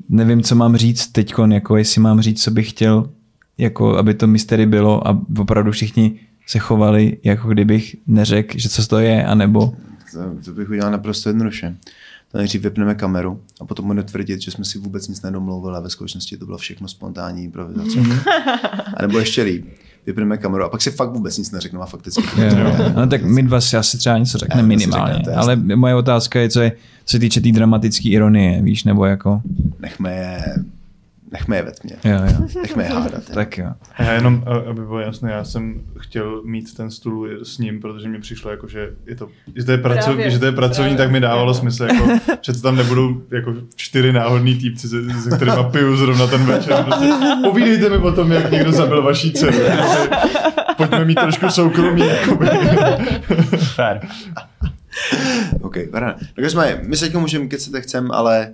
[0.10, 3.10] nevím, co mám říct teď, jako jestli mám říct, co bych chtěl,
[3.58, 8.88] jako aby to mystery bylo a opravdu všichni se chovali, jako kdybych neřekl, že co
[8.88, 9.74] to je, anebo
[10.12, 11.78] To, to bych udělal naprosto jednoduše.
[12.32, 15.80] To nejdřív vypneme kameru a potom bude tvrdit, že jsme si vůbec nic nedomlouvili a
[15.80, 18.00] ve skutečnosti to bylo všechno spontánní improvizace.
[18.98, 19.66] a nebo ještě líp.
[20.06, 22.24] Vypneme kameru a pak si fakt vůbec nic neřeknu a fakticky.
[22.96, 26.50] No tak my dva si asi třeba něco řekneme minimálně, řeknete, ale moje otázka je,
[26.50, 26.72] co je,
[27.06, 29.42] co se týče té tý dramatické ironie, víš, nebo jako,
[29.80, 30.56] Nechme je,
[31.32, 31.96] nechme je ve tmě.
[32.04, 33.24] jo, jo, Nechme je hádat.
[33.34, 33.68] tak jo.
[33.98, 38.08] A já jenom, aby bylo jasné, já jsem chtěl mít ten stůl s ním, protože
[38.10, 40.90] mi přišlo jako, že je to, že to je, pracov, Právě, že to je pracovní,
[40.90, 40.98] právě.
[40.98, 42.08] tak mi dávalo smysl, jako,
[42.42, 46.84] přece tam nebudou jako čtyři náhodný týpci, se, se kterými piju zrovna ten večer.
[46.84, 47.10] Prostě,
[47.44, 49.58] povídejte mi o tom, jak někdo zabil vaší dceru.
[50.78, 52.02] Pojďme mít trošku soukromí.
[52.08, 52.48] Jakoby.
[53.58, 54.00] Fair.
[55.62, 56.16] OK, paráda.
[56.36, 58.52] Takže jsme, my se můžeme kecat, jak chcem, ale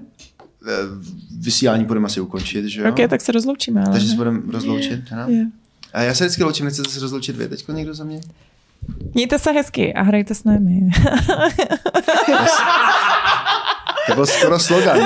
[1.40, 2.90] vysílání budeme asi ukončit, že jo?
[2.90, 3.82] Ok, tak se rozloučíme.
[3.82, 5.12] Ale Takže se budeme rozloučit.
[5.12, 5.28] Hana?
[5.30, 5.46] Jo.
[5.94, 8.22] A já se vždycky loučím, nechcete se rozloučit vy teďko někdo za mě?
[9.14, 10.80] Mějte se hezky a hrajte s námi.
[14.08, 15.00] To byl skoro slogan.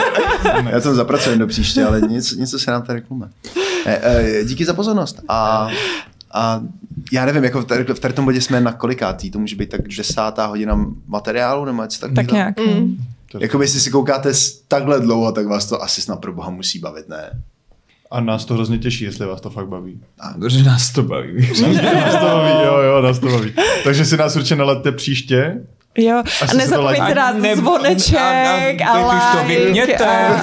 [0.69, 3.30] Já to zapracujem do příště, ale něco, něco se nám tady klume.
[3.85, 5.22] Eh, eh, díky za pozornost.
[5.27, 5.69] A,
[6.33, 6.61] a
[7.11, 9.69] já nevím, jako v tady, v tady tom bodě jsme na kolikátý, to může být
[9.69, 12.27] tak desátá hodina materiálu, nebo něco takového.
[12.27, 12.59] tak nějak.
[12.59, 12.98] Mm.
[13.39, 14.31] Jako jestli si koukáte
[14.67, 17.29] takhle dlouho, tak vás to asi snad pro boha musí bavit, ne?
[18.11, 20.01] A nás to hrozně těší, jestli vás to fakt baví.
[20.37, 21.49] Dobře, nás to baví.
[21.95, 23.53] Nás to baví, jo, jo, nás to baví.
[23.83, 25.61] Takže si nás určitě nalaďte příště.
[25.97, 30.05] Jo, a nezapomeňte like- dát Ne- zvoneček a- a, a- teď už to like vypněte.
[30.05, 30.33] a-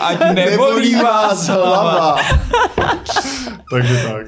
[0.00, 2.16] Ať nebolí vás hlava.
[3.70, 4.26] Takže tak.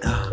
[0.00, 0.32] Tak.